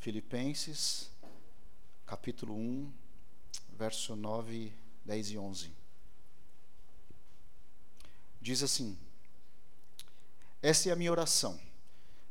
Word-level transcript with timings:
Filipenses, 0.00 1.10
capítulo 2.06 2.54
1, 2.54 2.92
verso 3.76 4.14
9, 4.14 4.72
10 5.04 5.30
e 5.32 5.38
11. 5.38 5.72
Diz 8.40 8.62
assim: 8.62 8.96
Essa 10.62 10.88
é 10.88 10.92
a 10.92 10.96
minha 10.96 11.10
oração, 11.10 11.58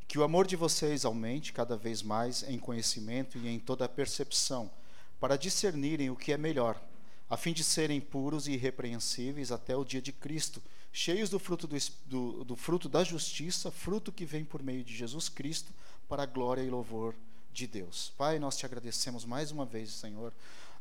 que 0.08 0.18
o 0.18 0.24
amor 0.24 0.48
de 0.48 0.56
vocês 0.56 1.04
aumente 1.04 1.52
cada 1.52 1.76
vez 1.76 2.02
mais 2.02 2.42
em 2.44 2.58
conhecimento 2.58 3.38
e 3.38 3.50
em 3.50 3.60
toda 3.60 3.84
a 3.84 3.90
percepção, 3.90 4.72
para 5.20 5.36
discernirem 5.36 6.10
o 6.10 6.16
que 6.16 6.32
é 6.32 6.38
melhor, 6.38 6.82
a 7.30 7.36
fim 7.36 7.52
de 7.52 7.66
serem 7.66 8.00
puros 8.00 8.48
e 8.48 8.54
irrepreensíveis 8.54 9.52
até 9.52 9.76
o 9.76 9.84
dia 9.84 10.02
de 10.02 10.14
Cristo, 10.14 10.64
cheios 10.94 11.30
do 11.30 11.38
fruto, 11.38 11.68
do, 11.68 11.78
do, 12.06 12.44
do 12.46 12.56
fruto 12.56 12.88
da 12.88 13.04
justiça, 13.04 13.70
fruto 13.70 14.10
que 14.10 14.24
vem 14.24 14.46
por 14.46 14.64
meio 14.64 14.86
de 14.86 14.96
Jesus 14.96 15.28
Cristo, 15.28 15.74
para 16.08 16.24
a 16.24 16.26
glória 16.26 16.62
e 16.62 16.70
louvor 16.70 17.14
de 17.58 17.66
Deus. 17.66 18.14
Pai, 18.16 18.38
nós 18.38 18.56
te 18.56 18.68
agradecemos 18.68 19.26
mais 19.26 19.50
uma 19.50 19.66
vez, 19.66 19.92
Senhor, 19.92 20.32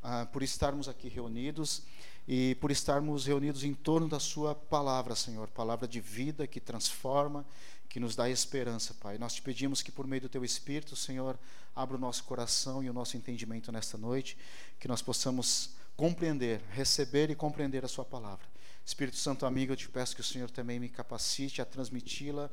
uh, 0.04 0.26
por 0.26 0.42
estarmos 0.42 0.90
aqui 0.90 1.08
reunidos 1.08 1.82
e 2.28 2.54
por 2.56 2.70
estarmos 2.70 3.24
reunidos 3.24 3.64
em 3.64 3.72
torno 3.72 4.06
da 4.06 4.20
Sua 4.20 4.54
palavra, 4.54 5.16
Senhor, 5.16 5.48
palavra 5.48 5.88
de 5.88 6.02
vida 6.02 6.46
que 6.46 6.60
transforma, 6.60 7.46
que 7.88 7.98
nos 7.98 8.14
dá 8.14 8.28
esperança, 8.28 8.92
Pai. 9.00 9.16
Nós 9.16 9.32
te 9.32 9.40
pedimos 9.40 9.80
que, 9.80 9.90
por 9.90 10.06
meio 10.06 10.20
do 10.20 10.28
Teu 10.28 10.44
Espírito, 10.44 10.94
Senhor, 10.94 11.38
abra 11.74 11.96
o 11.96 12.00
nosso 12.00 12.24
coração 12.24 12.84
e 12.84 12.90
o 12.90 12.92
nosso 12.92 13.16
entendimento 13.16 13.72
nesta 13.72 13.96
noite, 13.96 14.36
que 14.78 14.86
nós 14.86 15.00
possamos 15.00 15.70
compreender, 15.96 16.60
receber 16.72 17.30
e 17.30 17.34
compreender 17.34 17.86
a 17.86 17.88
Sua 17.88 18.04
palavra. 18.04 18.46
Espírito 18.86 19.16
Santo 19.16 19.44
amigo, 19.44 19.72
eu 19.72 19.76
te 19.76 19.88
peço 19.88 20.14
que 20.14 20.20
o 20.20 20.24
Senhor 20.24 20.48
também 20.48 20.78
me 20.78 20.88
capacite 20.88 21.60
a 21.60 21.64
transmiti-la 21.64 22.48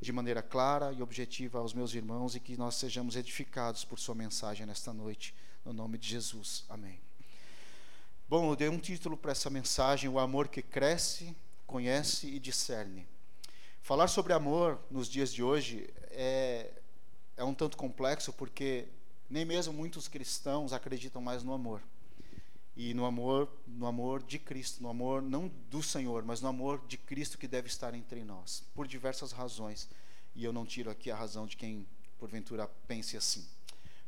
de 0.00 0.12
maneira 0.12 0.42
clara 0.42 0.90
e 0.90 1.02
objetiva 1.02 1.58
aos 1.58 1.74
meus 1.74 1.92
irmãos 1.92 2.34
e 2.34 2.40
que 2.40 2.56
nós 2.56 2.76
sejamos 2.76 3.16
edificados 3.16 3.84
por 3.84 3.98
Sua 3.98 4.14
mensagem 4.14 4.64
nesta 4.64 4.94
noite, 4.94 5.34
no 5.62 5.74
nome 5.74 5.98
de 5.98 6.08
Jesus. 6.08 6.64
Amém. 6.70 6.98
Bom, 8.26 8.50
eu 8.50 8.56
dei 8.56 8.70
um 8.70 8.78
título 8.78 9.14
para 9.14 9.32
essa 9.32 9.50
mensagem: 9.50 10.08
O 10.08 10.18
amor 10.18 10.48
que 10.48 10.62
cresce, 10.62 11.36
conhece 11.66 12.28
e 12.28 12.38
discerne. 12.38 13.06
Falar 13.82 14.08
sobre 14.08 14.32
amor 14.32 14.80
nos 14.90 15.06
dias 15.06 15.30
de 15.30 15.42
hoje 15.42 15.92
é, 16.12 16.72
é 17.36 17.44
um 17.44 17.52
tanto 17.52 17.76
complexo 17.76 18.32
porque 18.32 18.88
nem 19.28 19.44
mesmo 19.44 19.74
muitos 19.74 20.08
cristãos 20.08 20.72
acreditam 20.72 21.20
mais 21.20 21.42
no 21.42 21.52
amor 21.52 21.82
e 22.76 22.92
no 22.92 23.04
amor, 23.04 23.48
no 23.66 23.86
amor 23.86 24.22
de 24.22 24.38
Cristo, 24.38 24.82
no 24.82 24.88
amor 24.88 25.22
não 25.22 25.48
do 25.70 25.82
Senhor, 25.82 26.24
mas 26.24 26.40
no 26.40 26.48
amor 26.48 26.84
de 26.86 26.98
Cristo 26.98 27.38
que 27.38 27.46
deve 27.46 27.68
estar 27.68 27.94
entre 27.94 28.24
nós, 28.24 28.64
por 28.74 28.86
diversas 28.86 29.30
razões. 29.30 29.88
E 30.34 30.44
eu 30.44 30.52
não 30.52 30.66
tiro 30.66 30.90
aqui 30.90 31.10
a 31.10 31.16
razão 31.16 31.46
de 31.46 31.56
quem 31.56 31.86
porventura 32.18 32.66
pense 32.88 33.16
assim. 33.16 33.46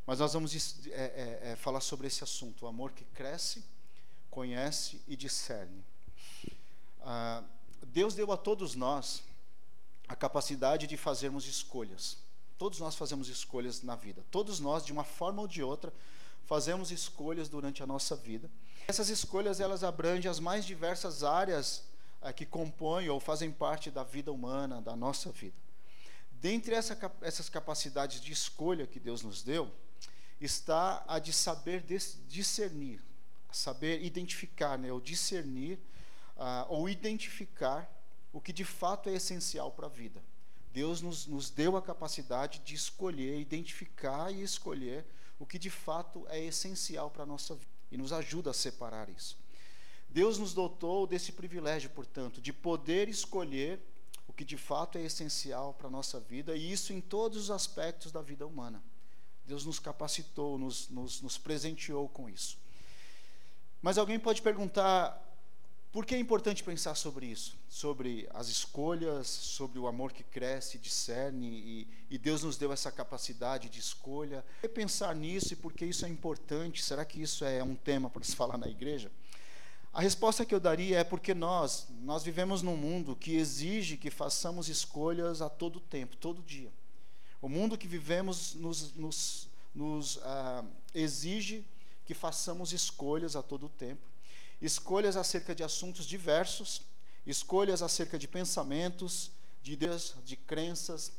Mas 0.05 0.19
nós 0.19 0.33
vamos 0.33 0.55
é, 0.87 0.91
é, 0.91 1.41
é, 1.53 1.56
falar 1.56 1.81
sobre 1.81 2.06
esse 2.06 2.25
assunto, 2.25 2.64
o 2.64 2.69
amor 2.69 2.92
que 2.92 3.05
cresce, 3.05 3.64
conhece 4.31 5.00
e 5.06 5.17
discerne. 5.17 5.84
Ah, 7.03 7.44
Deus 7.87 8.14
deu 8.14 8.33
a 8.33 8.37
todos 8.37 8.75
nós 8.75 9.22
a 10.09 10.17
capacidade 10.17 10.87
de 10.87 10.97
fazermos 10.97 11.47
escolhas. 11.47 12.19
Todos 12.59 12.78
nós 12.81 12.97
fazemos 12.97 13.28
escolhas 13.28 13.83
na 13.83 13.97
vida. 13.97 14.25
Todos 14.31 14.61
nós, 14.61 14.84
de 14.84 14.92
uma 14.92 15.05
forma 15.05 15.42
ou 15.42 15.48
de 15.48 15.62
outra, 15.62 15.92
fazemos 16.47 16.91
escolhas 16.91 17.48
durante 17.48 17.83
a 17.83 17.86
nossa 17.86 18.16
vida. 18.16 18.50
Essas 18.89 19.08
escolhas 19.08 19.61
elas 19.61 19.83
abrangem 19.83 20.30
as 20.30 20.41
mais 20.41 20.64
diversas 20.64 21.25
áreas 21.25 21.83
eh, 22.22 22.33
que 22.33 22.47
compõem 22.47 23.08
ou 23.08 23.20
fazem 23.20 23.50
parte 23.50 23.91
da 23.91 24.05
vida 24.05 24.33
humana, 24.33 24.80
da 24.80 24.94
nossa 24.97 25.30
vida. 25.30 25.56
Dentre 26.33 26.75
essa, 26.75 26.97
essas 27.20 27.48
capacidades 27.48 28.20
de 28.20 28.33
escolha 28.33 28.86
que 28.86 29.00
Deus 29.00 29.22
nos 29.22 29.42
deu, 29.42 29.70
está 30.41 31.03
a 31.08 31.19
de 31.19 31.33
saber 31.33 31.83
discernir, 32.28 33.03
saber 33.50 34.05
identificar, 34.05 34.78
né, 34.78 34.92
ou 34.92 35.00
discernir, 35.00 35.78
uh, 36.36 36.66
ou 36.69 36.88
identificar 36.88 37.91
o 38.32 38.41
que 38.41 38.53
de 38.53 38.65
fato 38.65 39.09
é 39.09 39.15
essencial 39.15 39.72
para 39.72 39.87
a 39.87 39.91
vida. 39.91 40.22
Deus 40.72 41.00
nos, 41.00 41.26
nos 41.26 41.49
deu 41.49 41.75
a 41.75 41.82
capacidade 41.82 42.59
de 42.59 42.75
escolher, 42.75 43.41
identificar 43.41 44.31
e 44.31 44.43
escolher 44.43 45.06
o 45.38 45.47
que 45.47 45.58
de 45.58 45.70
fato 45.70 46.26
é 46.28 46.42
essencial 46.42 47.10
para 47.10 47.24
a 47.24 47.26
nossa 47.26 47.54
vida 47.54 47.70
e 47.91 47.97
nos 47.97 48.12
ajuda 48.12 48.50
a 48.50 48.54
separar 48.54 49.08
isso. 49.08 49.36
Deus 50.08 50.38
nos 50.38 50.54
dotou 50.54 51.06
desse 51.06 51.32
privilégio, 51.32 51.91
portanto, 51.91 52.41
de 52.41 52.52
poder 52.52 53.08
escolher 53.08 53.80
o 54.26 54.32
que 54.32 54.44
de 54.44 54.56
fato 54.56 54.98
é 54.98 55.02
essencial 55.02 55.75
para 55.75 55.88
a 55.88 55.91
nossa 55.91 56.19
vida, 56.19 56.56
e 56.56 56.72
isso 56.72 56.92
em 56.92 57.00
todos 57.00 57.38
os 57.38 57.50
aspectos 57.50 58.10
da 58.10 58.22
vida 58.22 58.46
humana. 58.46 58.82
Deus 59.46 59.64
nos 59.64 59.78
capacitou, 59.78 60.58
nos, 60.58 60.88
nos, 60.88 61.20
nos 61.20 61.38
presenteou 61.38 62.08
com 62.08 62.28
isso. 62.28 62.58
Mas 63.80 63.98
alguém 63.98 64.19
pode 64.19 64.42
perguntar: 64.42 65.22
por 65.96 66.04
que 66.04 66.14
é 66.14 66.18
importante 66.18 66.62
pensar 66.62 66.94
sobre 66.94 67.24
isso? 67.24 67.56
Sobre 67.70 68.28
as 68.34 68.48
escolhas, 68.48 69.26
sobre 69.28 69.78
o 69.78 69.86
amor 69.86 70.12
que 70.12 70.22
cresce, 70.22 70.76
discerne, 70.76 71.48
e, 71.48 71.88
e 72.10 72.18
Deus 72.18 72.42
nos 72.42 72.58
deu 72.58 72.70
essa 72.70 72.92
capacidade 72.92 73.70
de 73.70 73.80
escolha. 73.80 74.42
Por 74.42 74.60
que 74.60 74.68
pensar 74.68 75.14
nisso 75.14 75.54
e 75.54 75.56
por 75.56 75.72
que 75.72 75.86
isso 75.86 76.04
é 76.04 76.08
importante? 76.10 76.84
Será 76.84 77.02
que 77.02 77.22
isso 77.22 77.46
é 77.46 77.64
um 77.64 77.74
tema 77.74 78.10
para 78.10 78.22
se 78.22 78.36
falar 78.36 78.58
na 78.58 78.68
igreja? 78.68 79.10
A 79.90 80.02
resposta 80.02 80.44
que 80.44 80.54
eu 80.54 80.60
daria 80.60 80.98
é 80.98 81.02
porque 81.02 81.32
nós, 81.32 81.86
nós 82.02 82.22
vivemos 82.22 82.60
num 82.60 82.76
mundo 82.76 83.16
que 83.16 83.34
exige 83.34 83.96
que 83.96 84.10
façamos 84.10 84.68
escolhas 84.68 85.40
a 85.40 85.48
todo 85.48 85.80
tempo, 85.80 86.14
todo 86.14 86.42
dia. 86.42 86.70
O 87.40 87.48
mundo 87.48 87.78
que 87.78 87.88
vivemos 87.88 88.52
nos, 88.52 88.94
nos, 88.96 89.48
nos 89.74 90.20
ah, 90.24 90.62
exige 90.92 91.64
que 92.04 92.12
façamos 92.12 92.74
escolhas 92.74 93.34
a 93.34 93.42
todo 93.42 93.66
tempo 93.66 94.14
escolhas 94.61 95.17
acerca 95.17 95.55
de 95.55 95.62
assuntos 95.62 96.06
diversos, 96.06 96.83
escolhas 97.27 97.83
acerca 97.83 98.19
de 98.19 98.27
pensamentos, 98.27 99.31
de 99.62 99.72
ideias, 99.72 100.15
de 100.25 100.37
crenças, 100.37 101.12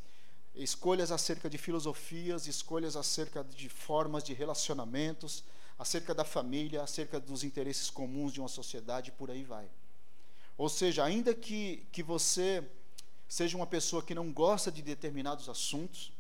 escolhas 0.56 1.12
acerca 1.12 1.50
de 1.50 1.58
filosofias, 1.58 2.48
escolhas 2.48 2.96
acerca 2.96 3.44
de 3.44 3.70
formas 3.70 4.24
de 4.24 4.34
relacionamentos, 4.34 5.44
acerca 5.78 6.14
da 6.14 6.24
família, 6.24 6.82
acerca 6.82 7.20
dos 7.20 7.44
interesses 7.44 7.90
comuns 7.90 8.34
de 8.34 8.40
uma 8.40 8.50
sociedade, 8.50 9.12
por 9.12 9.30
aí 9.30 9.44
vai. 9.44 9.70
Ou 10.58 10.70
seja, 10.70 11.04
ainda 11.04 11.36
que, 11.36 11.86
que 11.92 12.02
você 12.02 12.64
seja 13.28 13.56
uma 13.56 13.68
pessoa 13.68 14.02
que 14.02 14.16
não 14.16 14.32
gosta 14.32 14.72
de 14.72 14.82
determinados 14.82 15.50
assuntos, 15.50 16.12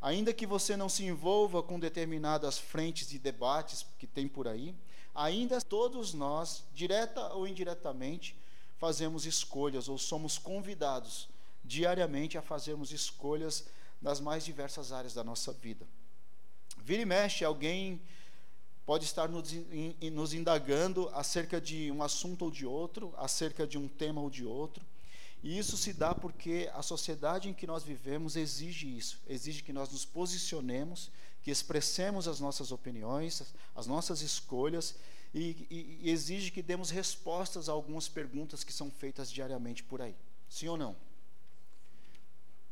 ainda 0.00 0.32
que 0.32 0.46
você 0.46 0.76
não 0.76 0.88
se 0.88 1.04
envolva 1.04 1.62
com 1.62 1.78
determinadas 1.78 2.56
frentes 2.56 3.08
de 3.08 3.18
debates 3.18 3.84
que 3.98 4.06
tem 4.06 4.26
por 4.26 4.48
aí, 4.48 4.74
ainda 5.16 5.60
todos 5.60 6.12
nós, 6.12 6.64
direta 6.74 7.32
ou 7.32 7.48
indiretamente, 7.48 8.38
fazemos 8.76 9.24
escolhas 9.24 9.88
ou 9.88 9.98
somos 9.98 10.38
convidados 10.38 11.28
diariamente 11.64 12.38
a 12.38 12.42
fazermos 12.42 12.92
escolhas 12.92 13.66
nas 14.00 14.20
mais 14.20 14.44
diversas 14.44 14.92
áreas 14.92 15.14
da 15.14 15.24
nossa 15.24 15.52
vida. 15.52 15.86
Vira 16.78 17.02
e 17.02 17.06
mexe, 17.06 17.44
alguém 17.44 18.00
pode 18.84 19.04
estar 19.04 19.28
nos 19.28 20.32
indagando 20.32 21.08
acerca 21.12 21.60
de 21.60 21.90
um 21.90 22.02
assunto 22.02 22.44
ou 22.44 22.50
de 22.50 22.64
outro, 22.64 23.12
acerca 23.16 23.66
de 23.66 23.76
um 23.76 23.88
tema 23.88 24.20
ou 24.20 24.30
de 24.30 24.44
outro. 24.44 24.84
E 25.42 25.58
isso 25.58 25.76
se 25.76 25.92
dá 25.92 26.14
porque 26.14 26.70
a 26.72 26.82
sociedade 26.82 27.48
em 27.48 27.54
que 27.54 27.66
nós 27.66 27.82
vivemos 27.82 28.36
exige 28.36 28.96
isso, 28.96 29.20
exige 29.26 29.62
que 29.62 29.72
nós 29.72 29.90
nos 29.90 30.04
posicionemos 30.04 31.10
que 31.46 31.50
expressemos 31.52 32.26
as 32.26 32.40
nossas 32.40 32.72
opiniões, 32.72 33.40
as 33.72 33.86
nossas 33.86 34.20
escolhas 34.20 34.96
e, 35.32 35.64
e, 35.70 35.98
e 36.02 36.10
exige 36.10 36.50
que 36.50 36.60
demos 36.60 36.90
respostas 36.90 37.68
a 37.68 37.72
algumas 37.72 38.08
perguntas 38.08 38.64
que 38.64 38.72
são 38.72 38.90
feitas 38.90 39.30
diariamente 39.30 39.84
por 39.84 40.02
aí. 40.02 40.16
Sim 40.48 40.66
ou 40.66 40.76
não? 40.76 40.96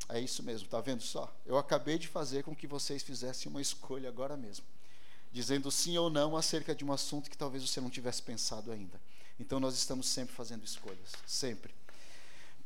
É 0.08 0.18
isso 0.18 0.42
mesmo, 0.42 0.64
está 0.64 0.80
vendo 0.80 1.04
só? 1.04 1.32
Eu 1.46 1.56
acabei 1.56 2.00
de 2.00 2.08
fazer 2.08 2.42
com 2.42 2.52
que 2.52 2.66
vocês 2.66 3.00
fizessem 3.04 3.48
uma 3.48 3.62
escolha 3.62 4.08
agora 4.08 4.36
mesmo, 4.36 4.66
dizendo 5.30 5.70
sim 5.70 5.96
ou 5.96 6.10
não 6.10 6.36
acerca 6.36 6.74
de 6.74 6.84
um 6.84 6.92
assunto 6.92 7.30
que 7.30 7.38
talvez 7.38 7.62
você 7.62 7.80
não 7.80 7.88
tivesse 7.88 8.22
pensado 8.22 8.72
ainda. 8.72 9.00
Então 9.38 9.60
nós 9.60 9.76
estamos 9.76 10.08
sempre 10.08 10.34
fazendo 10.34 10.64
escolhas, 10.64 11.12
sempre. 11.24 11.72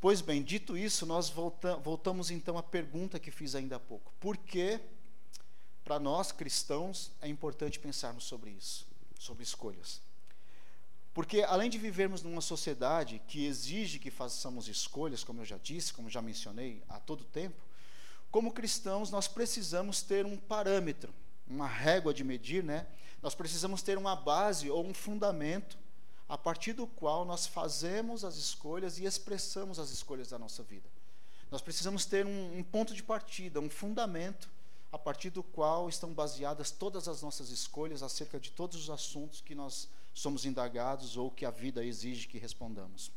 Pois 0.01 0.23
bem, 0.23 0.43
dito 0.43 0.75
isso, 0.75 1.05
nós 1.05 1.29
volta, 1.29 1.77
voltamos 1.77 2.31
então 2.31 2.57
à 2.57 2.63
pergunta 2.63 3.21
que 3.21 3.31
fiz 3.31 3.55
ainda 3.55 3.77
há 3.77 3.81
pouco. 3.81 4.11
Por 4.19 4.39
que 4.39 4.81
para 5.89 5.99
nós 5.99 6.31
cristãos 6.31 7.11
é 7.19 7.29
importante 7.29 7.79
pensarmos 7.79 8.25
sobre 8.25 8.51
isso, 8.51 8.87
sobre 9.19 9.43
escolhas. 9.43 10.03
Porque 11.15 11.41
além 11.41 11.71
de 11.71 11.79
vivermos 11.79 12.23
numa 12.23 12.43
sociedade 12.43 13.23
que 13.27 13.47
exige 13.47 13.99
que 13.99 14.11
façamos 14.11 14.69
escolhas, 14.69 15.25
como 15.25 15.41
eu 15.41 15.47
já 15.47 15.57
disse, 15.57 15.95
como 15.95 16.11
já 16.11 16.21
mencionei 16.21 16.83
a 16.91 17.01
todo 17.01 17.25
tempo, 17.25 17.57
como 18.31 18.53
cristãos 18.53 19.11
nós 19.11 19.29
precisamos 19.29 20.03
ter 20.03 20.27
um 20.27 20.37
parâmetro, 20.37 21.11
uma 21.47 21.67
régua 21.67 22.13
de 22.13 22.23
medir, 22.23 22.63
né? 22.63 22.87
Nós 23.23 23.35
precisamos 23.35 23.81
ter 23.81 23.97
uma 23.97 24.15
base 24.15 24.69
ou 24.69 24.87
um 24.87 24.93
fundamento 24.93 25.79
a 26.29 26.37
partir 26.37 26.75
do 26.75 26.87
qual 26.87 27.25
nós 27.25 27.47
fazemos 27.47 28.27
as 28.27 28.37
escolhas 28.37 28.99
e 28.99 29.07
expressamos 29.07 29.79
as 29.79 29.89
escolhas 29.89 30.29
da 30.29 30.39
nossa 30.39 30.63
vida. 30.63 30.91
Nós 31.51 31.63
precisamos 31.63 32.05
ter 32.05 32.27
um, 32.27 32.59
um 32.59 32.63
ponto 32.63 32.93
de 32.93 33.03
partida, 33.03 33.59
um 33.59 33.71
fundamento 33.71 34.58
a 34.91 34.99
partir 34.99 35.31
do 35.31 35.43
qual 35.43 35.89
estão 35.89 36.13
baseadas 36.13 36.71
todas 36.71 37.09
as 37.09 37.23
nossas 37.23 37.51
escolhas 37.51 38.03
acerca 38.03 38.41
de 38.41 38.51
todos 38.51 38.77
os 38.83 38.91
assuntos 38.91 39.41
que 39.41 39.55
nós 39.55 39.89
somos 40.15 40.45
indagados 40.45 41.17
ou 41.17 41.31
que 41.31 41.45
a 41.45 41.51
vida 41.51 41.85
exige 41.85 42.27
que 42.27 42.39
respondamos. 42.39 43.11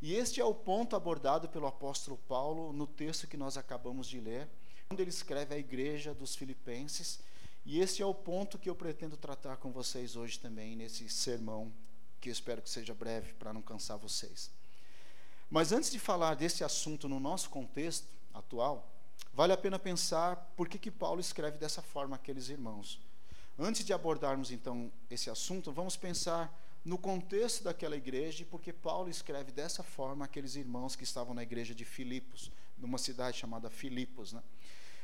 E 0.00 0.14
este 0.14 0.40
é 0.40 0.44
o 0.44 0.54
ponto 0.54 0.94
abordado 0.94 1.48
pelo 1.48 1.66
apóstolo 1.66 2.16
Paulo 2.28 2.72
no 2.72 2.86
texto 2.86 3.26
que 3.26 3.36
nós 3.36 3.56
acabamos 3.56 4.06
de 4.06 4.20
ler, 4.20 4.48
quando 4.88 5.00
ele 5.00 5.10
escreve 5.10 5.54
à 5.54 5.58
igreja 5.58 6.14
dos 6.14 6.36
Filipenses, 6.36 7.18
e 7.64 7.80
esse 7.80 8.00
é 8.00 8.06
o 8.06 8.14
ponto 8.14 8.58
que 8.58 8.70
eu 8.70 8.76
pretendo 8.76 9.16
tratar 9.16 9.56
com 9.56 9.72
vocês 9.72 10.14
hoje 10.14 10.38
também, 10.38 10.76
nesse 10.76 11.08
sermão, 11.08 11.72
que 12.20 12.30
espero 12.30 12.62
que 12.62 12.70
seja 12.70 12.94
breve, 12.94 13.32
para 13.32 13.52
não 13.52 13.60
cansar 13.60 13.98
vocês. 13.98 14.50
Mas 15.50 15.72
antes 15.72 15.90
de 15.90 15.98
falar 15.98 16.34
desse 16.34 16.62
assunto 16.62 17.08
no 17.08 17.18
nosso 17.18 17.50
contexto 17.50 18.06
atual, 18.32 18.95
vale 19.32 19.52
a 19.52 19.56
pena 19.56 19.78
pensar 19.78 20.36
por 20.56 20.68
que, 20.68 20.78
que 20.78 20.90
Paulo 20.90 21.20
escreve 21.20 21.58
dessa 21.58 21.82
forma 21.82 22.16
aqueles 22.16 22.48
irmãos. 22.48 23.00
Antes 23.58 23.84
de 23.84 23.92
abordarmos 23.92 24.50
então 24.50 24.92
esse 25.10 25.30
assunto, 25.30 25.72
vamos 25.72 25.96
pensar 25.96 26.54
no 26.84 26.96
contexto 26.96 27.64
daquela 27.64 27.96
igreja 27.96 28.42
e 28.42 28.44
porque 28.46 28.72
Paulo 28.72 29.10
escreve 29.10 29.50
dessa 29.50 29.82
forma 29.82 30.24
aqueles 30.24 30.54
irmãos 30.54 30.94
que 30.94 31.04
estavam 31.04 31.34
na 31.34 31.42
igreja 31.42 31.74
de 31.74 31.84
Filipos, 31.84 32.50
numa 32.78 32.98
cidade 32.98 33.38
chamada 33.38 33.68
Filipos. 33.68 34.32
Né? 34.32 34.42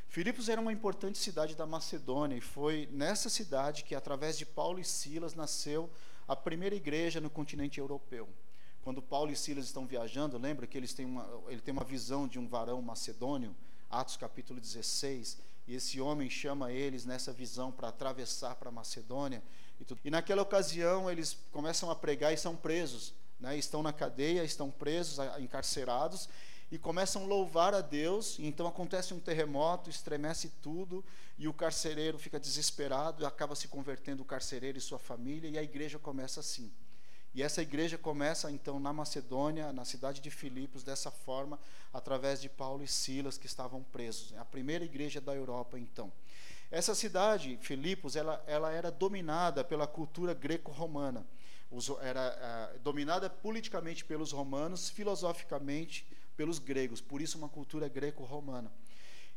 Filipos 0.07 0.47
era 0.47 0.61
uma 0.61 0.71
importante 0.71 1.17
cidade 1.17 1.55
da 1.55 1.65
Macedônia 1.65 2.37
e 2.37 2.41
foi 2.41 2.87
nessa 2.91 3.29
cidade 3.29 3.83
que, 3.83 3.95
através 3.95 4.37
de 4.37 4.45
Paulo 4.45 4.79
e 4.79 4.85
Silas, 4.85 5.33
nasceu 5.33 5.89
a 6.27 6.35
primeira 6.35 6.75
igreja 6.75 7.19
no 7.19 7.29
continente 7.29 7.79
europeu. 7.79 8.29
Quando 8.83 9.01
Paulo 9.01 9.31
e 9.31 9.35
Silas 9.35 9.65
estão 9.65 9.87
viajando, 9.87 10.37
lembra 10.37 10.67
que 10.67 10.77
eles 10.77 10.93
têm 10.93 11.05
uma, 11.05 11.27
ele 11.47 11.61
tem 11.61 11.73
uma 11.73 11.83
visão 11.83 12.27
de 12.27 12.37
um 12.37 12.47
varão 12.47 12.81
macedônio, 12.81 13.55
Atos 13.93 14.17
capítulo 14.17 14.59
16, 14.59 15.37
e 15.67 15.75
esse 15.75 16.01
homem 16.01 16.27
chama 16.27 16.71
eles 16.71 17.05
nessa 17.05 17.31
visão 17.31 17.71
para 17.71 17.89
atravessar 17.89 18.55
para 18.55 18.71
Macedônia. 18.71 19.43
E, 19.79 19.85
tudo. 19.85 20.01
e 20.03 20.09
naquela 20.09 20.41
ocasião 20.41 21.11
eles 21.11 21.37
começam 21.51 21.91
a 21.91 21.95
pregar 21.95 22.33
e 22.33 22.37
são 22.37 22.55
presos. 22.55 23.13
Né? 23.39 23.55
Estão 23.55 23.83
na 23.83 23.93
cadeia, 23.93 24.43
estão 24.43 24.71
presos, 24.71 25.19
encarcerados, 25.39 26.27
e 26.71 26.77
começam 26.79 27.23
a 27.23 27.27
louvar 27.27 27.75
a 27.75 27.81
Deus. 27.81 28.39
Então 28.39 28.65
acontece 28.65 29.13
um 29.13 29.19
terremoto, 29.19 29.91
estremece 29.91 30.49
tudo, 30.61 31.05
e 31.37 31.47
o 31.47 31.53
carcereiro 31.53 32.17
fica 32.17 32.39
desesperado, 32.39 33.25
acaba 33.27 33.55
se 33.55 33.67
convertendo 33.67 34.23
o 34.23 34.25
carcereiro 34.25 34.77
e 34.77 34.81
sua 34.81 34.97
família, 34.97 35.49
e 35.49 35.57
a 35.57 35.63
igreja 35.63 35.99
começa 35.99 36.39
assim. 36.39 36.73
E 37.33 37.41
essa 37.41 37.61
igreja 37.61 37.97
começa 37.97 38.51
então 38.51 38.79
na 38.79 38.93
Macedônia, 38.93 39.73
na 39.73 39.83
cidade 39.83 40.21
de 40.21 40.29
Filipos, 40.29 40.83
dessa 40.83 41.09
forma, 41.09 41.59
através 41.91 42.39
de 42.39 42.47
Paulo 42.47 42.83
e 42.83 42.87
Silas 42.87 43.37
que 43.37 43.47
estavam 43.47 43.81
presos. 43.83 44.31
É 44.33 44.37
a 44.37 44.45
primeira 44.45 44.85
igreja 44.85 45.19
da 45.19 45.33
Europa 45.33 45.79
então. 45.79 46.11
Essa 46.69 46.93
cidade, 46.93 47.57
Filipos, 47.61 48.15
ela, 48.15 48.43
ela 48.45 48.71
era 48.71 48.91
dominada 48.91 49.63
pela 49.63 49.87
cultura 49.87 50.33
greco-romana. 50.33 51.25
Era 52.01 52.75
uh, 52.75 52.79
dominada 52.79 53.29
politicamente 53.29 54.05
pelos 54.05 54.31
romanos, 54.31 54.89
filosoficamente 54.89 56.07
pelos 56.37 56.59
gregos. 56.59 57.01
Por 57.01 57.19
isso, 57.19 57.37
uma 57.37 57.49
cultura 57.49 57.87
greco-romana. 57.87 58.71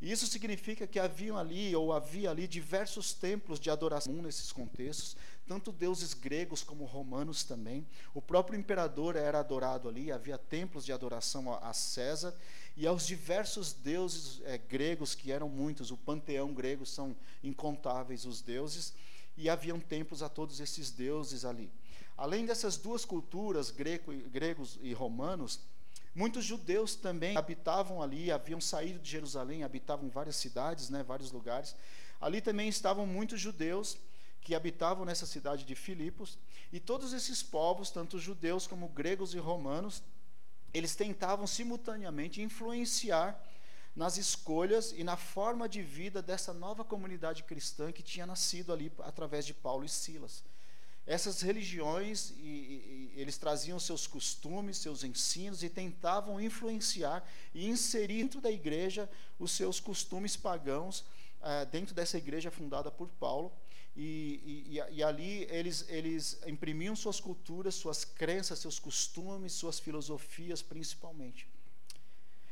Isso 0.00 0.26
significa 0.26 0.86
que 0.86 0.98
haviam 0.98 1.38
ali, 1.38 1.74
ou 1.74 1.92
havia 1.92 2.30
ali, 2.30 2.46
diversos 2.46 3.14
templos 3.14 3.58
de 3.58 3.70
adoração 3.70 4.12
nesses 4.14 4.52
contextos, 4.52 5.16
tanto 5.46 5.72
deuses 5.72 6.12
gregos 6.12 6.62
como 6.62 6.84
romanos 6.84 7.44
também. 7.44 7.86
O 8.12 8.20
próprio 8.20 8.58
imperador 8.58 9.16
era 9.16 9.38
adorado 9.38 9.88
ali, 9.88 10.12
havia 10.12 10.36
templos 10.36 10.84
de 10.84 10.92
adoração 10.92 11.52
a 11.62 11.72
César 11.72 12.34
e 12.76 12.86
aos 12.86 13.06
diversos 13.06 13.72
deuses 13.72 14.42
é, 14.44 14.58
gregos, 14.58 15.14
que 15.14 15.32
eram 15.32 15.48
muitos, 15.48 15.90
o 15.90 15.96
panteão 15.96 16.52
grego 16.52 16.84
são 16.84 17.16
incontáveis 17.42 18.26
os 18.26 18.42
deuses, 18.42 18.92
e 19.34 19.48
haviam 19.48 19.80
templos 19.80 20.22
a 20.22 20.28
todos 20.28 20.60
esses 20.60 20.90
deuses 20.90 21.44
ali. 21.44 21.70
Além 22.16 22.44
dessas 22.44 22.76
duas 22.76 23.04
culturas, 23.04 23.70
greco, 23.70 24.12
gregos 24.30 24.78
e 24.82 24.92
romanos, 24.92 25.60
Muitos 26.16 26.46
judeus 26.46 26.94
também 26.94 27.36
habitavam 27.36 28.00
ali, 28.00 28.32
haviam 28.32 28.58
saído 28.58 28.98
de 28.98 29.10
Jerusalém, 29.10 29.62
habitavam 29.62 30.08
várias 30.08 30.36
cidades, 30.36 30.88
né, 30.88 31.02
vários 31.02 31.30
lugares. 31.30 31.76
Ali 32.18 32.40
também 32.40 32.70
estavam 32.70 33.06
muitos 33.06 33.38
judeus 33.38 33.98
que 34.40 34.54
habitavam 34.54 35.04
nessa 35.04 35.26
cidade 35.26 35.62
de 35.66 35.74
Filipos, 35.74 36.38
e 36.72 36.80
todos 36.80 37.12
esses 37.12 37.42
povos, 37.42 37.90
tanto 37.90 38.18
judeus 38.18 38.66
como 38.66 38.88
gregos 38.88 39.34
e 39.34 39.38
romanos, 39.38 40.02
eles 40.72 40.96
tentavam 40.96 41.46
simultaneamente 41.46 42.40
influenciar 42.40 43.38
nas 43.94 44.16
escolhas 44.16 44.92
e 44.96 45.04
na 45.04 45.18
forma 45.18 45.68
de 45.68 45.82
vida 45.82 46.22
dessa 46.22 46.54
nova 46.54 46.82
comunidade 46.82 47.42
cristã 47.42 47.92
que 47.92 48.02
tinha 48.02 48.24
nascido 48.24 48.72
ali 48.72 48.90
através 49.00 49.44
de 49.44 49.52
Paulo 49.52 49.84
e 49.84 49.88
Silas 49.88 50.42
essas 51.06 51.40
religiões 51.40 52.30
e, 52.38 52.42
e, 52.42 53.12
eles 53.14 53.38
traziam 53.38 53.78
seus 53.78 54.06
costumes, 54.06 54.78
seus 54.78 55.04
ensinos 55.04 55.62
e 55.62 55.68
tentavam 55.68 56.40
influenciar 56.40 57.26
e 57.54 57.68
inserir 57.68 58.22
dentro 58.22 58.40
da 58.40 58.50
igreja 58.50 59.08
os 59.38 59.52
seus 59.52 59.78
costumes 59.78 60.36
pagãos 60.36 61.00
uh, 61.40 61.64
dentro 61.70 61.94
dessa 61.94 62.18
igreja 62.18 62.50
fundada 62.50 62.90
por 62.90 63.08
Paulo 63.20 63.52
e, 63.96 64.78
e, 64.90 65.02
ali 65.02 65.46
eles, 65.48 65.86
eles 65.88 66.38
imprimiam 66.46 66.94
suas 66.94 67.18
culturas, 67.18 67.74
suas 67.74 68.04
crenças, 68.04 68.58
seus 68.58 68.78
costumes, 68.78 69.52
suas 69.52 69.78
filosofias 69.78 70.60
principalmente. 70.60 71.48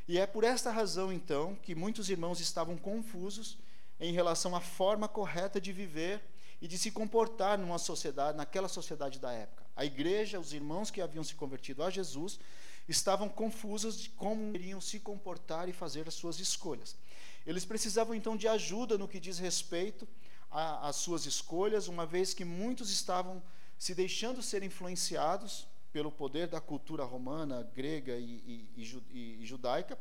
E 0.07 0.17
é 0.17 0.25
por 0.25 0.43
esta 0.43 0.71
razão 0.71 1.11
então 1.11 1.55
que 1.61 1.75
muitos 1.75 2.09
irmãos 2.09 2.39
estavam 2.39 2.77
confusos 2.77 3.57
em 3.99 4.13
relação 4.13 4.55
à 4.55 4.61
forma 4.61 5.07
correta 5.07 5.59
de 5.61 5.71
viver 5.71 6.21
e 6.61 6.67
de 6.67 6.77
se 6.77 6.91
comportar 6.91 7.57
numa 7.57 7.77
sociedade, 7.77 8.37
naquela 8.37 8.67
sociedade 8.67 9.19
da 9.19 9.31
época. 9.31 9.63
A 9.75 9.85
igreja, 9.85 10.39
os 10.39 10.53
irmãos 10.53 10.89
que 10.89 11.01
haviam 11.01 11.23
se 11.23 11.35
convertido 11.35 11.83
a 11.83 11.89
Jesus, 11.89 12.39
estavam 12.87 13.27
confusos 13.27 13.99
de 13.99 14.09
como 14.09 14.55
iriam 14.55 14.79
se 14.79 14.99
comportar 14.99 15.67
e 15.67 15.73
fazer 15.73 16.07
as 16.07 16.13
suas 16.13 16.39
escolhas. 16.39 16.95
Eles 17.45 17.65
precisavam 17.65 18.15
então 18.15 18.37
de 18.37 18.47
ajuda 18.47 18.97
no 18.97 19.07
que 19.07 19.19
diz 19.19 19.37
respeito 19.37 20.07
às 20.49 20.95
suas 20.95 21.25
escolhas, 21.25 21.87
uma 21.87 22.05
vez 22.05 22.33
que 22.33 22.45
muitos 22.45 22.89
estavam 22.89 23.43
se 23.77 23.93
deixando 23.93 24.41
ser 24.41 24.63
influenciados 24.63 25.67
pelo 25.91 26.11
poder 26.11 26.47
da 26.47 26.61
cultura 26.61 27.03
romana, 27.03 27.63
grega 27.73 28.17
e, 28.17 28.67
e, 28.75 29.01
e, 29.11 29.37
e 29.41 29.45
judaica, 29.45 29.97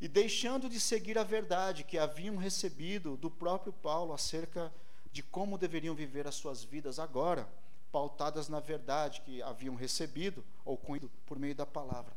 e 0.00 0.08
deixando 0.08 0.68
de 0.68 0.80
seguir 0.80 1.16
a 1.16 1.24
verdade 1.24 1.84
que 1.84 1.98
haviam 1.98 2.36
recebido 2.36 3.16
do 3.16 3.30
próprio 3.30 3.72
Paulo 3.72 4.12
acerca 4.12 4.66
de 4.66 4.83
como 5.22 5.58
deveriam 5.58 5.94
viver 5.94 6.26
as 6.26 6.34
suas 6.34 6.64
vidas 6.64 6.98
agora, 6.98 7.48
pautadas 7.92 8.48
na 8.48 8.58
verdade 8.58 9.20
que 9.20 9.40
haviam 9.42 9.76
recebido 9.76 10.44
ou 10.64 10.76
conhecido 10.76 11.08
por 11.24 11.38
meio 11.38 11.54
da 11.54 11.64
palavra. 11.64 12.12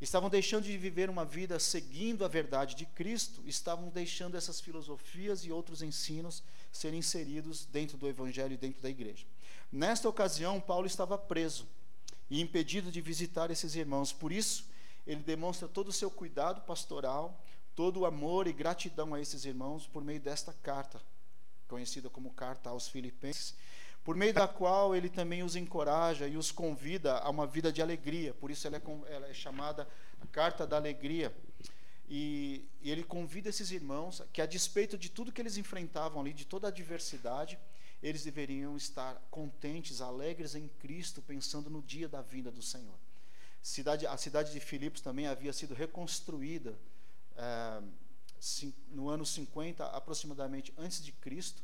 Estavam 0.00 0.30
deixando 0.30 0.64
de 0.64 0.76
viver 0.76 1.10
uma 1.10 1.24
vida 1.24 1.58
seguindo 1.58 2.24
a 2.24 2.28
verdade 2.28 2.76
de 2.76 2.86
Cristo, 2.86 3.42
estavam 3.46 3.88
deixando 3.88 4.36
essas 4.36 4.60
filosofias 4.60 5.44
e 5.44 5.50
outros 5.50 5.82
ensinos 5.82 6.42
serem 6.70 6.98
inseridos 6.98 7.64
dentro 7.64 7.96
do 7.96 8.08
evangelho 8.08 8.52
e 8.52 8.56
dentro 8.56 8.82
da 8.82 8.90
igreja. 8.90 9.26
Nesta 9.72 10.08
ocasião, 10.08 10.60
Paulo 10.60 10.86
estava 10.86 11.16
preso 11.18 11.66
e 12.30 12.40
impedido 12.40 12.92
de 12.92 13.00
visitar 13.00 13.50
esses 13.50 13.74
irmãos. 13.74 14.12
Por 14.12 14.30
isso, 14.30 14.66
ele 15.06 15.22
demonstra 15.22 15.66
todo 15.66 15.88
o 15.88 15.92
seu 15.92 16.10
cuidado 16.10 16.60
pastoral, 16.62 17.42
todo 17.74 18.00
o 18.00 18.06
amor 18.06 18.46
e 18.46 18.52
gratidão 18.52 19.14
a 19.14 19.20
esses 19.20 19.44
irmãos 19.44 19.86
por 19.86 20.04
meio 20.04 20.20
desta 20.20 20.52
carta 20.52 21.00
conhecida 21.74 22.08
como 22.08 22.30
Carta 22.30 22.70
aos 22.70 22.86
Filipenses, 22.86 23.52
por 24.04 24.14
meio 24.14 24.32
da 24.32 24.46
qual 24.46 24.94
ele 24.94 25.08
também 25.08 25.42
os 25.42 25.56
encoraja 25.56 26.28
e 26.28 26.36
os 26.36 26.52
convida 26.52 27.18
a 27.18 27.28
uma 27.28 27.48
vida 27.48 27.72
de 27.72 27.82
alegria. 27.82 28.32
Por 28.32 28.48
isso 28.48 28.64
ela 28.68 28.76
é, 28.76 28.82
ela 29.12 29.26
é 29.26 29.34
chamada 29.34 29.88
a 30.20 30.26
Carta 30.28 30.64
da 30.64 30.76
Alegria. 30.76 31.34
E, 32.08 32.64
e, 32.80 32.92
ele 32.92 33.02
convida 33.02 33.48
esses 33.48 33.72
irmãos 33.72 34.22
que, 34.32 34.40
a 34.40 34.46
despeito 34.46 34.96
de 34.96 35.08
tudo 35.08 35.32
que 35.32 35.42
eles 35.42 35.56
enfrentavam 35.56 36.20
ali, 36.20 36.32
de 36.32 36.44
toda 36.44 36.68
a 36.68 36.70
adversidade, 36.70 37.58
eles 38.00 38.22
deveriam 38.22 38.76
estar 38.76 39.20
contentes, 39.28 40.00
alegres 40.00 40.54
em 40.54 40.68
Cristo, 40.78 41.20
pensando 41.22 41.68
no 41.68 41.82
dia 41.82 42.08
da 42.08 42.22
vinda 42.22 42.52
do 42.52 42.62
Senhor. 42.62 42.98
Cidade, 43.60 44.06
a 44.06 44.16
cidade 44.16 44.52
de 44.52 44.60
Filipos 44.60 45.00
também 45.00 45.26
havia 45.26 45.52
sido 45.52 45.74
reconstruída. 45.74 46.78
É, 47.36 47.82
no 48.90 49.08
ano 49.08 49.24
50 49.24 49.84
aproximadamente 49.86 50.72
antes 50.76 51.02
de 51.02 51.12
Cristo, 51.12 51.62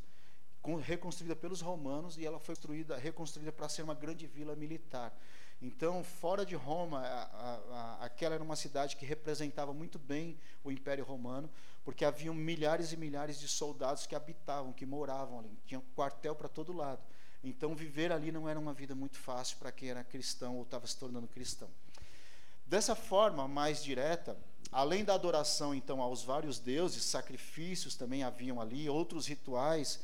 reconstruída 0.82 1.34
pelos 1.34 1.60
romanos 1.60 2.18
e 2.18 2.24
ela 2.24 2.38
foi 2.38 2.54
construída, 2.54 2.96
reconstruída 2.96 3.52
para 3.52 3.68
ser 3.68 3.82
uma 3.82 3.94
grande 3.94 4.26
vila 4.26 4.54
militar. 4.54 5.16
Então, 5.62 6.02
fora 6.02 6.44
de 6.44 6.54
Roma, 6.54 7.00
a, 7.00 7.22
a, 7.22 7.54
a, 7.54 8.04
aquela 8.04 8.34
era 8.34 8.42
uma 8.42 8.56
cidade 8.56 8.96
que 8.96 9.04
representava 9.04 9.74
muito 9.74 9.98
bem 9.98 10.38
o 10.64 10.70
Império 10.70 11.04
Romano, 11.04 11.50
porque 11.84 12.04
haviam 12.04 12.34
milhares 12.34 12.92
e 12.92 12.96
milhares 12.96 13.38
de 13.38 13.46
soldados 13.46 14.06
que 14.06 14.14
habitavam, 14.14 14.72
que 14.72 14.86
moravam 14.86 15.38
ali, 15.38 15.58
tinha 15.66 15.82
quartel 15.94 16.34
para 16.34 16.48
todo 16.48 16.72
lado. 16.72 17.02
Então, 17.44 17.74
viver 17.74 18.12
ali 18.12 18.32
não 18.32 18.48
era 18.48 18.58
uma 18.58 18.72
vida 18.72 18.94
muito 18.94 19.18
fácil 19.18 19.58
para 19.58 19.72
quem 19.72 19.90
era 19.90 20.04
cristão 20.04 20.56
ou 20.56 20.62
estava 20.62 20.86
se 20.86 20.96
tornando 20.96 21.26
cristão. 21.26 21.68
Dessa 22.66 22.94
forma 22.94 23.48
mais 23.48 23.82
direta, 23.82 24.36
além 24.70 25.04
da 25.04 25.14
adoração 25.14 25.74
então 25.74 26.00
aos 26.00 26.22
vários 26.22 26.58
deuses, 26.58 27.04
sacrifícios 27.04 27.94
também 27.94 28.22
haviam 28.22 28.60
ali, 28.60 28.88
outros 28.88 29.26
rituais 29.26 30.00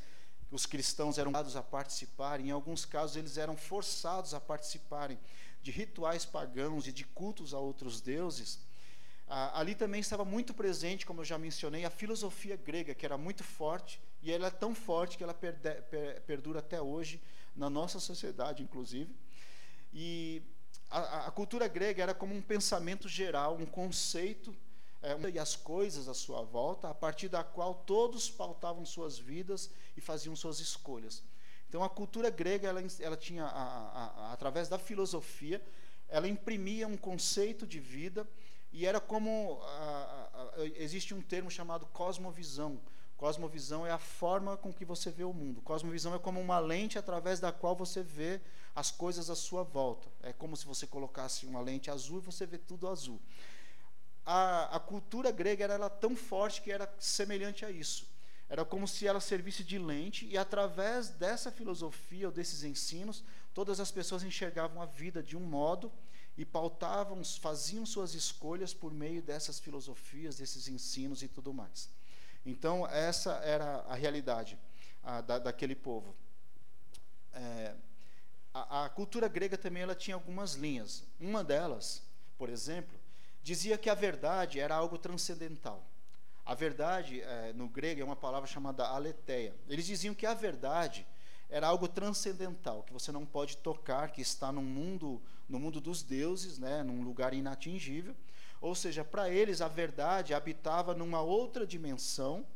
os 0.50 0.64
cristãos 0.64 1.18
eram 1.18 1.32
dados 1.32 1.56
a 1.56 1.62
participarem, 1.62 2.49
em 2.49 2.50
alguns 2.50 2.85
casos 2.85 3.16
eles 3.16 3.37
eram 3.37 3.56
forçados 3.56 4.32
a 4.32 4.40
participarem 4.40 5.18
de 5.62 5.70
rituais 5.70 6.25
pagãos 6.25 6.87
e 6.87 6.92
de 6.92 7.04
cultos 7.04 7.52
a 7.52 7.58
outros 7.58 8.00
deuses. 8.00 8.61
Ah, 9.28 9.58
ali 9.58 9.75
também 9.75 10.00
estava 10.00 10.25
muito 10.25 10.54
presente, 10.54 11.04
como 11.04 11.20
eu 11.20 11.25
já 11.25 11.37
mencionei, 11.37 11.85
a 11.85 11.90
filosofia 11.90 12.56
grega, 12.56 12.94
que 12.94 13.04
era 13.04 13.18
muito 13.18 13.42
forte, 13.42 14.00
e 14.23 14.30
ela 14.30 14.46
é 14.46 14.50
tão 14.50 14.75
forte 14.75 15.18
que 15.18 15.25
ela 15.25 15.35
perde, 15.35 15.58
per, 15.90 16.20
perdura 16.23 16.61
até 16.61 16.80
hoje 16.80 17.20
na 17.56 17.68
nossa 17.68 17.99
sociedade, 17.99 18.62
inclusive. 18.62 19.12
E 19.92 20.42
a, 20.90 21.26
a, 21.26 21.31
cultura 21.31 21.66
grega 21.69 22.02
era 22.02 22.14
como 22.14 22.35
um 22.35 22.43
pensamento 22.43 23.09
geral, 23.09 23.57
um 23.57 23.66
conceito 23.66 24.55
é, 25.02 25.31
e 25.31 25.38
as 25.38 25.57
coisas 25.57 26.09
à 26.09 26.14
sua 26.14 26.43
volta, 26.43 26.88
a 26.88 26.95
partir 26.95 27.28
da 27.28 27.43
qual 27.45 27.75
todos 27.75 28.31
pautavam 28.31 28.85
suas 28.85 29.19
vidas 29.19 29.71
e 29.97 30.00
faziam 30.00 30.35
suas 30.35 30.61
escolhas. 30.61 31.23
Então, 31.69 31.83
a 31.83 31.88
cultura 31.88 32.31
grega, 32.31 32.69
ela, 32.69 32.83
ela 33.00 33.16
tinha, 33.16 33.45
a, 33.45 34.28
a, 34.28 34.33
através 34.33 34.69
da 34.69 34.78
filosofia, 34.78 35.61
ela 36.09 36.28
imprimia 36.28 36.87
um 36.87 36.97
conceito 36.97 37.66
de 37.66 37.81
vida 37.81 38.26
e 38.73 38.87
era 38.87 39.00
como 39.00 39.61
existe 40.76 41.14
um 41.14 41.21
termo 41.21 41.50
chamado 41.50 41.87
cosmovisão. 41.87 42.81
Cosmovisão 43.16 43.87
é 43.87 43.90
a 43.90 43.99
forma 43.99 44.56
com 44.56 44.73
que 44.73 44.85
você 44.85 45.11
vê 45.11 45.25
o 45.25 45.32
mundo. 45.32 45.62
Cosmovisão 45.62 46.14
é 46.14 46.18
como 46.18 46.40
uma 46.40 46.58
lente 46.58 46.99
através 46.99 47.40
da 47.40 47.50
qual 47.50 47.75
você 47.75 48.02
vê 48.02 48.40
as 48.75 48.90
coisas 48.90 49.30
à 49.30 49.35
sua 49.35 49.62
volta. 49.62 50.06
É 50.23 50.32
como 50.35 50.56
se 50.56 50.66
você 50.66 50.87
colocasse 50.87 51.46
uma 51.46 51.61
lente 51.61 51.90
azul 51.90 52.18
e 52.18 52.20
você 52.20 52.44
vê 52.44 52.58
tudo 52.58 52.87
azul. 52.88 53.18
A, 54.25 54.76
a 54.76 54.80
cultura 54.80 55.30
grega 55.30 55.64
era, 55.64 55.75
era 55.75 55.88
tão 55.88 56.14
forte 56.14 56.61
que 56.61 56.70
era 56.70 56.92
semelhante 56.99 57.64
a 57.64 57.70
isso. 57.70 58.06
Era 58.49 58.64
como 58.64 58.87
se 58.87 59.06
ela 59.06 59.20
servisse 59.20 59.64
de 59.64 59.78
lente 59.78 60.26
e 60.26 60.37
através 60.37 61.08
dessa 61.08 61.50
filosofia 61.50 62.28
ou 62.28 62.32
desses 62.32 62.62
ensinos, 62.64 63.25
todas 63.54 63.80
as 63.80 63.90
pessoas 63.90 64.23
enxergavam 64.23 64.80
a 64.82 64.87
vida 64.87 65.23
de 65.23 65.37
um 65.37 65.40
modo 65.40 65.90
e 66.37 66.44
pautavam, 66.44 67.25
faziam 67.25 67.87
suas 67.87 68.14
escolhas 68.14 68.75
por 68.75 68.92
meio 68.92 69.23
dessas 69.23 69.58
filosofias, 69.58 70.37
desses 70.37 70.68
ensinos 70.68 71.23
e 71.23 71.28
tudo 71.28 71.52
mais. 71.52 71.88
Então, 72.46 72.86
essa 72.86 73.32
era 73.44 73.84
a 73.88 73.94
realidade 73.96 74.56
a, 75.02 75.20
da, 75.20 75.38
daquele 75.40 75.74
povo. 75.74 76.14
É, 77.34 77.74
a, 78.54 78.84
a, 78.84 78.88
cultura 78.88 79.26
grega 79.26 79.58
também 79.58 79.82
ela 79.82 79.96
tinha 79.96 80.14
algumas 80.14 80.54
linhas. 80.54 81.02
Uma 81.18 81.42
delas, 81.42 82.02
por 82.38 82.48
exemplo, 82.48 82.96
dizia 83.42 83.76
que 83.76 83.90
a 83.90 83.94
verdade 83.94 84.60
era 84.60 84.76
algo 84.76 84.96
transcendental. 84.96 85.84
A 86.44 86.54
verdade, 86.54 87.20
é, 87.20 87.52
no 87.52 87.68
grego, 87.68 88.00
é 88.00 88.04
uma 88.04 88.14
palavra 88.14 88.48
chamada 88.48 88.86
aletheia. 88.86 89.52
Eles 89.68 89.84
diziam 89.84 90.14
que 90.14 90.24
a 90.24 90.32
verdade 90.32 91.04
era 91.50 91.66
algo 91.66 91.88
transcendental, 91.88 92.84
que 92.84 92.92
você 92.92 93.10
não 93.10 93.26
pode 93.26 93.56
tocar, 93.56 94.12
que 94.12 94.20
está 94.20 94.52
no 94.52 94.62
mundo, 94.62 95.20
no 95.48 95.58
mundo 95.58 95.80
dos 95.80 96.02
deuses, 96.02 96.58
né, 96.58 96.84
num 96.84 97.02
lugar 97.02 97.34
inatingível. 97.34 98.14
Ou 98.60 98.75
seja, 98.75 99.04
para 99.04 99.30
eles 99.30 99.60
a 99.60 99.68
verdade 99.68 100.34
habitava 100.34 100.94
numa 100.94 101.20
outra 101.20 101.66
dimensão, 101.66 102.46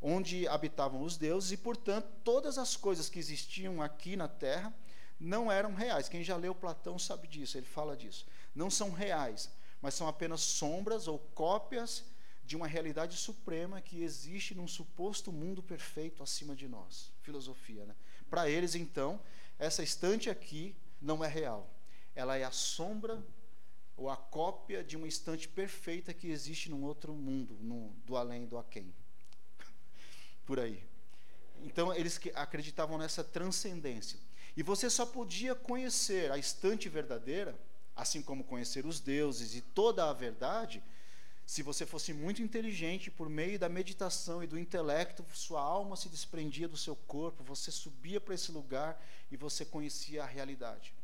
onde 0.00 0.46
habitavam 0.48 1.02
os 1.02 1.16
deuses, 1.16 1.52
e, 1.52 1.56
portanto, 1.56 2.08
todas 2.22 2.58
as 2.58 2.76
coisas 2.76 3.08
que 3.08 3.18
existiam 3.18 3.80
aqui 3.80 4.16
na 4.16 4.28
Terra 4.28 4.74
não 5.18 5.50
eram 5.50 5.74
reais. 5.74 6.08
Quem 6.08 6.22
já 6.22 6.36
leu 6.36 6.54
Platão 6.54 6.98
sabe 6.98 7.26
disso, 7.26 7.56
ele 7.56 7.66
fala 7.66 7.96
disso. 7.96 8.26
Não 8.54 8.70
são 8.70 8.90
reais, 8.90 9.50
mas 9.80 9.94
são 9.94 10.06
apenas 10.06 10.40
sombras 10.40 11.08
ou 11.08 11.18
cópias 11.18 12.04
de 12.44 12.56
uma 12.56 12.66
realidade 12.66 13.16
suprema 13.16 13.80
que 13.80 14.02
existe 14.02 14.54
num 14.54 14.68
suposto 14.68 15.32
mundo 15.32 15.62
perfeito 15.62 16.22
acima 16.22 16.54
de 16.54 16.68
nós. 16.68 17.10
Filosofia, 17.22 17.86
né? 17.86 17.94
Para 18.28 18.48
eles, 18.48 18.74
então, 18.74 19.20
essa 19.58 19.82
estante 19.82 20.28
aqui 20.28 20.76
não 21.00 21.24
é 21.24 21.28
real. 21.28 21.70
Ela 22.14 22.36
é 22.36 22.44
a 22.44 22.50
sombra 22.50 23.24
ou 23.96 24.10
a 24.10 24.16
cópia 24.16 24.82
de 24.82 24.96
uma 24.96 25.06
estante 25.06 25.48
perfeita 25.48 26.12
que 26.12 26.28
existe 26.28 26.70
num 26.70 26.82
outro 26.82 27.12
mundo, 27.14 27.56
no, 27.60 27.90
do 28.04 28.16
além 28.16 28.46
do 28.46 28.58
aquém. 28.58 28.92
Por 30.44 30.58
aí. 30.58 30.82
Então, 31.62 31.94
eles 31.94 32.20
acreditavam 32.34 32.98
nessa 32.98 33.22
transcendência. 33.22 34.18
E 34.56 34.62
você 34.62 34.90
só 34.90 35.06
podia 35.06 35.54
conhecer 35.54 36.30
a 36.30 36.38
estante 36.38 36.88
verdadeira, 36.88 37.58
assim 37.96 38.22
como 38.22 38.44
conhecer 38.44 38.84
os 38.86 39.00
deuses 39.00 39.54
e 39.54 39.60
toda 39.60 40.08
a 40.08 40.12
verdade, 40.12 40.82
se 41.46 41.62
você 41.62 41.84
fosse 41.84 42.12
muito 42.12 42.42
inteligente, 42.42 43.10
por 43.10 43.28
meio 43.28 43.58
da 43.58 43.68
meditação 43.68 44.42
e 44.42 44.46
do 44.46 44.58
intelecto, 44.58 45.24
sua 45.34 45.60
alma 45.60 45.96
se 45.96 46.08
desprendia 46.08 46.66
do 46.66 46.76
seu 46.76 46.96
corpo, 46.96 47.44
você 47.44 47.70
subia 47.70 48.20
para 48.20 48.34
esse 48.34 48.50
lugar 48.50 49.00
e 49.30 49.36
você 49.36 49.64
conhecia 49.64 50.22
a 50.22 50.26
realidade. 50.26 50.94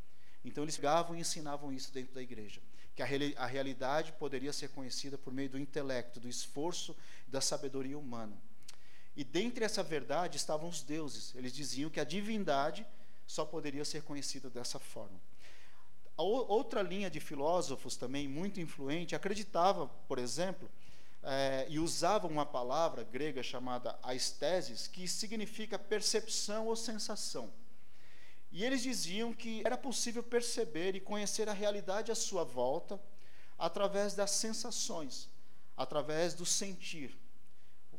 Então 0.44 0.64
eles 0.64 0.76
pegavam 0.76 1.14
e 1.14 1.20
ensinavam 1.20 1.73
isso 1.73 1.92
dentro 1.92 2.14
da 2.14 2.23
igreja, 2.23 2.62
que 2.94 3.02
a, 3.02 3.06
a 3.37 3.47
realidade 3.47 4.12
poderia 4.12 4.52
ser 4.52 4.68
conhecida 4.68 5.16
por 5.16 5.32
meio 5.32 5.50
do 5.50 5.59
intelecto, 5.59 6.20
do 6.20 6.28
esforço, 6.28 6.97
da 7.26 7.40
sabedoria 7.40 7.99
humana. 7.99 8.37
E 9.16 9.25
dentre 9.25 9.64
essa 9.64 9.82
verdade 9.82 10.37
estavam 10.37 10.68
os 10.68 10.82
deuses. 10.82 11.35
Eles 11.35 11.52
diziam 11.52 11.90
que 11.90 12.00
a 12.00 12.04
divindade 12.04 12.87
só 13.26 13.44
poderia 13.44 13.85
ser 13.85 14.02
conhecida 14.02 14.49
dessa 14.50 14.78
forma. 14.78 15.20
A 16.16 16.23
outra 16.23 16.82
linha 16.82 17.11
de 17.11 17.18
filósofos 17.18 17.97
também 17.97 18.28
muito 18.28 18.61
influente 18.61 19.14
acreditava, 19.14 19.87
por 20.06 20.18
exemplo, 20.18 20.70
é, 21.23 21.66
e 21.68 21.78
usava 21.78 22.26
uma 22.26 22.44
palavra 22.44 23.04
grega 23.04 23.42
chamada 23.42 23.99
aesthesis, 24.02 24.87
que 24.87 25.06
significa 25.06 25.78
percepção 25.78 26.66
ou 26.66 26.76
sensação. 26.76 27.52
E 28.52 28.64
eles 28.64 28.83
diziam 28.83 29.33
que 29.33 29.62
era 29.64 29.76
possível 29.76 30.23
perceber 30.23 30.95
e 30.97 31.00
conhecer 31.00 31.49
a 31.49 31.52
realidade 31.52 32.11
à 32.11 32.14
sua 32.14 32.42
volta 32.42 33.00
através 33.59 34.14
das 34.14 34.33
sensações, 34.33 35.28
através 35.76 36.35
do 36.35 36.45
sentir. 36.45 37.16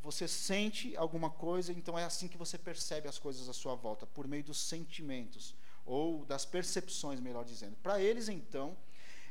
Você 0.01 0.27
sente 0.27 0.97
alguma 0.97 1.29
coisa, 1.29 1.71
então 1.71 1.97
é 1.97 2.03
assim 2.03 2.27
que 2.27 2.37
você 2.37 2.57
percebe 2.57 3.07
as 3.07 3.19
coisas 3.19 3.47
à 3.47 3.53
sua 3.53 3.75
volta, 3.75 4.07
por 4.07 4.27
meio 4.27 4.43
dos 4.43 4.59
sentimentos 4.59 5.53
ou 5.85 6.25
das 6.25 6.43
percepções, 6.43 7.19
melhor 7.19 7.45
dizendo. 7.45 7.75
Para 7.83 8.01
eles, 8.01 8.27
então, 8.27 8.75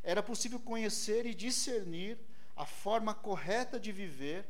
era 0.02 0.22
possível 0.22 0.60
conhecer 0.60 1.26
e 1.26 1.34
discernir 1.34 2.18
a 2.56 2.64
forma 2.64 3.12
correta 3.12 3.80
de 3.80 3.90
viver 3.90 4.46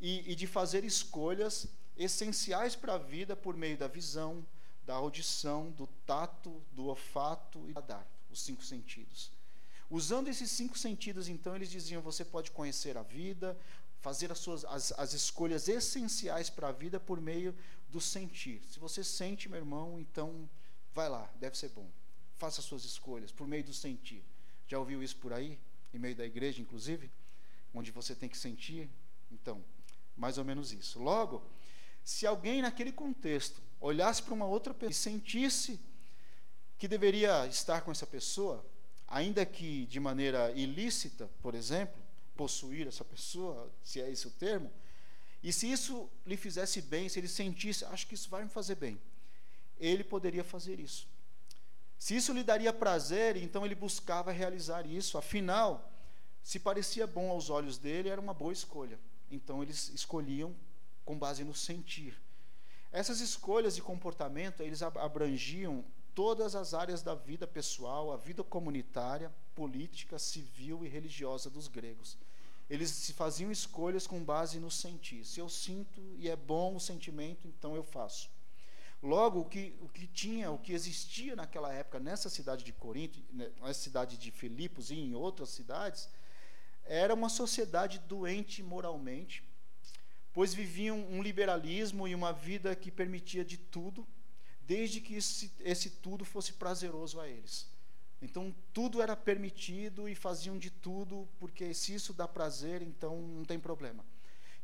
e, 0.00 0.32
e 0.32 0.34
de 0.34 0.46
fazer 0.46 0.82
escolhas 0.84 1.68
essenciais 1.96 2.74
para 2.74 2.94
a 2.94 2.98
vida 2.98 3.36
por 3.36 3.56
meio 3.56 3.76
da 3.76 3.88
visão, 3.88 4.46
da 4.88 4.94
audição, 4.94 5.70
do 5.72 5.86
tato, 6.06 6.62
do 6.72 6.86
olfato 6.86 7.58
e 7.68 7.72
do 7.72 7.80
radar, 7.80 8.06
os 8.30 8.40
cinco 8.40 8.64
sentidos. 8.64 9.30
Usando 9.90 10.28
esses 10.28 10.50
cinco 10.50 10.78
sentidos, 10.78 11.28
então, 11.28 11.54
eles 11.54 11.70
diziam: 11.70 12.00
você 12.00 12.24
pode 12.24 12.50
conhecer 12.50 12.96
a 12.96 13.02
vida, 13.02 13.56
fazer 14.00 14.32
as, 14.32 14.38
suas, 14.38 14.64
as, 14.64 14.92
as 14.92 15.12
escolhas 15.12 15.68
essenciais 15.68 16.48
para 16.48 16.68
a 16.68 16.72
vida 16.72 16.98
por 16.98 17.20
meio 17.20 17.54
do 17.90 18.00
sentir. 18.00 18.62
Se 18.70 18.78
você 18.78 19.04
sente, 19.04 19.48
meu 19.48 19.58
irmão, 19.58 20.00
então 20.00 20.48
Vai 20.98 21.08
lá, 21.08 21.30
deve 21.38 21.56
ser 21.56 21.68
bom. 21.68 21.88
Faça 22.38 22.60
suas 22.60 22.84
escolhas 22.84 23.30
por 23.30 23.46
meio 23.46 23.62
do 23.62 23.72
sentir. 23.72 24.20
Já 24.66 24.80
ouviu 24.80 25.00
isso 25.00 25.16
por 25.18 25.32
aí? 25.32 25.56
Em 25.94 25.98
meio 25.98 26.16
da 26.16 26.26
igreja, 26.26 26.60
inclusive? 26.60 27.08
Onde 27.72 27.92
você 27.92 28.16
tem 28.16 28.28
que 28.28 28.36
sentir? 28.36 28.90
Então, 29.30 29.64
mais 30.16 30.38
ou 30.38 30.44
menos 30.44 30.72
isso. 30.72 30.98
Logo, 30.98 31.40
se 32.02 32.26
alguém 32.26 32.62
naquele 32.62 32.90
contexto 32.90 33.62
olhasse 33.80 34.22
para 34.22 34.34
uma 34.34 34.46
outra 34.46 34.74
pessoa 34.74 34.90
e 34.90 34.94
sentisse 34.94 35.80
que 36.78 36.88
deveria 36.88 37.46
estar 37.46 37.80
com 37.80 37.90
essa 37.90 38.06
pessoa, 38.06 38.64
ainda 39.06 39.44
que 39.44 39.86
de 39.86 39.98
maneira 39.98 40.52
ilícita, 40.52 41.28
por 41.42 41.54
exemplo, 41.54 42.00
possuir 42.36 42.86
essa 42.86 43.04
pessoa, 43.04 43.70
se 43.82 44.00
é 44.00 44.10
esse 44.10 44.26
o 44.26 44.30
termo, 44.30 44.70
e 45.42 45.52
se 45.52 45.70
isso 45.70 46.08
lhe 46.26 46.36
fizesse 46.36 46.80
bem, 46.82 47.08
se 47.08 47.18
ele 47.18 47.28
sentisse, 47.28 47.84
acho 47.84 48.06
que 48.06 48.14
isso 48.14 48.28
vai 48.28 48.42
me 48.44 48.50
fazer 48.50 48.74
bem 48.74 49.00
ele 49.78 50.04
poderia 50.04 50.44
fazer 50.44 50.80
isso. 50.80 51.06
Se 51.98 52.16
isso 52.16 52.32
lhe 52.32 52.42
daria 52.42 52.72
prazer, 52.72 53.36
então 53.36 53.64
ele 53.64 53.74
buscava 53.74 54.30
realizar 54.30 54.86
isso. 54.86 55.18
Afinal, 55.18 55.90
se 56.42 56.58
parecia 56.58 57.06
bom 57.06 57.30
aos 57.30 57.50
olhos 57.50 57.78
dele, 57.78 58.08
era 58.08 58.20
uma 58.20 58.34
boa 58.34 58.52
escolha. 58.52 58.98
Então 59.30 59.62
eles 59.62 59.88
escolhiam 59.90 60.54
com 61.04 61.18
base 61.18 61.44
no 61.44 61.54
sentir. 61.54 62.20
Essas 62.90 63.20
escolhas 63.20 63.74
de 63.74 63.82
comportamento, 63.82 64.62
eles 64.62 64.82
abrangiam 64.82 65.84
todas 66.14 66.54
as 66.54 66.74
áreas 66.74 67.02
da 67.02 67.14
vida 67.14 67.46
pessoal, 67.46 68.12
a 68.12 68.16
vida 68.16 68.42
comunitária, 68.42 69.32
política, 69.54 70.18
civil 70.18 70.84
e 70.84 70.88
religiosa 70.88 71.50
dos 71.50 71.68
gregos. 71.68 72.16
Eles 72.68 72.90
se 72.90 73.12
faziam 73.12 73.50
escolhas 73.50 74.06
com 74.06 74.24
base 74.24 74.58
no 74.58 74.70
sentir. 74.70 75.24
Se 75.24 75.40
eu 75.40 75.48
sinto 75.48 76.00
e 76.18 76.28
é 76.28 76.36
bom 76.36 76.76
o 76.76 76.80
sentimento, 76.80 77.46
então 77.46 77.74
eu 77.74 77.82
faço. 77.82 78.28
Logo, 79.02 79.40
o 79.40 79.44
que, 79.44 79.76
o 79.80 79.88
que 79.88 80.06
tinha, 80.06 80.50
o 80.50 80.58
que 80.58 80.72
existia 80.72 81.36
naquela 81.36 81.72
época 81.72 82.00
nessa 82.00 82.28
cidade 82.28 82.64
de 82.64 82.72
Corinto, 82.72 83.20
né, 83.32 83.50
nessa 83.62 83.80
cidade 83.80 84.16
de 84.16 84.30
Filipos 84.30 84.90
e 84.90 84.96
em 84.96 85.14
outras 85.14 85.50
cidades, 85.50 86.08
era 86.84 87.14
uma 87.14 87.28
sociedade 87.28 88.00
doente 88.00 88.62
moralmente, 88.62 89.44
pois 90.32 90.54
viviam 90.54 90.98
um 91.10 91.22
liberalismo 91.22 92.06
e 92.06 92.14
uma 92.14 92.32
vida 92.32 92.74
que 92.76 92.90
permitia 92.90 93.44
de 93.44 93.56
tudo, 93.56 94.06
desde 94.60 95.00
que 95.00 95.14
esse, 95.14 95.52
esse 95.60 95.90
tudo 95.90 96.24
fosse 96.24 96.52
prazeroso 96.52 97.20
a 97.20 97.28
eles. 97.28 97.66
Então, 98.20 98.54
tudo 98.72 99.00
era 99.00 99.16
permitido 99.16 100.08
e 100.08 100.14
faziam 100.14 100.58
de 100.58 100.70
tudo, 100.70 101.28
porque 101.38 101.72
se 101.72 101.94
isso 101.94 102.12
dá 102.12 102.26
prazer, 102.26 102.82
então 102.82 103.20
não 103.20 103.44
tem 103.44 103.58
problema. 103.58 104.04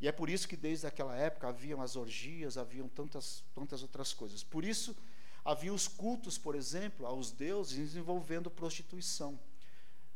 E 0.00 0.08
é 0.08 0.12
por 0.12 0.28
isso 0.28 0.48
que 0.48 0.56
desde 0.56 0.86
aquela 0.86 1.16
época 1.16 1.48
haviam 1.48 1.80
as 1.80 1.96
orgias, 1.96 2.58
haviam 2.58 2.88
tantas, 2.88 3.44
tantas 3.54 3.82
outras 3.82 4.12
coisas. 4.12 4.42
Por 4.42 4.64
isso 4.64 4.94
havia 5.44 5.72
os 5.72 5.86
cultos, 5.86 6.36
por 6.36 6.54
exemplo, 6.54 7.06
aos 7.06 7.30
deuses 7.30 7.94
envolvendo 7.94 8.50
prostituição. 8.50 9.38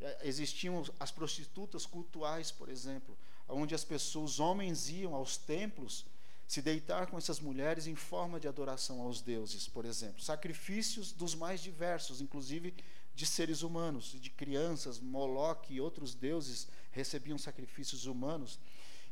É, 0.01 0.29
existiam 0.29 0.85
as 0.99 1.11
prostitutas 1.11 1.87
cultuais, 1.87 2.51
por 2.51 2.69
exemplo, 2.69 3.17
onde 3.49 3.75
as 3.75 3.85
pessoas, 3.85 4.39
homens 4.39 4.89
iam 4.89 5.15
aos 5.15 5.37
templos 5.37 6.05
se 6.47 6.63
deitar 6.63 7.07
com 7.07 7.19
essas 7.19 7.41
mulheres 7.41 7.87
em 7.87 7.95
forma 7.95 8.41
de 8.41 8.49
adoração 8.49 9.03
aos 9.03 9.21
deuses, 9.21 9.69
por 9.69 9.85
exemplo. 9.85 10.23
Sacrifícios 10.23 11.13
dos 11.13 11.35
mais 11.35 11.61
diversos, 11.61 12.21
inclusive 12.21 12.75
de 13.15 13.27
seres 13.27 13.63
humanos, 13.63 14.17
de 14.19 14.31
crianças, 14.31 14.99
Moloque 14.99 15.75
e 15.75 15.81
outros 15.81 16.15
deuses 16.15 16.69
recebiam 16.91 17.37
sacrifícios 17.37 18.07
humanos. 18.07 18.59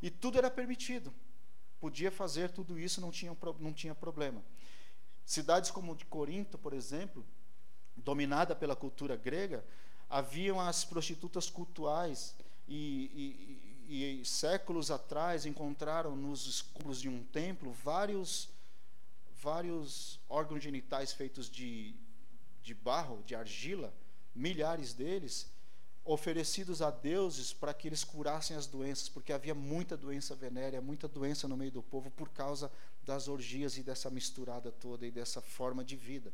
E 0.01 0.09
tudo 0.09 0.37
era 0.37 0.49
permitido. 0.49 1.13
Podia 1.79 2.11
fazer 2.11 2.49
tudo 2.51 2.79
isso, 2.79 2.99
não 2.99 3.11
tinha, 3.11 3.35
não 3.59 3.73
tinha 3.73 3.93
problema. 3.93 4.43
Cidades 5.25 5.69
como 5.69 5.95
de 5.95 6.05
Corinto, 6.05 6.57
por 6.57 6.73
exemplo, 6.73 7.25
dominada 7.95 8.55
pela 8.55 8.75
cultura 8.75 9.15
grega, 9.15 9.63
haviam 10.09 10.59
as 10.59 10.85
prostitutas 10.85 11.49
cultuais 11.49 12.33
e, 12.67 13.11
e, 13.13 13.66
e 13.87 14.25
séculos 14.25 14.91
atrás 14.91 15.45
encontraram 15.45 16.15
nos 16.15 16.45
escombros 16.45 16.99
de 16.99 17.07
um 17.07 17.23
templo 17.23 17.71
vários 17.71 18.49
vários 19.41 20.19
órgãos 20.27 20.63
genitais 20.63 21.13
feitos 21.13 21.49
de, 21.49 21.95
de 22.63 22.73
barro, 22.73 23.23
de 23.23 23.35
argila, 23.35 23.93
milhares 24.35 24.93
deles, 24.93 25.47
oferecidos 26.03 26.81
a 26.81 26.89
deuses 26.89 27.53
para 27.53 27.73
que 27.73 27.87
eles 27.87 28.03
curassem 28.03 28.55
as 28.57 28.65
doenças, 28.65 29.09
porque 29.09 29.31
havia 29.31 29.53
muita 29.53 29.95
doença 29.95 30.33
venérea, 30.33 30.81
muita 30.81 31.07
doença 31.07 31.47
no 31.47 31.57
meio 31.57 31.71
do 31.71 31.83
povo 31.83 32.09
por 32.09 32.29
causa 32.29 32.71
das 33.03 33.27
orgias 33.27 33.77
e 33.77 33.83
dessa 33.83 34.09
misturada 34.09 34.71
toda 34.71 35.05
e 35.05 35.11
dessa 35.11 35.41
forma 35.41 35.83
de 35.83 35.95
vida. 35.95 36.33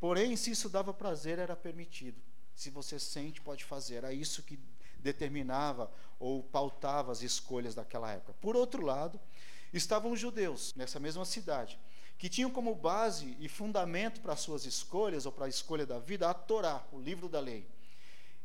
Porém, 0.00 0.36
se 0.36 0.50
isso 0.50 0.68
dava 0.68 0.94
prazer, 0.94 1.38
era 1.38 1.54
permitido. 1.54 2.20
Se 2.60 2.68
você 2.68 2.98
sente, 2.98 3.40
pode 3.40 3.64
fazer. 3.64 3.94
Era 3.94 4.12
isso 4.12 4.42
que 4.42 4.58
determinava 4.98 5.90
ou 6.18 6.42
pautava 6.42 7.10
as 7.10 7.22
escolhas 7.22 7.74
daquela 7.74 8.12
época. 8.12 8.34
Por 8.38 8.54
outro 8.54 8.84
lado, 8.84 9.18
estavam 9.72 10.12
os 10.12 10.20
judeus 10.20 10.74
nessa 10.74 11.00
mesma 11.00 11.24
cidade, 11.24 11.80
que 12.18 12.28
tinham 12.28 12.50
como 12.50 12.74
base 12.74 13.34
e 13.40 13.48
fundamento 13.48 14.20
para 14.20 14.36
suas 14.36 14.66
escolhas 14.66 15.24
ou 15.24 15.32
para 15.32 15.46
a 15.46 15.48
escolha 15.48 15.86
da 15.86 15.98
vida 15.98 16.28
a 16.28 16.34
Torá, 16.34 16.86
o 16.92 17.00
livro 17.00 17.30
da 17.30 17.40
lei. 17.40 17.66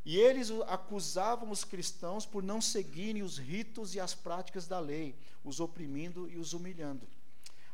E 0.05 0.17
eles 0.17 0.49
acusavam 0.65 1.51
os 1.51 1.65
cristãos 1.65 2.25
por 2.25 2.41
não 2.41 2.61
seguirem 2.61 3.21
os 3.21 3.37
ritos 3.37 3.95
e 3.95 3.99
as 3.99 4.15
práticas 4.15 4.65
da 4.65 4.79
lei, 4.79 5.13
os 5.43 5.59
oprimindo 5.59 6.29
e 6.29 6.37
os 6.37 6.53
humilhando. 6.53 7.05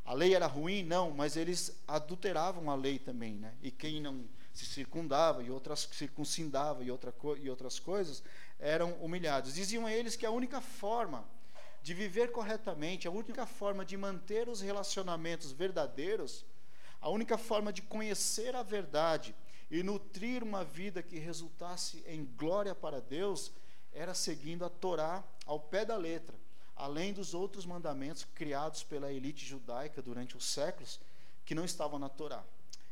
A 0.03 0.13
lei 0.15 0.33
era 0.33 0.47
ruim? 0.47 0.81
Não, 0.81 1.11
mas 1.11 1.37
eles 1.37 1.79
adulteravam 1.87 2.71
a 2.71 2.73
lei 2.73 2.97
também. 2.97 3.35
Né? 3.35 3.53
E 3.61 3.69
quem 3.69 4.01
não 4.01 4.27
se 4.53 4.65
circundava 4.65 5.43
e 5.43 5.49
outras 5.49 5.87
circuncidava 5.91 6.83
e, 6.83 6.91
outra, 6.91 7.13
e 7.39 7.49
outras 7.49 7.79
coisas 7.79 8.23
eram 8.59 8.93
humilhados. 8.95 9.53
Diziam 9.53 9.85
a 9.85 9.93
eles 9.93 10.15
que 10.15 10.25
a 10.25 10.31
única 10.31 10.61
forma 10.61 11.27
de 11.81 11.93
viver 11.93 12.31
corretamente, 12.31 13.07
a 13.07 13.11
única 13.11 13.45
forma 13.45 13.83
de 13.83 13.97
manter 13.97 14.47
os 14.47 14.61
relacionamentos 14.61 15.51
verdadeiros, 15.51 16.45
a 16.99 17.09
única 17.09 17.37
forma 17.37 17.73
de 17.73 17.81
conhecer 17.81 18.55
a 18.55 18.61
verdade 18.61 19.35
e 19.69 19.81
nutrir 19.81 20.43
uma 20.43 20.63
vida 20.63 21.01
que 21.01 21.17
resultasse 21.17 22.03
em 22.05 22.25
glória 22.37 22.75
para 22.75 23.01
Deus 23.01 23.51
era 23.93 24.13
seguindo 24.13 24.63
a 24.63 24.69
Torá 24.69 25.23
ao 25.45 25.59
pé 25.59 25.83
da 25.83 25.97
letra, 25.97 26.35
além 26.75 27.13
dos 27.13 27.33
outros 27.33 27.65
mandamentos 27.65 28.25
criados 28.35 28.83
pela 28.83 29.11
elite 29.11 29.45
judaica 29.45 30.01
durante 30.01 30.37
os 30.37 30.45
séculos 30.45 30.99
que 31.45 31.55
não 31.55 31.65
estavam 31.65 31.97
na 31.97 32.09
Torá. 32.09 32.43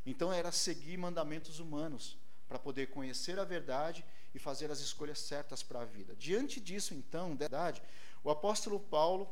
Então 0.10 0.32
era 0.34 0.52
seguir 0.52 0.98
mandamentos 0.98 1.60
humanos 1.60 2.18
para 2.48 2.58
poder 2.58 2.88
conhecer 2.88 3.40
a 3.40 3.44
verdade 3.44 4.04
e 4.34 4.40
fazer 4.40 4.72
as 4.72 4.80
escolhas 4.80 5.20
certas 5.20 5.62
para 5.62 5.82
a 5.82 5.86
vida. 5.86 6.16
Diante 6.16 6.60
disso, 6.60 6.94
então, 6.94 7.36
da 7.36 7.48
verdade, 7.48 7.82
o 8.24 8.30
apóstolo 8.30 8.80
Paulo 8.80 9.30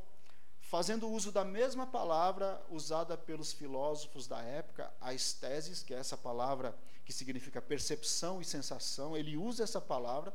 fazendo 0.60 1.10
uso 1.10 1.32
da 1.32 1.46
mesma 1.46 1.88
palavra 1.88 2.62
usada 2.70 3.18
pelos 3.18 3.54
filósofos 3.54 4.28
da 4.28 4.42
época, 4.42 4.94
a 5.00 5.14
esteses, 5.14 5.82
que 5.82 5.94
é 5.94 5.98
essa 5.98 6.18
palavra 6.18 6.78
que 7.06 7.14
significa 7.14 7.62
percepção 7.62 8.42
e 8.42 8.46
sensação, 8.46 9.16
ele 9.16 9.38
usa 9.38 9.64
essa 9.64 9.80
palavra 9.80 10.34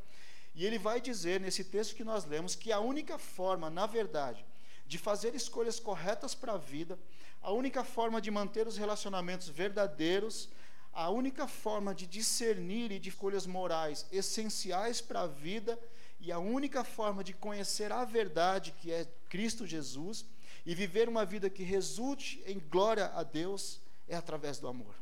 e 0.55 0.65
ele 0.65 0.79
vai 0.79 1.03
dizer 1.03 1.39
nesse 1.39 1.63
texto 1.63 1.95
que 1.95 2.03
nós 2.03 2.25
lemos 2.25 2.55
que 2.55 2.73
a 2.73 2.81
única 2.81 3.19
forma, 3.19 3.69
na 3.69 3.87
verdade, 3.87 4.45
de 4.87 4.97
fazer 4.97 5.35
escolhas 5.35 5.79
corretas 5.79 6.35
para 6.35 6.55
a 6.55 6.59
vida, 6.59 6.99
a 7.43 7.51
única 7.51 7.83
forma 7.83 8.21
de 8.21 8.31
manter 8.31 8.67
os 8.67 8.77
relacionamentos 8.77 9.49
verdadeiros, 9.49 10.49
a 10.93 11.11
única 11.11 11.49
forma 11.49 11.95
de 11.95 12.07
discernir 12.07 12.93
e 12.93 12.99
de 12.99 13.09
escolhas 13.09 13.47
morais 13.47 14.07
essenciais 14.13 15.01
para 15.01 15.23
a 15.23 15.27
vida 15.27 15.79
e 16.21 16.31
a 16.31 16.39
única 16.39 16.85
forma 16.85 17.25
de 17.25 17.33
conhecer 17.33 17.91
a 17.91 18.05
verdade, 18.05 18.73
que 18.81 18.93
é 18.93 19.07
Cristo 19.29 19.67
Jesus, 19.67 20.25
e 20.65 20.75
viver 20.75 21.09
uma 21.09 21.25
vida 21.25 21.51
que 21.51 21.65
resulte 21.65 22.41
em 22.47 22.61
glória 22.61 23.07
a 23.07 23.25
Deus, 23.25 23.81
é 24.07 24.15
através 24.15 24.59
do 24.59 24.69
amor. 24.69 24.95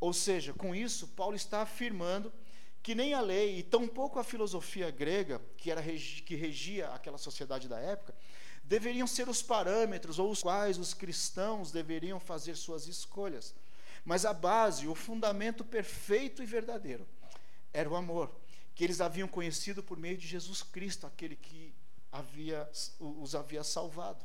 Ou 0.00 0.12
seja, 0.12 0.54
com 0.54 0.74
isso, 0.74 1.08
Paulo 1.08 1.36
está 1.36 1.60
afirmando 1.60 2.32
que 2.82 2.94
nem 2.94 3.12
a 3.12 3.20
lei 3.20 3.58
e 3.58 3.62
tampouco 3.62 4.18
a 4.18 4.24
filosofia 4.24 4.90
grega, 4.90 5.42
que, 5.58 5.70
era, 5.70 5.82
que 5.82 6.34
regia 6.34 6.88
aquela 6.88 7.18
sociedade 7.18 7.68
da 7.68 7.78
época, 7.78 8.14
deveriam 8.68 9.06
ser 9.06 9.28
os 9.28 9.42
parâmetros 9.42 10.18
ou 10.18 10.30
os 10.30 10.42
quais 10.42 10.76
os 10.76 10.92
cristãos 10.92 11.72
deveriam 11.72 12.20
fazer 12.20 12.54
suas 12.54 12.86
escolhas. 12.86 13.54
Mas 14.04 14.26
a 14.26 14.34
base, 14.34 14.86
o 14.86 14.94
fundamento 14.94 15.64
perfeito 15.64 16.42
e 16.42 16.46
verdadeiro, 16.46 17.06
era 17.72 17.88
o 17.88 17.96
amor 17.96 18.30
que 18.74 18.84
eles 18.84 19.00
haviam 19.00 19.26
conhecido 19.26 19.82
por 19.82 19.98
meio 19.98 20.16
de 20.18 20.26
Jesus 20.26 20.62
Cristo, 20.62 21.06
aquele 21.06 21.34
que 21.34 21.74
havia, 22.12 22.70
os 23.00 23.34
havia 23.34 23.64
salvado. 23.64 24.24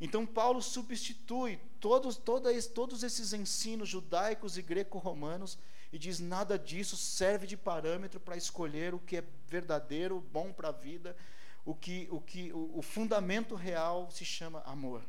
Então, 0.00 0.26
Paulo 0.26 0.60
substitui 0.60 1.58
todos, 1.80 2.16
todos, 2.16 2.66
todos 2.66 3.02
esses 3.04 3.32
ensinos 3.32 3.88
judaicos 3.88 4.58
e 4.58 4.62
greco-romanos 4.62 5.56
e 5.92 5.98
diz: 5.98 6.18
nada 6.18 6.58
disso 6.58 6.96
serve 6.96 7.46
de 7.46 7.56
parâmetro 7.56 8.18
para 8.18 8.36
escolher 8.36 8.92
o 8.92 8.98
que 8.98 9.18
é 9.18 9.24
verdadeiro, 9.46 10.20
bom 10.32 10.52
para 10.52 10.70
a 10.70 10.72
vida, 10.72 11.16
o 11.64 11.74
que, 11.74 12.08
o 12.10 12.20
que 12.20 12.52
o, 12.52 12.78
o 12.78 12.82
fundamento 12.82 13.54
real 13.54 14.10
se 14.10 14.24
chama 14.24 14.62
amor. 14.64 15.02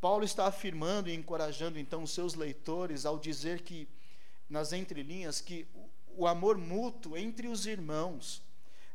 Paulo 0.00 0.24
está 0.24 0.46
afirmando 0.46 1.08
e 1.08 1.14
encorajando 1.14 1.78
então 1.78 2.02
os 2.02 2.10
seus 2.10 2.34
leitores 2.34 3.06
ao 3.06 3.18
dizer 3.18 3.62
que, 3.62 3.88
nas 4.48 4.72
entrelinhas, 4.72 5.40
que 5.40 5.66
o 6.16 6.26
amor 6.26 6.58
mútuo 6.58 7.16
entre 7.16 7.48
os 7.48 7.66
irmãos 7.66 8.42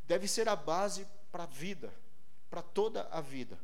deve 0.08 0.28
ser 0.28 0.48
a 0.48 0.56
base 0.56 1.08
para 1.32 1.44
a 1.44 1.48
vida, 1.48 1.94
para 2.50 2.62
toda 2.62 3.08
a 3.12 3.22
vida. 3.22 3.60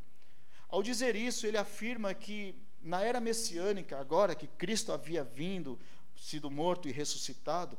Ao 0.67 0.81
dizer 0.81 1.15
isso, 1.15 1.45
ele 1.45 1.57
afirma 1.57 2.13
que 2.13 2.55
na 2.81 3.01
era 3.01 3.19
messiânica, 3.19 3.99
agora 3.99 4.35
que 4.35 4.47
Cristo 4.47 4.91
havia 4.91 5.23
vindo, 5.23 5.79
sido 6.15 6.49
morto 6.51 6.87
e 6.87 6.91
ressuscitado, 6.91 7.77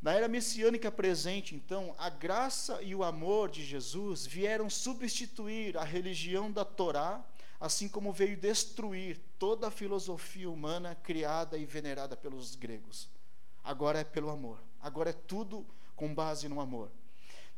na 0.00 0.12
era 0.12 0.28
messiânica 0.28 0.90
presente, 0.90 1.54
então, 1.54 1.94
a 1.98 2.08
graça 2.08 2.80
e 2.82 2.94
o 2.94 3.02
amor 3.02 3.50
de 3.50 3.64
Jesus 3.64 4.26
vieram 4.26 4.70
substituir 4.70 5.76
a 5.76 5.84
religião 5.84 6.50
da 6.50 6.64
Torá, 6.64 7.24
assim 7.60 7.88
como 7.88 8.12
veio 8.12 8.36
destruir 8.36 9.20
toda 9.38 9.66
a 9.66 9.70
filosofia 9.70 10.48
humana 10.48 10.94
criada 10.94 11.58
e 11.58 11.64
venerada 11.64 12.16
pelos 12.16 12.54
gregos 12.54 13.08
agora 13.68 14.00
é 14.00 14.04
pelo 14.04 14.30
amor. 14.30 14.58
Agora 14.80 15.10
é 15.10 15.12
tudo 15.12 15.66
com 15.94 16.14
base 16.14 16.48
no 16.48 16.58
amor. 16.58 16.90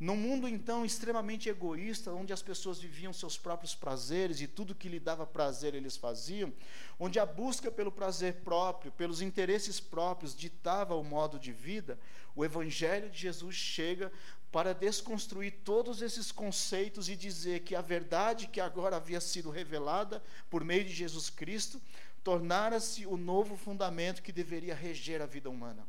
Num 0.00 0.16
mundo 0.16 0.48
então 0.48 0.82
extremamente 0.82 1.50
egoísta, 1.50 2.10
onde 2.10 2.32
as 2.32 2.40
pessoas 2.40 2.78
viviam 2.78 3.12
seus 3.12 3.36
próprios 3.36 3.74
prazeres 3.74 4.40
e 4.40 4.46
tudo 4.46 4.74
que 4.74 4.88
lhe 4.88 4.98
dava 4.98 5.26
prazer 5.26 5.74
eles 5.74 5.94
faziam, 5.94 6.50
onde 6.98 7.18
a 7.18 7.26
busca 7.26 7.70
pelo 7.70 7.92
prazer 7.92 8.36
próprio, 8.36 8.90
pelos 8.92 9.20
interesses 9.20 9.78
próprios 9.78 10.34
ditava 10.34 10.94
o 10.94 11.04
modo 11.04 11.38
de 11.38 11.52
vida, 11.52 11.98
o 12.34 12.42
evangelho 12.42 13.10
de 13.10 13.18
Jesus 13.18 13.54
chega 13.54 14.10
para 14.50 14.72
desconstruir 14.72 15.60
todos 15.64 16.00
esses 16.00 16.32
conceitos 16.32 17.10
e 17.10 17.14
dizer 17.14 17.60
que 17.60 17.74
a 17.76 17.82
verdade 17.82 18.46
que 18.46 18.60
agora 18.60 18.96
havia 18.96 19.20
sido 19.20 19.50
revelada 19.50 20.22
por 20.48 20.64
meio 20.64 20.84
de 20.84 20.94
Jesus 20.94 21.28
Cristo 21.28 21.78
tornara-se 22.24 23.06
o 23.06 23.18
novo 23.18 23.54
fundamento 23.54 24.22
que 24.22 24.32
deveria 24.32 24.74
reger 24.74 25.20
a 25.20 25.26
vida 25.26 25.50
humana 25.50 25.86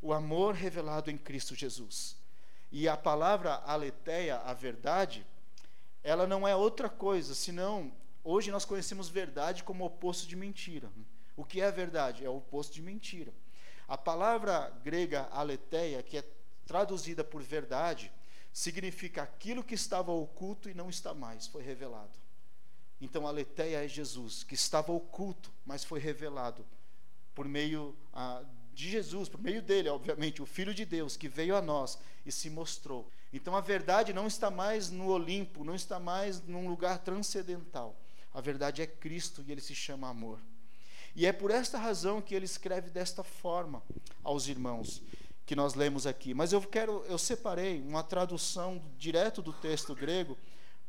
o 0.00 0.12
amor 0.12 0.54
revelado 0.54 1.10
em 1.10 1.18
Cristo 1.18 1.54
Jesus. 1.54 2.15
E 2.70 2.88
a 2.88 2.96
palavra 2.96 3.54
aletheia, 3.64 4.38
a 4.38 4.52
verdade, 4.52 5.26
ela 6.02 6.26
não 6.26 6.46
é 6.46 6.54
outra 6.54 6.88
coisa, 6.88 7.34
senão 7.34 7.92
hoje 8.22 8.50
nós 8.50 8.64
conhecemos 8.64 9.08
verdade 9.08 9.64
como 9.64 9.84
oposto 9.84 10.26
de 10.26 10.36
mentira. 10.36 10.90
O 11.36 11.44
que 11.44 11.60
é 11.60 11.70
verdade? 11.70 12.24
É 12.24 12.30
o 12.30 12.36
oposto 12.36 12.74
de 12.74 12.82
mentira. 12.82 13.32
A 13.86 13.96
palavra 13.96 14.72
grega 14.82 15.28
aletheia, 15.30 16.02
que 16.02 16.18
é 16.18 16.24
traduzida 16.66 17.22
por 17.22 17.42
verdade, 17.42 18.12
significa 18.52 19.22
aquilo 19.22 19.62
que 19.62 19.74
estava 19.74 20.10
oculto 20.10 20.68
e 20.68 20.74
não 20.74 20.88
está 20.88 21.14
mais, 21.14 21.46
foi 21.46 21.62
revelado. 21.62 22.18
Então, 23.00 23.26
a 23.26 23.30
aletheia 23.30 23.84
é 23.84 23.88
Jesus, 23.88 24.42
que 24.42 24.54
estava 24.54 24.92
oculto, 24.92 25.52
mas 25.64 25.84
foi 25.84 26.00
revelado 26.00 26.66
por 27.34 27.46
meio 27.46 27.94
ah, 28.14 28.42
de 28.76 28.90
Jesus, 28.90 29.28
por 29.28 29.40
meio 29.40 29.62
dele, 29.62 29.88
obviamente, 29.88 30.42
o 30.42 30.46
Filho 30.46 30.74
de 30.74 30.84
Deus, 30.84 31.16
que 31.16 31.28
veio 31.28 31.56
a 31.56 31.62
nós 31.62 31.98
e 32.26 32.30
se 32.30 32.50
mostrou. 32.50 33.10
Então, 33.32 33.56
a 33.56 33.60
verdade 33.60 34.12
não 34.12 34.26
está 34.26 34.50
mais 34.50 34.90
no 34.90 35.08
Olimpo, 35.08 35.64
não 35.64 35.74
está 35.74 35.98
mais 35.98 36.42
num 36.42 36.68
lugar 36.68 36.98
transcendental. 36.98 37.98
A 38.34 38.40
verdade 38.40 38.82
é 38.82 38.86
Cristo 38.86 39.42
e 39.46 39.50
ele 39.50 39.62
se 39.62 39.74
chama 39.74 40.08
amor. 40.08 40.38
E 41.14 41.24
é 41.24 41.32
por 41.32 41.50
esta 41.50 41.78
razão 41.78 42.20
que 42.20 42.34
ele 42.34 42.44
escreve 42.44 42.90
desta 42.90 43.24
forma 43.24 43.82
aos 44.22 44.46
irmãos 44.46 45.02
que 45.46 45.56
nós 45.56 45.74
lemos 45.74 46.06
aqui. 46.06 46.34
Mas 46.34 46.52
eu 46.52 46.60
quero, 46.60 47.02
eu 47.08 47.16
separei 47.16 47.80
uma 47.80 48.02
tradução 48.02 48.82
direto 48.98 49.40
do 49.40 49.54
texto 49.54 49.94
grego 49.94 50.36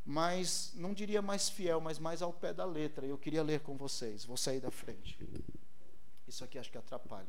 mas 0.10 0.72
não 0.74 0.94
diria 0.94 1.22
mais 1.22 1.50
fiel, 1.50 1.82
mas 1.82 2.00
mais 2.00 2.22
ao 2.22 2.32
pé 2.32 2.54
da 2.54 2.64
letra. 2.64 3.06
Eu 3.06 3.18
queria 3.18 3.44
ler 3.44 3.60
com 3.60 3.76
vocês. 3.76 4.24
Vou 4.24 4.38
sair 4.38 4.62
da 4.62 4.72
frente. 4.72 5.20
Isso 6.26 6.46
aqui 6.46 6.58
acho 6.58 6.72
que 6.72 6.78
atrapalha. 6.78 7.28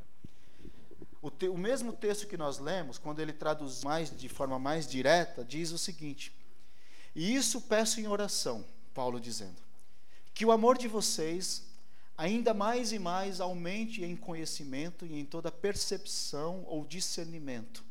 O, 1.21 1.31
te, 1.31 1.49
o 1.49 1.59
mesmo 1.59 1.93
texto 1.93 2.27
que 2.27 2.37
nós 2.37 2.59
lemos, 2.59 2.99
quando 2.99 3.21
ele 3.21 3.33
traduz 3.33 3.83
mais 3.83 4.17
de 4.17 4.29
forma 4.29 4.59
mais 4.59 4.87
direta, 4.87 5.45
diz 5.45 5.73
o 5.73 5.79
seguinte: 5.79 6.33
E 7.15 7.35
isso 7.35 7.61
peço 7.63 8.01
em 8.01 8.07
oração, 8.07 8.65
Paulo 8.95 9.21
dizendo, 9.21 9.61
que 10.33 10.47
o 10.47 10.53
amor 10.53 10.79
de 10.79 10.87
vocês 10.87 11.67
ainda 12.17 12.53
mais 12.53 12.93
e 12.93 12.99
mais 12.99 13.41
aumente 13.41 14.05
em 14.05 14.17
conhecimento 14.17 15.07
e 15.07 15.15
em 15.19 15.25
toda 15.25 15.53
percepção 15.53 16.65
ou 16.67 16.85
discernimento, 16.85 17.85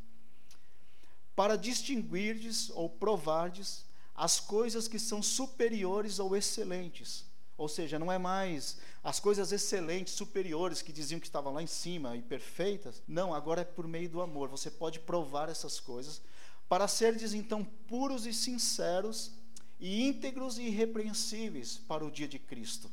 para 1.34 1.56
distinguirdes 1.56 2.70
ou 2.72 2.90
provardes 2.90 3.86
as 4.14 4.40
coisas 4.40 4.88
que 4.88 4.98
são 4.98 5.22
superiores 5.22 6.18
ou 6.20 6.36
excelentes. 6.36 7.27
Ou 7.58 7.68
seja, 7.68 7.98
não 7.98 8.12
é 8.12 8.18
mais 8.18 8.78
as 9.04 9.20
coisas 9.20 9.52
excelentes, 9.52 10.14
superiores, 10.14 10.82
que 10.82 10.94
diziam 10.94 11.20
que 11.20 11.26
estavam 11.26 11.54
lá 11.54 11.64
em 11.64 11.68
cima 11.68 12.16
e 12.16 12.22
perfeitas. 12.22 13.02
Não, 13.08 13.34
agora 13.34 13.62
é 13.62 13.66
por 13.66 13.88
meio 13.88 14.10
do 14.10 14.22
amor. 14.22 14.48
Você 14.50 14.70
pode 14.70 15.00
provar 15.00 15.50
essas 15.50 15.80
coisas 15.80 16.22
para 16.70 16.88
seres 16.88 17.34
então 17.34 17.64
puros 17.64 18.26
e 18.26 18.34
sinceros 18.34 19.32
e 19.80 20.08
íntegros 20.08 20.58
e 20.58 20.64
irrepreensíveis 20.64 21.78
para 21.78 22.06
o 22.06 22.12
dia 22.12 22.28
de 22.28 22.40
Cristo, 22.40 22.90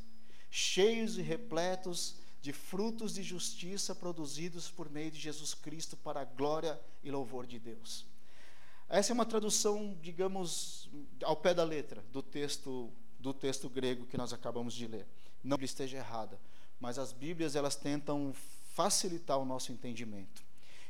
cheios 0.49 1.17
e 1.17 1.21
repletos 1.21 2.15
de 2.41 2.53
frutos 2.53 3.15
de 3.15 3.23
justiça 3.23 3.95
produzidos 3.95 4.69
por 4.69 4.89
meio 4.89 5.11
de 5.11 5.19
Jesus 5.19 5.53
Cristo 5.53 5.97
para 5.97 6.21
a 6.21 6.25
glória 6.25 6.79
e 7.03 7.09
louvor 7.09 7.45
de 7.45 7.59
Deus. 7.59 8.05
Essa 8.87 9.11
é 9.11 9.15
uma 9.15 9.25
tradução, 9.25 9.97
digamos, 10.01 10.87
ao 11.23 11.35
pé 11.35 11.55
da 11.55 11.63
letra 11.63 12.03
do 12.11 12.21
texto 12.21 12.91
do 13.25 13.33
texto 13.33 13.67
grego 13.67 14.05
que 14.05 14.17
nós 14.17 14.31
acabamos 14.31 14.73
de 14.73 14.85
ler. 14.87 15.07
Não 15.43 15.57
que 15.57 15.65
esteja 15.65 15.97
errada, 15.97 16.39
mas 16.79 16.99
as 16.99 17.11
Bíblias 17.11 17.55
elas 17.55 17.75
tentam 17.75 18.33
facilitar 18.73 19.39
o 19.39 19.45
nosso 19.45 19.71
entendimento. 19.71 20.43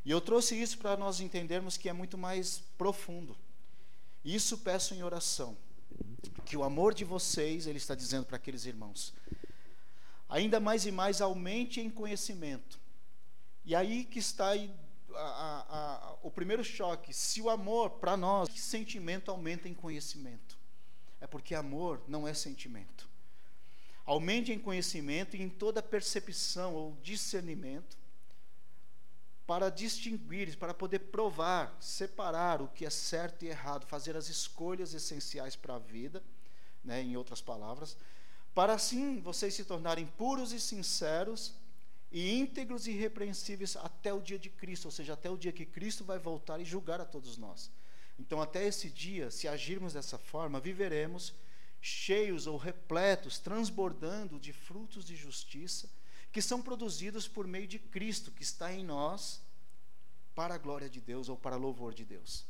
E 0.03 0.11
eu 0.11 0.19
trouxe 0.19 0.61
isso 0.61 0.77
para 0.77 0.97
nós 0.97 1.21
entendermos 1.21 1.77
que 1.77 1.87
é 1.87 1.93
muito 1.93 2.17
mais 2.17 2.59
profundo. 2.77 3.37
Isso 4.23 4.57
peço 4.57 4.93
em 4.93 5.01
oração, 5.01 5.57
que 6.45 6.57
o 6.57 6.63
amor 6.63 6.93
de 6.93 7.05
vocês, 7.05 7.67
ele 7.67 7.77
está 7.77 7.95
dizendo 7.95 8.25
para 8.25 8.35
aqueles 8.35 8.65
irmãos, 8.65 9.13
ainda 10.27 10.59
mais 10.59 10.85
e 10.85 10.91
mais 10.91 11.21
aumente 11.21 11.79
em 11.79 11.89
conhecimento. 11.89 12.77
E 13.63 13.73
aí 13.73 14.03
que 14.03 14.19
está 14.19 14.49
aí 14.49 14.73
a, 15.15 15.65
a, 15.69 16.17
o 16.21 16.29
primeiro 16.29 16.63
choque. 16.63 17.13
Se 17.13 17.41
o 17.41 17.49
amor, 17.49 17.91
para 17.91 18.17
nós, 18.17 18.49
que 18.49 18.59
sentimento 18.59 19.31
aumenta 19.31 19.69
em 19.69 19.73
conhecimento? 19.73 20.64
É 21.25 21.27
porque 21.27 21.55
amor 21.55 22.03
não 22.07 22.27
é 22.27 22.35
sentimento. 22.35 23.09
Aumente 24.05 24.53
em 24.53 24.59
conhecimento 24.59 25.35
e 25.35 25.41
em 25.41 25.49
toda 25.49 25.81
percepção 25.81 26.75
ou 26.75 26.95
discernimento, 27.01 27.97
para 29.47 29.71
distinguir, 29.71 30.55
para 30.55 30.71
poder 30.71 30.99
provar, 30.99 31.75
separar 31.79 32.61
o 32.61 32.67
que 32.67 32.85
é 32.85 32.91
certo 32.91 33.43
e 33.43 33.47
errado, 33.47 33.87
fazer 33.87 34.15
as 34.15 34.29
escolhas 34.29 34.93
essenciais 34.93 35.55
para 35.55 35.77
a 35.77 35.79
vida, 35.79 36.21
né, 36.83 37.01
em 37.01 37.17
outras 37.17 37.41
palavras, 37.41 37.97
para 38.53 38.75
assim 38.75 39.19
vocês 39.19 39.55
se 39.55 39.65
tornarem 39.65 40.05
puros 40.05 40.51
e 40.51 40.59
sinceros 40.59 41.55
e 42.11 42.37
íntegros 42.37 42.85
e 42.85 42.91
irrepreensíveis 42.91 43.75
até 43.77 44.13
o 44.13 44.21
dia 44.21 44.37
de 44.37 44.51
Cristo, 44.51 44.85
ou 44.85 44.91
seja, 44.91 45.13
até 45.13 45.31
o 45.31 45.37
dia 45.37 45.51
que 45.51 45.65
Cristo 45.65 46.03
vai 46.03 46.19
voltar 46.19 46.59
e 46.59 46.65
julgar 46.65 47.01
a 47.01 47.05
todos 47.05 47.35
nós. 47.35 47.71
Então, 48.17 48.41
até 48.41 48.65
esse 48.65 48.89
dia, 48.89 49.29
se 49.29 49.47
agirmos 49.47 49.93
dessa 49.93 50.17
forma, 50.17 50.59
viveremos 50.59 51.33
cheios 51.81 52.47
ou 52.47 52.57
repletos, 52.57 53.37
transbordando 53.37 54.39
de 54.39 54.51
frutos 54.51 55.05
de 55.05 55.15
justiça 55.15 55.89
que 56.31 56.41
são 56.41 56.61
produzidos 56.61 57.27
por 57.27 57.47
meio 57.47 57.67
de 57.67 57.79
Cristo, 57.79 58.31
que 58.31 58.43
está 58.43 58.73
em 58.73 58.83
nós, 58.83 59.41
para 60.33 60.55
a 60.55 60.57
glória 60.57 60.89
de 60.89 60.99
Deus 60.99 61.29
ou 61.29 61.37
para 61.37 61.55
louvor 61.55 61.93
de 61.93 62.03
Deus. 62.03 62.45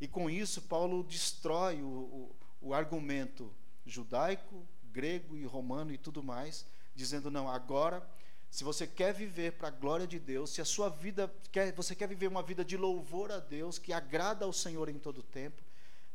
E 0.00 0.08
com 0.08 0.28
isso, 0.28 0.62
Paulo 0.62 1.04
destrói 1.04 1.80
o, 1.82 1.86
o, 1.86 2.36
o 2.60 2.74
argumento 2.74 3.54
judaico, 3.86 4.66
grego 4.84 5.36
e 5.36 5.44
romano 5.44 5.92
e 5.92 5.98
tudo 5.98 6.20
mais, 6.20 6.66
dizendo: 6.96 7.30
não, 7.30 7.48
agora 7.48 8.04
se 8.50 8.64
você 8.64 8.86
quer 8.86 9.12
viver 9.12 9.52
para 9.52 9.68
a 9.68 9.70
glória 9.70 10.06
de 10.06 10.18
Deus, 10.18 10.50
se 10.50 10.60
a 10.60 10.64
sua 10.64 10.88
vida 10.88 11.32
quer, 11.52 11.72
você 11.72 11.94
quer 11.94 12.08
viver 12.08 12.28
uma 12.28 12.42
vida 12.42 12.64
de 12.64 12.76
louvor 12.76 13.30
a 13.30 13.38
Deus, 13.38 13.78
que 13.78 13.92
agrada 13.92 14.44
ao 14.44 14.52
Senhor 14.52 14.88
em 14.88 14.98
todo 14.98 15.18
o 15.18 15.22
tempo, 15.22 15.62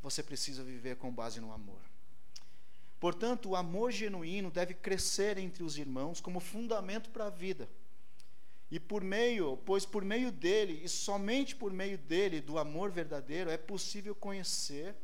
você 0.01 0.21
precisa 0.21 0.63
viver 0.63 0.97
com 0.97 1.13
base 1.13 1.39
no 1.39 1.51
amor. 1.51 1.81
Portanto, 2.99 3.49
o 3.49 3.55
amor 3.55 3.91
genuíno 3.91 4.49
deve 4.49 4.73
crescer 4.73 5.37
entre 5.37 5.63
os 5.63 5.77
irmãos 5.77 6.19
como 6.19 6.39
fundamento 6.39 7.09
para 7.09 7.27
a 7.27 7.29
vida. 7.29 7.69
E 8.71 8.79
por 8.79 9.03
meio, 9.03 9.57
pois 9.65 9.85
por 9.85 10.03
meio 10.03 10.31
dele, 10.31 10.81
e 10.83 10.89
somente 10.89 11.55
por 11.55 11.71
meio 11.71 11.97
dele, 11.97 12.41
do 12.41 12.57
amor 12.57 12.89
verdadeiro, 12.89 13.49
é 13.49 13.57
possível 13.57 14.15
conhecer 14.15 14.95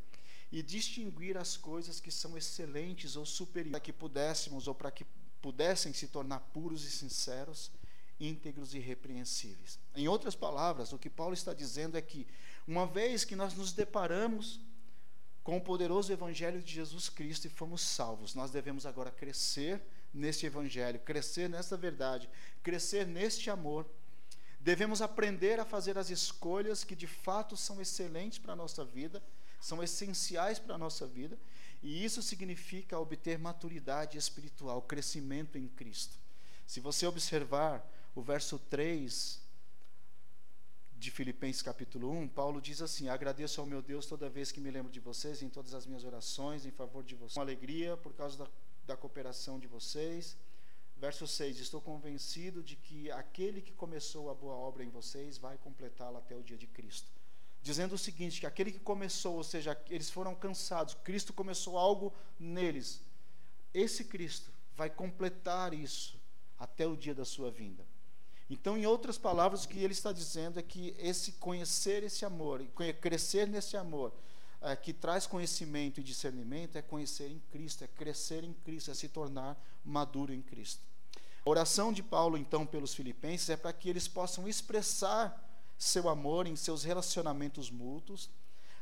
e 0.51 0.63
distinguir 0.63 1.37
as 1.37 1.55
coisas 1.55 1.99
que 1.99 2.09
são 2.09 2.37
excelentes 2.37 3.15
ou 3.15 3.25
superiores, 3.25 3.71
para 3.71 3.79
que 3.79 3.93
pudéssemos 3.93 4.67
ou 4.67 4.73
para 4.73 4.89
que 4.89 5.05
pudessem 5.41 5.93
se 5.93 6.07
tornar 6.07 6.39
puros 6.53 6.83
e 6.83 6.91
sinceros, 6.91 7.71
íntegros 8.19 8.73
e 8.73 8.77
irrepreensíveis. 8.77 9.79
Em 9.95 10.07
outras 10.07 10.35
palavras, 10.35 10.91
o 10.91 10.97
que 10.97 11.09
Paulo 11.09 11.33
está 11.33 11.53
dizendo 11.53 11.97
é 11.97 12.01
que, 12.01 12.27
uma 12.67 12.85
vez 12.85 13.23
que 13.23 13.35
nós 13.35 13.53
nos 13.53 13.71
deparamos 13.71 14.59
com 15.43 15.57
o 15.57 15.61
poderoso 15.61 16.11
Evangelho 16.11 16.61
de 16.61 16.73
Jesus 16.73 17.09
Cristo 17.09 17.45
e 17.45 17.49
fomos 17.49 17.81
salvos, 17.81 18.35
nós 18.35 18.51
devemos 18.51 18.85
agora 18.85 19.09
crescer 19.09 19.81
neste 20.13 20.45
Evangelho, 20.45 20.99
crescer 20.99 21.49
nessa 21.49 21.77
verdade, 21.77 22.29
crescer 22.61 23.07
neste 23.07 23.49
amor. 23.49 23.85
Devemos 24.59 25.01
aprender 25.01 25.59
a 25.59 25.65
fazer 25.65 25.97
as 25.97 26.09
escolhas 26.09 26.83
que 26.83 26.95
de 26.95 27.07
fato 27.07 27.55
são 27.55 27.81
excelentes 27.81 28.37
para 28.37 28.53
a 28.53 28.55
nossa 28.55 28.83
vida, 28.83 29.23
são 29.61 29.81
essenciais 29.81 30.59
para 30.59 30.75
a 30.75 30.77
nossa 30.77 31.07
vida, 31.07 31.37
e 31.81 32.03
isso 32.03 32.21
significa 32.21 32.99
obter 32.99 33.39
maturidade 33.39 34.17
espiritual, 34.17 34.81
crescimento 34.81 35.57
em 35.57 35.67
Cristo. 35.67 36.17
Se 36.67 36.79
você 36.79 37.07
observar 37.07 37.87
o 38.13 38.21
verso 38.21 38.59
3 38.59 39.39
de 40.97 41.09
Filipenses 41.09 41.61
capítulo 41.61 42.11
1, 42.11 42.27
Paulo 42.27 42.61
diz 42.61 42.81
assim: 42.81 43.07
Agradeço 43.07 43.61
ao 43.61 43.67
meu 43.67 43.81
Deus 43.81 44.05
toda 44.05 44.29
vez 44.29 44.51
que 44.51 44.59
me 44.59 44.69
lembro 44.69 44.91
de 44.91 44.99
vocês, 44.99 45.41
em 45.41 45.49
todas 45.49 45.73
as 45.73 45.85
minhas 45.85 46.03
orações, 46.03 46.65
em 46.65 46.71
favor 46.71 47.03
de 47.03 47.15
vocês. 47.15 47.35
Com 47.35 47.41
alegria 47.41 47.95
por 47.95 48.13
causa 48.13 48.37
da, 48.37 48.47
da 48.85 48.97
cooperação 48.97 49.57
de 49.57 49.67
vocês. 49.67 50.35
Verso 50.97 51.25
6: 51.25 51.59
Estou 51.59 51.79
convencido 51.79 52.61
de 52.61 52.75
que 52.75 53.09
aquele 53.11 53.61
que 53.61 53.71
começou 53.71 54.29
a 54.29 54.33
boa 54.33 54.55
obra 54.55 54.83
em 54.83 54.89
vocês 54.89 55.37
vai 55.37 55.57
completá-la 55.57 56.19
até 56.19 56.35
o 56.35 56.43
dia 56.43 56.57
de 56.57 56.67
Cristo 56.67 57.18
dizendo 57.69 57.93
o 57.93 57.97
seguinte: 57.99 58.39
que 58.39 58.47
aquele 58.47 58.71
que 58.71 58.79
começou, 58.79 59.35
ou 59.35 59.43
seja, 59.43 59.79
eles 59.89 60.09
foram 60.09 60.33
cansados, 60.33 60.95
Cristo 61.03 61.31
começou 61.31 61.77
algo 61.77 62.11
neles. 62.39 63.01
Esse 63.71 64.03
Cristo 64.03 64.51
vai 64.75 64.89
completar 64.89 65.71
isso 65.73 66.19
até 66.57 66.87
o 66.87 66.97
dia 66.97 67.13
da 67.13 67.23
sua 67.23 67.51
vinda. 67.51 67.85
Então, 68.49 68.75
em 68.75 68.87
outras 68.87 69.19
palavras, 69.19 69.63
o 69.63 69.69
que 69.69 69.77
ele 69.77 69.93
está 69.93 70.11
dizendo 70.11 70.57
é 70.57 70.63
que 70.63 70.95
esse 70.97 71.33
conhecer 71.33 72.01
esse 72.03 72.25
amor, 72.25 72.65
crescer 72.99 73.47
nesse 73.47 73.77
amor, 73.77 74.11
é, 74.61 74.75
que 74.75 74.91
traz 74.91 75.27
conhecimento 75.27 75.99
e 75.99 76.03
discernimento, 76.03 76.75
é 76.75 76.81
conhecer 76.81 77.29
em 77.29 77.39
Cristo, 77.51 77.83
é 77.83 77.87
crescer 77.87 78.43
em 78.43 78.53
Cristo, 78.53 78.89
é 78.89 78.95
se 78.95 79.07
tornar 79.07 79.55
maduro 79.85 80.33
em 80.33 80.41
Cristo. 80.41 80.81
A 81.45 81.49
oração 81.49 81.93
de 81.93 82.01
Paulo, 82.01 82.35
então, 82.35 82.65
pelos 82.65 82.95
filipenses 82.95 83.51
é 83.51 83.55
para 83.55 83.71
que 83.71 83.87
eles 83.87 84.07
possam 84.07 84.47
expressar 84.47 85.48
seu 85.79 86.09
amor 86.09 86.45
em 86.45 86.57
seus 86.57 86.83
relacionamentos 86.83 87.71
mútuos, 87.71 88.29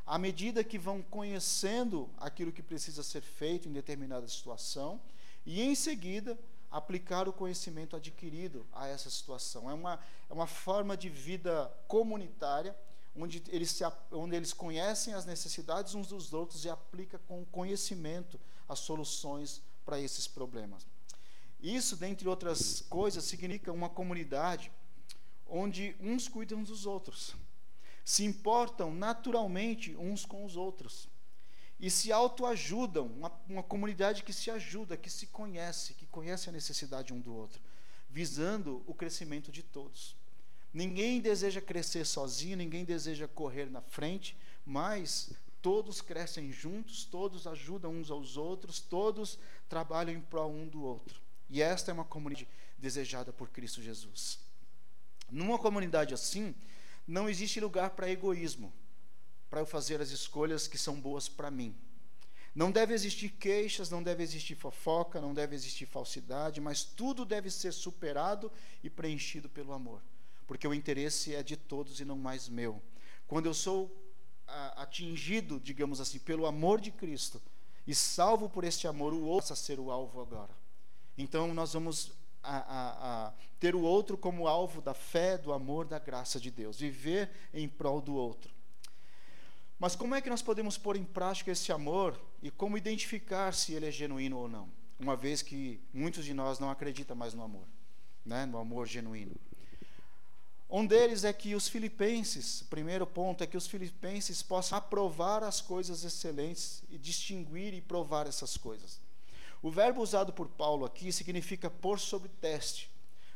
à 0.06 0.18
medida 0.18 0.64
que 0.64 0.80
vão 0.80 1.02
conhecendo 1.04 2.10
aquilo 2.18 2.52
que 2.52 2.64
precisa 2.64 3.04
ser 3.04 3.22
feito 3.22 3.70
em 3.70 3.74
determinada 3.74 4.28
situação, 4.28 5.00
e 5.46 5.62
em 5.62 5.76
seguida 5.76 6.38
aplicar 6.72 7.28
o 7.30 7.34
conhecimento 7.34 7.96
adquirido 7.96 8.66
a 8.74 8.88
essa 8.88 9.10
situação. 9.10 9.70
É 9.70 9.74
uma, 9.74 10.00
é 10.30 10.34
uma 10.34 10.48
forma 10.48 10.98
de 10.98 11.08
vida 11.08 11.72
comunitária, 11.88 12.76
onde 13.16 13.44
eles, 13.50 13.72
se, 13.72 13.84
onde 14.12 14.36
eles 14.36 14.52
conhecem 14.52 15.14
as 15.14 15.26
necessidades 15.26 15.96
uns 15.96 16.08
dos 16.08 16.34
outros 16.34 16.66
e 16.66 16.70
aplicam 16.70 17.20
com 17.28 17.46
conhecimento 17.46 18.40
as 18.68 18.80
soluções 18.80 19.62
para 19.86 20.00
esses 20.00 20.28
problemas. 20.28 20.86
Isso, 21.60 21.96
dentre 21.96 22.28
outras 22.28 22.82
coisas, 22.82 23.24
significa 23.24 23.72
uma 23.72 23.90
comunidade 23.90 24.72
onde 25.50 25.96
uns 26.00 26.28
cuidam 26.28 26.64
dos 26.64 26.86
outros, 26.86 27.36
se 28.04 28.24
importam 28.24 28.94
naturalmente 28.94 29.96
uns 29.96 30.26
com 30.26 30.46
os 30.46 30.56
outros 30.56 31.10
e 31.80 31.92
se 31.92 32.12
autoajudam, 32.12 33.06
uma, 33.06 33.32
uma 33.48 33.64
comunidade 33.64 34.24
que 34.24 34.34
se 34.34 34.50
ajuda, 34.50 34.98
que 34.98 35.10
se 35.10 35.28
conhece, 35.28 35.94
que 35.94 36.06
conhece 36.06 36.50
a 36.50 36.52
necessidade 36.52 37.14
um 37.14 37.20
do 37.20 37.36
outro, 37.36 37.62
visando 38.10 38.84
o 38.88 38.94
crescimento 38.94 39.52
de 39.52 39.62
todos. 39.62 40.16
Ninguém 40.74 41.20
deseja 41.22 41.62
crescer 41.62 42.06
sozinho, 42.06 42.58
ninguém 42.58 42.84
deseja 42.84 43.28
correr 43.28 43.70
na 43.70 43.82
frente, 43.82 44.38
mas 44.66 45.32
todos 45.62 46.02
crescem 46.02 46.52
juntos, 46.52 47.06
todos 47.06 47.46
ajudam 47.46 47.92
uns 47.92 48.10
aos 48.10 48.38
outros, 48.38 48.80
todos 48.80 49.38
trabalham 49.70 50.14
em 50.14 50.22
prol 50.22 50.52
um 50.52 50.68
do 50.68 50.82
outro. 50.82 51.22
E 51.50 51.62
esta 51.62 51.92
é 51.92 51.94
uma 51.94 52.06
comunidade 52.06 52.48
desejada 52.78 53.32
por 53.32 53.50
Cristo 53.50 53.82
Jesus. 53.82 54.40
Numa 55.30 55.58
comunidade 55.58 56.14
assim, 56.14 56.56
não 57.08 57.30
existe 57.30 57.60
lugar 57.60 57.92
para 57.92 58.10
egoísmo 58.10 58.74
para 59.50 59.62
eu 59.62 59.66
fazer 59.66 60.02
as 60.02 60.10
escolhas 60.10 60.68
que 60.68 60.78
são 60.78 61.00
boas 61.00 61.30
para 61.30 61.50
mim. 61.50 61.76
Não 62.54 62.72
deve 62.72 62.94
existir 62.94 63.30
queixas, 63.30 63.90
não 63.90 64.02
deve 64.02 64.24
existir 64.24 64.56
fofoca, 64.56 65.22
não 65.22 65.34
deve 65.34 65.56
existir 65.56 65.86
falsidade, 65.86 66.60
mas 66.60 66.84
tudo 66.84 67.24
deve 67.24 67.52
ser 67.52 67.72
superado 67.72 68.52
e 68.84 68.90
preenchido 68.90 69.48
pelo 69.48 69.74
amor, 69.74 70.02
porque 70.48 70.68
o 70.68 70.74
interesse 70.74 71.36
é 71.36 71.44
de 71.44 71.56
todos 71.56 72.00
e 72.00 72.06
não 72.06 72.18
mais 72.18 72.50
meu. 72.50 72.82
Quando 73.28 73.46
eu 73.46 73.54
sou 73.54 73.96
atingido, 74.76 75.60
digamos 75.60 76.00
assim, 76.02 76.20
pelo 76.20 76.46
amor 76.46 76.82
de 76.82 76.90
Cristo 76.90 77.42
e 77.86 77.94
salvo 77.94 78.50
por 78.50 78.64
este 78.64 78.88
amor, 78.88 79.14
o 79.14 79.22
outro 79.24 79.54
a 79.54 79.56
ser 79.56 79.80
o 79.80 79.92
alvo 79.92 80.20
agora. 80.20 80.56
Então 81.18 81.54
nós 81.54 81.74
vamos 81.74 82.12
a, 82.48 82.58
a, 82.58 83.28
a, 83.28 83.34
ter 83.60 83.76
o 83.76 83.82
outro 83.82 84.18
como 84.18 84.48
alvo 84.48 84.82
da 84.82 84.94
fé, 84.94 85.38
do 85.38 85.52
amor, 85.52 85.86
da 85.86 86.00
graça 86.00 86.40
de 86.40 86.50
Deus, 86.50 86.80
viver 86.80 87.30
em 87.54 87.68
prol 87.68 88.02
do 88.02 88.16
outro. 88.16 88.56
Mas 89.78 89.96
como 89.96 90.16
é 90.16 90.22
que 90.22 90.30
nós 90.30 90.42
podemos 90.42 90.78
pôr 90.78 90.96
em 90.96 91.04
prática 91.04 91.52
esse 91.52 91.72
amor 91.72 92.20
e 92.42 92.50
como 92.50 92.78
identificar 92.78 93.54
se 93.54 93.74
ele 93.74 93.88
é 93.88 93.92
genuíno 93.92 94.38
ou 94.38 94.48
não? 94.48 94.70
Uma 95.00 95.16
vez 95.16 95.42
que 95.42 95.80
muitos 95.94 96.26
de 96.26 96.34
nós 96.34 96.58
não 96.58 96.72
acreditam 96.72 97.16
mais 97.16 97.34
no 97.34 97.44
amor, 97.44 97.68
né? 98.26 98.46
no 98.46 98.58
amor 98.58 98.88
genuíno. 98.88 99.36
Um 100.70 100.86
deles 100.86 101.24
é 101.24 101.32
que 101.32 101.56
os 101.56 101.68
filipenses, 101.68 102.64
primeiro 102.70 103.06
ponto 103.06 103.44
é 103.44 103.48
que 103.48 103.56
os 103.56 103.68
filipenses 103.68 104.42
possam 104.42 104.78
aprovar 104.78 105.44
as 105.44 105.62
coisas 105.62 106.04
excelentes 106.04 106.84
e 106.90 106.98
distinguir 106.98 107.74
e 107.74 107.82
provar 107.82 108.28
essas 108.28 108.58
coisas. 108.58 109.00
O 109.68 109.70
verbo 109.70 110.02
usado 110.02 110.32
por 110.32 110.48
Paulo 110.48 110.86
aqui 110.86 111.12
significa 111.12 111.70
pôr 111.70 112.00
sob 112.00 112.30
teste. 112.40 112.90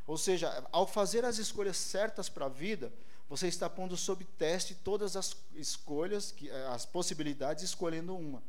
Ou 0.08 0.18
seja, 0.18 0.66
ao 0.72 0.88
fazer 0.88 1.26
as 1.26 1.38
escolhas 1.38 1.76
certas 1.76 2.30
para 2.30 2.46
a 2.46 2.50
vida, 2.50 2.90
você 3.28 3.50
está 3.50 3.70
pondo 3.70 3.98
sob 3.98 4.24
teste 4.38 4.74
todas 4.74 5.18
as 5.18 5.36
escolhas, 5.54 6.34
eh, 6.42 6.68
as 6.70 6.86
possibilidades, 6.86 7.66
escolhendo 7.66 8.16
uma. 8.16 8.42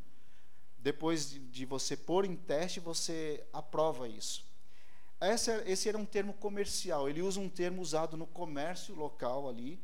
Depois 0.79 1.33
de 1.51 1.66
você 1.66 1.97
pôr 1.97 2.25
em 2.25 2.37
teste, 2.37 2.79
você 2.79 3.45
aprova 3.53 4.07
isso. 4.07 4.45
esse 5.66 5.88
era 5.88 5.99
um 5.99 6.05
termo 6.05 6.35
comercial. 6.35 7.09
Ele 7.09 7.21
usa 7.21 7.40
um 7.40 7.49
termo 7.49 7.83
usado 7.83 8.16
no 8.16 8.29
comércio 8.29 8.95
local 8.95 9.49
ali, 9.49 9.77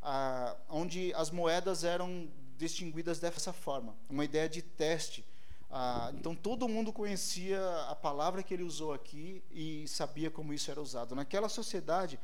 ah, 0.00 0.56
onde 0.70 1.12
as 1.12 1.30
moedas 1.30 1.84
eram 1.84 2.26
distinguidas 2.56 3.18
dessa 3.18 3.52
forma. 3.52 3.94
Uma 4.08 4.24
ideia 4.24 4.48
de 4.48 4.62
teste. 4.62 5.22
Ah, 5.76 6.12
então 6.14 6.36
todo 6.36 6.68
mundo 6.68 6.92
conhecia 6.92 7.60
a 7.88 7.96
palavra 7.96 8.44
que 8.44 8.54
ele 8.54 8.62
usou 8.62 8.92
aqui 8.92 9.42
e 9.50 9.88
sabia 9.88 10.30
como 10.30 10.54
isso 10.54 10.70
era 10.70 10.80
usado. 10.80 11.16
Naquela 11.16 11.48
sociedade, 11.48 12.16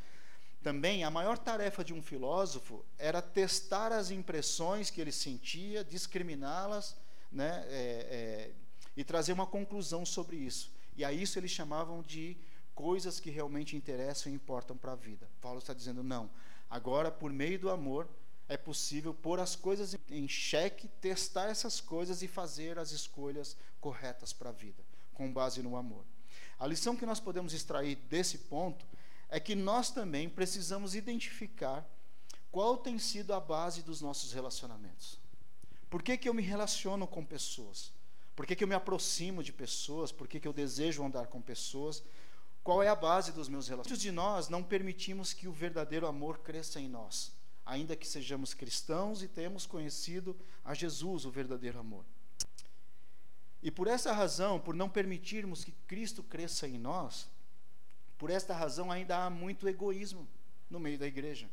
também, 0.62 1.02
a 1.02 1.10
maior 1.10 1.36
tarefa 1.36 1.82
de 1.82 1.92
um 1.92 2.00
filósofo 2.00 2.84
era 2.96 3.20
testar 3.20 3.90
as 3.90 4.12
impressões 4.12 4.88
que 4.88 5.00
ele 5.00 5.10
sentia, 5.10 5.82
discriminá-las 5.82 6.96
né, 7.32 7.64
é, 7.66 7.72
é, 7.72 8.50
e 8.96 9.02
trazer 9.02 9.32
uma 9.32 9.48
conclusão 9.48 10.06
sobre 10.06 10.36
isso. 10.36 10.70
E 10.96 11.04
a 11.04 11.12
isso 11.12 11.36
eles 11.36 11.50
chamavam 11.50 12.02
de 12.02 12.36
coisas 12.72 13.18
que 13.18 13.30
realmente 13.30 13.74
interessam 13.74 14.30
e 14.30 14.36
importam 14.36 14.76
para 14.76 14.92
a 14.92 14.96
vida. 14.96 15.28
Paulo 15.40 15.58
está 15.58 15.74
dizendo: 15.74 16.04
não, 16.04 16.30
agora, 16.68 17.10
por 17.10 17.32
meio 17.32 17.58
do 17.58 17.68
amor, 17.68 18.08
é 18.50 18.56
possível 18.56 19.14
pôr 19.14 19.38
as 19.38 19.54
coisas 19.54 19.96
em 20.10 20.26
xeque, 20.26 20.88
testar 21.00 21.48
essas 21.48 21.80
coisas 21.80 22.20
e 22.20 22.26
fazer 22.26 22.80
as 22.80 22.90
escolhas 22.90 23.56
corretas 23.80 24.32
para 24.32 24.50
a 24.50 24.52
vida, 24.52 24.82
com 25.14 25.32
base 25.32 25.62
no 25.62 25.76
amor. 25.76 26.04
A 26.58 26.66
lição 26.66 26.96
que 26.96 27.06
nós 27.06 27.20
podemos 27.20 27.54
extrair 27.54 27.94
desse 27.94 28.38
ponto 28.38 28.84
é 29.28 29.38
que 29.38 29.54
nós 29.54 29.92
também 29.92 30.28
precisamos 30.28 30.96
identificar 30.96 31.88
qual 32.50 32.76
tem 32.76 32.98
sido 32.98 33.32
a 33.32 33.38
base 33.38 33.82
dos 33.82 34.00
nossos 34.00 34.32
relacionamentos. 34.32 35.16
Por 35.88 36.02
que, 36.02 36.18
que 36.18 36.28
eu 36.28 36.34
me 36.34 36.42
relaciono 36.42 37.06
com 37.06 37.24
pessoas? 37.24 37.92
Por 38.34 38.46
que, 38.46 38.56
que 38.56 38.64
eu 38.64 38.68
me 38.68 38.74
aproximo 38.74 39.44
de 39.44 39.52
pessoas? 39.52 40.10
Por 40.10 40.26
que, 40.26 40.40
que 40.40 40.48
eu 40.48 40.52
desejo 40.52 41.04
andar 41.04 41.28
com 41.28 41.40
pessoas? 41.40 42.02
Qual 42.64 42.82
é 42.82 42.88
a 42.88 42.96
base 42.96 43.30
dos 43.30 43.48
meus 43.48 43.68
relacionamentos? 43.68 43.90
Muitos 43.90 44.02
de 44.02 44.10
nós 44.10 44.48
não 44.48 44.60
permitimos 44.60 45.32
que 45.32 45.46
o 45.46 45.52
verdadeiro 45.52 46.04
amor 46.04 46.38
cresça 46.38 46.80
em 46.80 46.88
nós, 46.88 47.32
ainda 47.64 47.96
que 47.96 48.07
sejamos 48.07 48.55
cristãos 48.55 49.23
e 49.23 49.29
tenhamos 49.29 49.66
conhecido 49.66 50.37
a 50.64 50.75
Jesus, 50.75 51.25
o 51.25 51.31
verdadeiro 51.31 51.79
amor. 51.79 52.05
E 53.62 53.70
por 53.70 53.87
essa 53.87 54.12
razão, 54.12 54.59
por 54.59 54.75
não 54.75 54.88
permitirmos 54.88 55.64
que 55.64 55.73
Cristo 55.87 56.23
cresça 56.23 56.66
em 56.66 56.79
nós, 56.79 57.29
por 58.18 58.31
esta 58.31 58.55
razão, 58.55 58.90
ainda 58.90 59.25
há 59.25 59.31
muito 59.31 59.68
egoísmo 59.68 60.27
no 60.68 60.81
meio 60.81 60.99
da 60.99 61.07
igreja. 61.07 61.49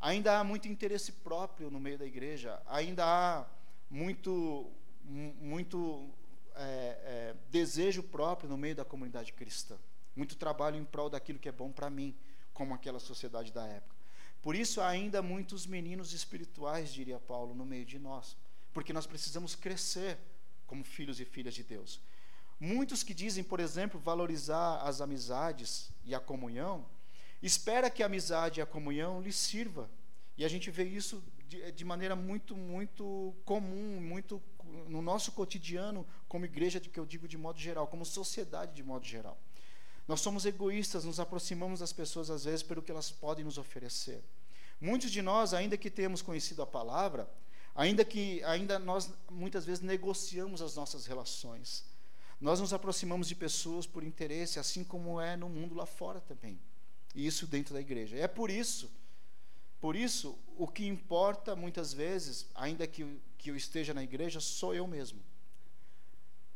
Ainda 0.00 0.38
há 0.38 0.44
muito 0.44 0.68
interesse 0.68 1.12
próprio 1.12 1.70
no 1.70 1.80
meio 1.80 1.98
da 1.98 2.06
igreja. 2.06 2.60
Ainda 2.66 3.04
há 3.04 3.46
muito, 3.90 4.70
muito 5.04 6.10
é, 6.54 6.62
é, 6.62 7.36
desejo 7.50 8.02
próprio 8.02 8.48
no 8.48 8.56
meio 8.56 8.76
da 8.76 8.84
comunidade 8.84 9.32
cristã. 9.32 9.76
Muito 10.14 10.36
trabalho 10.36 10.76
em 10.76 10.84
prol 10.84 11.08
daquilo 11.08 11.38
que 11.38 11.48
é 11.48 11.52
bom 11.52 11.70
para 11.70 11.90
mim, 11.90 12.16
como 12.52 12.74
aquela 12.74 12.98
sociedade 12.98 13.52
da 13.52 13.66
época. 13.66 13.95
Por 14.46 14.54
isso, 14.54 14.80
ainda 14.80 15.20
muitos 15.20 15.66
meninos 15.66 16.12
espirituais, 16.12 16.94
diria 16.94 17.18
Paulo, 17.18 17.52
no 17.52 17.66
meio 17.66 17.84
de 17.84 17.98
nós. 17.98 18.36
Porque 18.72 18.92
nós 18.92 19.04
precisamos 19.04 19.56
crescer 19.56 20.16
como 20.68 20.84
filhos 20.84 21.18
e 21.18 21.24
filhas 21.24 21.52
de 21.52 21.64
Deus. 21.64 22.00
Muitos 22.60 23.02
que 23.02 23.12
dizem, 23.12 23.42
por 23.42 23.58
exemplo, 23.58 23.98
valorizar 23.98 24.82
as 24.82 25.00
amizades 25.00 25.90
e 26.04 26.14
a 26.14 26.20
comunhão, 26.20 26.86
espera 27.42 27.90
que 27.90 28.04
a 28.04 28.06
amizade 28.06 28.60
e 28.60 28.62
a 28.62 28.66
comunhão 28.66 29.20
lhes 29.20 29.34
sirva. 29.34 29.90
E 30.38 30.44
a 30.44 30.48
gente 30.48 30.70
vê 30.70 30.84
isso 30.84 31.24
de, 31.48 31.72
de 31.72 31.84
maneira 31.84 32.14
muito, 32.14 32.54
muito 32.54 33.34
comum, 33.44 34.00
muito 34.00 34.40
no 34.86 35.02
nosso 35.02 35.32
cotidiano, 35.32 36.06
como 36.28 36.44
igreja, 36.44 36.78
que 36.78 37.00
eu 37.00 37.04
digo 37.04 37.26
de 37.26 37.36
modo 37.36 37.58
geral, 37.58 37.88
como 37.88 38.06
sociedade 38.06 38.74
de 38.74 38.84
modo 38.84 39.04
geral. 39.04 39.36
Nós 40.06 40.20
somos 40.20 40.46
egoístas, 40.46 41.04
nos 41.04 41.18
aproximamos 41.18 41.80
das 41.80 41.92
pessoas 41.92 42.30
às 42.30 42.44
vezes 42.44 42.62
pelo 42.62 42.80
que 42.80 42.92
elas 42.92 43.10
podem 43.10 43.44
nos 43.44 43.58
oferecer. 43.58 44.22
Muitos 44.80 45.10
de 45.10 45.22
nós, 45.22 45.54
ainda 45.54 45.76
que 45.76 45.90
tenhamos 45.90 46.22
conhecido 46.22 46.62
a 46.62 46.66
palavra, 46.66 47.28
ainda 47.74 48.04
que 48.04 48.42
ainda 48.44 48.78
nós 48.78 49.10
muitas 49.30 49.64
vezes 49.64 49.82
negociamos 49.82 50.60
as 50.60 50.76
nossas 50.76 51.06
relações. 51.06 51.84
Nós 52.40 52.60
nos 52.60 52.72
aproximamos 52.72 53.28
de 53.28 53.34
pessoas 53.34 53.86
por 53.86 54.02
interesse, 54.02 54.58
assim 54.58 54.84
como 54.84 55.20
é 55.20 55.36
no 55.36 55.48
mundo 55.48 55.74
lá 55.74 55.86
fora 55.86 56.20
também. 56.20 56.60
E 57.14 57.26
isso 57.26 57.46
dentro 57.46 57.72
da 57.72 57.80
igreja. 57.80 58.16
É 58.16 58.28
por 58.28 58.50
isso, 58.50 58.90
por 59.80 59.96
isso, 59.96 60.38
o 60.56 60.66
que 60.66 60.86
importa 60.86 61.56
muitas 61.56 61.92
vezes, 61.92 62.46
ainda 62.54 62.86
que, 62.86 63.20
que 63.38 63.50
eu 63.50 63.56
esteja 63.56 63.94
na 63.94 64.02
igreja, 64.02 64.40
sou 64.40 64.74
eu 64.74 64.86
mesmo. 64.86 65.20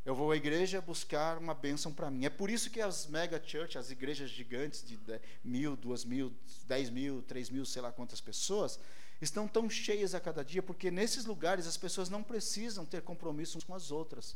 Eu 0.03 0.15
vou 0.15 0.31
à 0.31 0.35
igreja 0.35 0.81
buscar 0.81 1.37
uma 1.37 1.53
bênção 1.53 1.93
para 1.93 2.09
mim. 2.09 2.25
É 2.25 2.29
por 2.29 2.49
isso 2.49 2.71
que 2.71 2.81
as 2.81 3.05
mega 3.05 3.39
church, 3.43 3.77
as 3.77 3.91
igrejas 3.91 4.31
gigantes 4.31 4.83
de 4.83 4.99
mil, 5.43 5.75
duas 5.75 6.03
mil, 6.03 6.33
dez 6.65 6.89
mil, 6.89 7.21
três 7.21 7.51
mil, 7.51 7.65
sei 7.65 7.83
lá 7.83 7.91
quantas 7.91 8.19
pessoas, 8.19 8.79
estão 9.21 9.47
tão 9.47 9.69
cheias 9.69 10.15
a 10.15 10.19
cada 10.19 10.43
dia, 10.43 10.63
porque 10.63 10.89
nesses 10.89 11.25
lugares 11.25 11.67
as 11.67 11.77
pessoas 11.77 12.09
não 12.09 12.23
precisam 12.23 12.83
ter 12.83 13.03
compromissos 13.03 13.63
com 13.63 13.75
as 13.75 13.91
outras. 13.91 14.35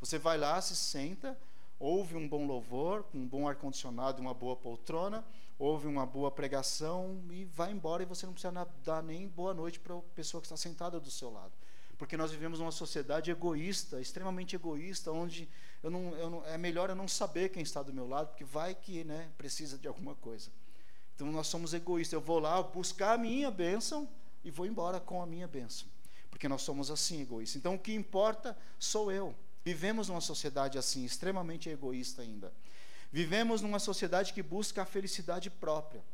Você 0.00 0.18
vai 0.18 0.36
lá, 0.36 0.60
se 0.60 0.76
senta, 0.76 1.38
ouve 1.78 2.14
um 2.14 2.28
bom 2.28 2.46
louvor, 2.46 3.06
um 3.14 3.26
bom 3.26 3.48
ar-condicionado, 3.48 4.20
uma 4.20 4.34
boa 4.34 4.54
poltrona, 4.54 5.24
ouve 5.58 5.86
uma 5.86 6.04
boa 6.04 6.30
pregação 6.30 7.22
e 7.30 7.46
vai 7.46 7.72
embora 7.72 8.02
e 8.02 8.06
você 8.06 8.26
não 8.26 8.34
precisa 8.34 8.68
dar 8.84 9.02
nem 9.02 9.26
boa 9.26 9.54
noite 9.54 9.80
para 9.80 9.96
a 9.96 10.02
pessoa 10.14 10.42
que 10.42 10.46
está 10.46 10.58
sentada 10.58 11.00
do 11.00 11.10
seu 11.10 11.30
lado. 11.30 11.52
Porque 11.98 12.16
nós 12.16 12.30
vivemos 12.30 12.60
uma 12.60 12.70
sociedade 12.70 13.30
egoísta, 13.30 14.00
extremamente 14.00 14.54
egoísta, 14.54 15.10
onde 15.10 15.48
eu 15.82 15.90
não, 15.90 16.14
eu 16.16 16.30
não, 16.30 16.46
é 16.46 16.58
melhor 16.58 16.90
eu 16.90 16.96
não 16.96 17.08
saber 17.08 17.48
quem 17.48 17.62
está 17.62 17.82
do 17.82 17.92
meu 17.92 18.06
lado, 18.06 18.28
porque 18.28 18.44
vai 18.44 18.74
que 18.74 19.02
né, 19.04 19.30
precisa 19.38 19.78
de 19.78 19.88
alguma 19.88 20.14
coisa. 20.14 20.50
Então 21.14 21.30
nós 21.32 21.46
somos 21.46 21.72
egoístas. 21.72 22.12
Eu 22.12 22.20
vou 22.20 22.38
lá 22.38 22.62
buscar 22.62 23.14
a 23.14 23.18
minha 23.18 23.50
bênção 23.50 24.08
e 24.44 24.50
vou 24.50 24.66
embora 24.66 25.00
com 25.00 25.22
a 25.22 25.26
minha 25.26 25.48
bênção. 25.48 25.88
Porque 26.30 26.48
nós 26.48 26.60
somos 26.62 26.90
assim 26.90 27.22
egoístas. 27.22 27.56
Então 27.56 27.74
o 27.74 27.78
que 27.78 27.94
importa 27.94 28.56
sou 28.78 29.10
eu. 29.10 29.34
Vivemos 29.64 30.08
numa 30.08 30.20
sociedade 30.20 30.78
assim, 30.78 31.04
extremamente 31.04 31.70
egoísta 31.70 32.20
ainda. 32.20 32.52
Vivemos 33.10 33.62
numa 33.62 33.78
sociedade 33.78 34.34
que 34.34 34.42
busca 34.42 34.82
a 34.82 34.86
felicidade 34.86 35.48
própria. 35.48 36.04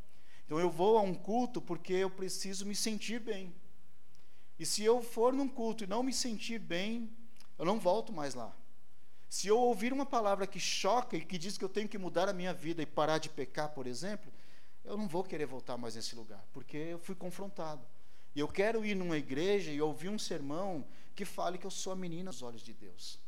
Então 0.47 0.61
eu 0.61 0.71
vou 0.71 0.97
a 0.97 1.03
um 1.03 1.15
culto 1.15 1.61
porque 1.61 1.93
eu 1.93 2.09
preciso 2.09 2.65
me 2.65 2.75
sentir 2.77 3.19
bem. 3.19 3.53
E 4.59 4.67
se 4.67 4.85
eu 4.85 5.03
for 5.03 5.33
num 5.33 5.49
culto 5.49 5.85
e 5.85 5.87
não 5.87 6.03
me 6.03 6.13
sentir 6.13 6.59
bem, 6.59 7.11
eu 7.59 7.65
não 7.65 7.79
volto 7.79 8.13
mais 8.13 8.35
lá. 8.35 8.55
Se 9.29 9.49
eu 9.49 9.59
ouvir 9.59 9.93
uma 9.93 10.05
palavra 10.05 10.47
que 10.47 10.61
choca 10.61 11.17
e 11.17 11.25
que 11.25 11.39
diz 11.39 11.57
que 11.57 11.65
eu 11.65 11.69
tenho 11.69 11.89
que 11.89 11.97
mudar 11.97 12.29
a 12.29 12.33
minha 12.33 12.53
vida 12.53 12.83
e 12.83 12.87
parar 12.87 13.19
de 13.19 13.29
pecar, 13.31 13.71
por 13.71 13.87
exemplo, 13.87 14.31
eu 14.85 14.97
não 14.97 15.09
vou 15.09 15.25
querer 15.25 15.47
voltar 15.47 15.77
mais 15.77 15.95
nesse 15.95 16.15
lugar, 16.15 16.45
porque 16.53 16.77
eu 16.77 16.99
fui 16.99 17.15
confrontado. 17.15 17.87
E 18.35 18.41
eu 18.41 18.49
quero 18.49 18.85
ir 18.85 18.95
numa 18.95 19.17
igreja 19.17 19.71
e 19.71 19.81
ouvir 19.81 20.09
um 20.09 20.19
sermão 20.19 20.85
que 21.15 21.25
fale 21.25 21.59
que 21.59 21.67
eu 21.67 21.71
sou 21.71 21.93
a 21.93 21.97
menina 21.97 22.31
aos 22.31 22.43
olhos 22.43 22.63
de 22.63 22.73
Deus. 22.73 23.19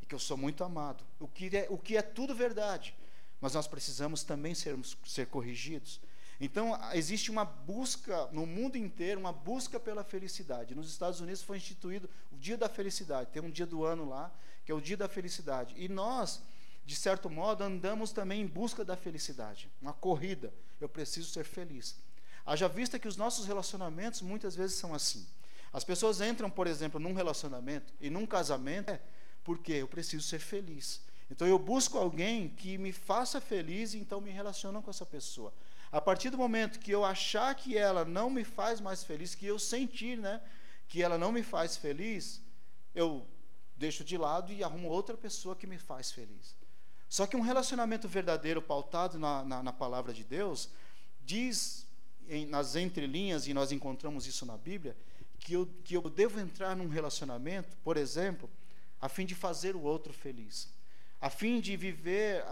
E 0.00 0.06
que 0.06 0.14
eu 0.14 0.18
sou 0.18 0.36
muito 0.36 0.64
amado. 0.64 1.04
O 1.18 1.28
que 1.28 1.56
é, 1.56 1.66
o 1.70 1.78
que 1.78 1.96
é 1.96 2.02
tudo 2.02 2.34
verdade. 2.34 2.94
Mas 3.40 3.54
nós 3.54 3.66
precisamos 3.66 4.22
também 4.22 4.54
sermos, 4.54 4.96
ser 5.04 5.26
corrigidos. 5.26 6.00
Então, 6.44 6.78
existe 6.92 7.30
uma 7.30 7.44
busca 7.44 8.28
no 8.32 8.44
mundo 8.44 8.76
inteiro, 8.76 9.18
uma 9.20 9.32
busca 9.32 9.80
pela 9.80 10.04
felicidade. 10.04 10.74
Nos 10.74 10.90
Estados 10.90 11.20
Unidos 11.20 11.42
foi 11.42 11.56
instituído 11.56 12.10
o 12.30 12.36
Dia 12.36 12.58
da 12.58 12.68
Felicidade. 12.68 13.30
Tem 13.30 13.40
um 13.40 13.50
dia 13.50 13.64
do 13.64 13.84
ano 13.84 14.06
lá, 14.06 14.30
que 14.64 14.70
é 14.70 14.74
o 14.74 14.80
Dia 14.80 14.96
da 14.96 15.08
Felicidade. 15.08 15.74
E 15.78 15.88
nós 15.88 16.42
de 16.84 16.96
certo 16.96 17.30
modo, 17.30 17.62
andamos 17.62 18.12
também 18.12 18.40
em 18.40 18.46
busca 18.46 18.84
da 18.84 18.96
felicidade, 18.96 19.70
uma 19.80 19.92
corrida. 19.92 20.52
Eu 20.80 20.88
preciso 20.88 21.30
ser 21.30 21.44
feliz. 21.44 21.96
Haja 22.44 22.68
vista 22.68 22.98
que 22.98 23.06
os 23.06 23.16
nossos 23.16 23.46
relacionamentos 23.46 24.20
muitas 24.20 24.56
vezes 24.56 24.76
são 24.76 24.92
assim. 24.94 25.26
As 25.72 25.84
pessoas 25.84 26.20
entram, 26.20 26.50
por 26.50 26.66
exemplo, 26.66 26.98
num 26.98 27.14
relacionamento 27.14 27.92
e 28.00 28.10
num 28.10 28.26
casamento 28.26 28.90
é 28.90 29.00
porque 29.44 29.72
eu 29.72 29.88
preciso 29.88 30.26
ser 30.26 30.40
feliz. 30.40 31.00
Então 31.30 31.46
eu 31.46 31.58
busco 31.58 31.96
alguém 31.96 32.48
que 32.48 32.76
me 32.76 32.92
faça 32.92 33.40
feliz 33.40 33.94
e 33.94 33.98
então 33.98 34.20
me 34.20 34.30
relaciono 34.30 34.82
com 34.82 34.90
essa 34.90 35.06
pessoa. 35.06 35.52
A 35.92 36.00
partir 36.00 36.30
do 36.30 36.38
momento 36.38 36.80
que 36.80 36.90
eu 36.90 37.04
achar 37.04 37.54
que 37.54 37.76
ela 37.76 38.02
não 38.02 38.30
me 38.30 38.44
faz 38.44 38.80
mais 38.80 39.04
feliz, 39.04 39.34
que 39.34 39.46
eu 39.46 39.58
sentir, 39.58 40.16
né, 40.16 40.40
que 40.88 41.02
ela 41.02 41.18
não 41.18 41.30
me 41.30 41.42
faz 41.42 41.76
feliz, 41.76 42.40
eu 42.94 43.26
deixo 43.76 44.02
de 44.02 44.16
lado 44.16 44.50
e 44.50 44.64
arrumo 44.64 44.88
outra 44.88 45.16
pessoa 45.18 45.54
que 45.54 45.66
me 45.66 45.76
faz 45.76 46.10
feliz. 46.10 46.56
Só 47.10 47.26
que 47.26 47.36
um 47.36 47.42
relacionamento 47.42 48.08
verdadeiro, 48.08 48.62
pautado 48.62 49.18
na, 49.18 49.44
na, 49.44 49.62
na 49.62 49.72
palavra 49.72 50.14
de 50.14 50.24
Deus, 50.24 50.70
diz 51.20 51.86
em, 52.26 52.46
nas 52.46 52.74
entrelinhas, 52.74 53.46
e 53.46 53.52
nós 53.52 53.70
encontramos 53.70 54.26
isso 54.26 54.46
na 54.46 54.56
Bíblia, 54.56 54.96
que 55.38 55.52
eu, 55.52 55.68
que 55.84 55.94
eu 55.94 56.08
devo 56.08 56.40
entrar 56.40 56.74
num 56.74 56.88
relacionamento, 56.88 57.76
por 57.84 57.98
exemplo, 57.98 58.48
a 58.98 59.10
fim 59.10 59.26
de 59.26 59.34
fazer 59.34 59.76
o 59.76 59.82
outro 59.82 60.12
feliz, 60.12 60.72
a 61.22 61.30
fim 61.30 61.60
de 61.60 61.76
viver 61.76 62.44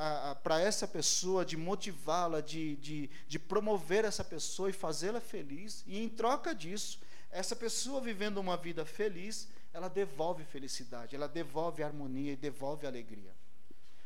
para 0.45 0.61
essa 0.61 0.87
pessoa, 0.87 1.45
de 1.45 1.57
motivá-la, 1.57 2.41
de, 2.41 2.77
de, 2.77 3.11
de 3.27 3.37
promover 3.37 4.05
essa 4.05 4.23
pessoa 4.23 4.71
e 4.71 4.73
fazê-la 4.73 5.21
feliz, 5.21 5.83
e 5.89 5.99
em 5.99 6.09
troca 6.09 6.55
disso, 6.55 7.01
essa 7.33 7.57
pessoa 7.57 8.01
vivendo 8.01 8.39
uma 8.39 8.57
vida 8.57 8.87
feliz, 8.87 9.49
ela 9.73 9.89
devolve 9.89 10.45
felicidade, 10.45 11.17
ela 11.17 11.27
devolve 11.27 11.83
harmonia 11.83 12.33
e 12.33 12.37
devolve 12.37 12.87
alegria. 12.87 13.35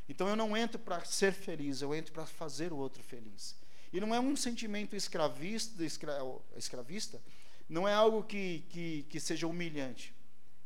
Então 0.09 0.27
eu 0.29 0.35
não 0.35 0.57
entro 0.57 0.79
para 0.79 1.05
ser 1.05 1.35
feliz, 1.35 1.83
eu 1.83 1.95
entro 1.95 2.15
para 2.15 2.25
fazer 2.25 2.73
o 2.73 2.79
outro 2.79 3.03
feliz. 3.03 3.55
E 3.93 4.01
não 4.01 4.15
é 4.15 4.19
um 4.19 4.35
sentimento 4.35 4.97
escravista, 4.97 5.85
escra, 5.85 6.19
escravista 6.57 7.21
não 7.69 7.87
é 7.87 7.93
algo 7.93 8.23
que, 8.23 8.65
que, 8.71 9.03
que 9.11 9.21
seja 9.21 9.47
humilhante. 9.47 10.15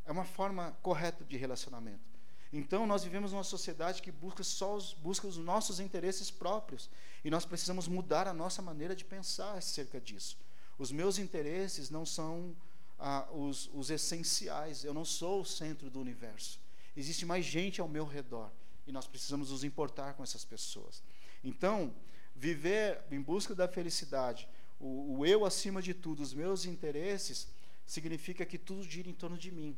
É 0.04 0.12
uma 0.12 0.24
forma 0.24 0.76
correta 0.82 1.24
de 1.24 1.36
relacionamento. 1.36 2.17
Então 2.52 2.86
nós 2.86 3.04
vivemos 3.04 3.32
numa 3.32 3.44
sociedade 3.44 4.00
que 4.00 4.10
busca 4.10 4.42
só 4.42 4.74
os, 4.74 4.94
busca 4.94 5.26
os 5.26 5.36
nossos 5.36 5.80
interesses 5.80 6.30
próprios. 6.30 6.88
E 7.24 7.30
nós 7.30 7.44
precisamos 7.44 7.88
mudar 7.88 8.26
a 8.26 8.32
nossa 8.32 8.62
maneira 8.62 8.96
de 8.96 9.04
pensar 9.04 9.52
acerca 9.56 10.00
disso. 10.00 10.38
Os 10.78 10.90
meus 10.90 11.18
interesses 11.18 11.90
não 11.90 12.06
são 12.06 12.56
ah, 12.98 13.26
os, 13.32 13.68
os 13.74 13.90
essenciais. 13.90 14.84
Eu 14.84 14.94
não 14.94 15.04
sou 15.04 15.42
o 15.42 15.44
centro 15.44 15.90
do 15.90 16.00
universo. 16.00 16.58
Existe 16.96 17.26
mais 17.26 17.44
gente 17.44 17.80
ao 17.80 17.88
meu 17.88 18.06
redor 18.06 18.50
e 18.86 18.92
nós 18.92 19.06
precisamos 19.06 19.50
nos 19.50 19.62
importar 19.62 20.14
com 20.14 20.22
essas 20.22 20.44
pessoas. 20.44 21.02
Então, 21.44 21.94
viver 22.34 23.00
em 23.10 23.20
busca 23.20 23.54
da 23.54 23.68
felicidade, 23.68 24.48
o, 24.80 25.18
o 25.18 25.26
eu 25.26 25.44
acima 25.44 25.82
de 25.82 25.92
tudo, 25.92 26.22
os 26.22 26.32
meus 26.32 26.64
interesses, 26.64 27.46
significa 27.86 28.46
que 28.46 28.56
tudo 28.56 28.82
gira 28.82 29.08
em 29.08 29.12
torno 29.12 29.36
de 29.36 29.50
mim 29.52 29.76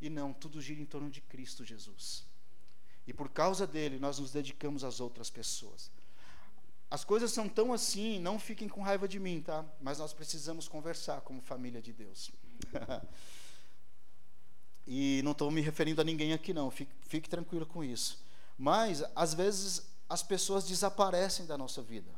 e 0.00 0.08
não, 0.08 0.32
tudo 0.32 0.60
gira 0.60 0.80
em 0.80 0.84
torno 0.84 1.10
de 1.10 1.20
Cristo 1.20 1.64
Jesus. 1.64 2.24
E 3.06 3.12
por 3.12 3.28
causa 3.28 3.66
dele, 3.66 3.98
nós 3.98 4.18
nos 4.18 4.30
dedicamos 4.32 4.84
às 4.84 5.00
outras 5.00 5.30
pessoas. 5.30 5.90
As 6.90 7.04
coisas 7.04 7.30
são 7.30 7.48
tão 7.48 7.72
assim, 7.72 8.18
não 8.18 8.38
fiquem 8.38 8.68
com 8.68 8.82
raiva 8.82 9.06
de 9.06 9.20
mim, 9.20 9.40
tá? 9.40 9.64
Mas 9.80 9.98
nós 9.98 10.12
precisamos 10.12 10.66
conversar 10.66 11.20
como 11.20 11.40
família 11.40 11.80
de 11.80 11.92
Deus. 11.92 12.30
e 14.86 15.20
não 15.22 15.32
estou 15.32 15.50
me 15.50 15.60
referindo 15.60 16.00
a 16.00 16.04
ninguém 16.04 16.32
aqui, 16.32 16.52
não, 16.52 16.70
fique, 16.70 16.92
fique 17.02 17.28
tranquilo 17.28 17.64
com 17.66 17.84
isso. 17.84 18.22
Mas, 18.58 19.04
às 19.14 19.34
vezes, 19.34 19.88
as 20.08 20.22
pessoas 20.22 20.66
desaparecem 20.66 21.46
da 21.46 21.56
nossa 21.56 21.80
vida 21.80 22.10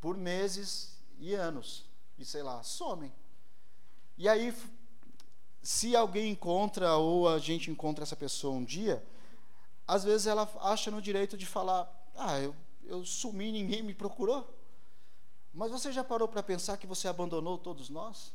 por 0.00 0.16
meses 0.16 0.96
e 1.18 1.34
anos, 1.34 1.84
e 2.18 2.24
sei 2.24 2.42
lá, 2.42 2.62
somem. 2.62 3.12
E 4.16 4.28
aí, 4.28 4.54
se 5.68 5.94
alguém 5.94 6.30
encontra 6.30 6.94
ou 6.94 7.28
a 7.28 7.38
gente 7.38 7.70
encontra 7.70 8.02
essa 8.02 8.16
pessoa 8.16 8.54
um 8.54 8.64
dia, 8.64 9.04
às 9.86 10.02
vezes 10.02 10.26
ela 10.26 10.50
acha 10.62 10.90
no 10.90 11.02
direito 11.02 11.36
de 11.36 11.44
falar: 11.44 11.86
Ah, 12.16 12.40
eu, 12.40 12.56
eu 12.84 13.04
sumi, 13.04 13.52
ninguém 13.52 13.82
me 13.82 13.92
procurou. 13.92 14.48
Mas 15.52 15.70
você 15.70 15.92
já 15.92 16.02
parou 16.02 16.26
para 16.26 16.42
pensar 16.42 16.78
que 16.78 16.86
você 16.86 17.06
abandonou 17.06 17.58
todos 17.58 17.90
nós? 17.90 18.32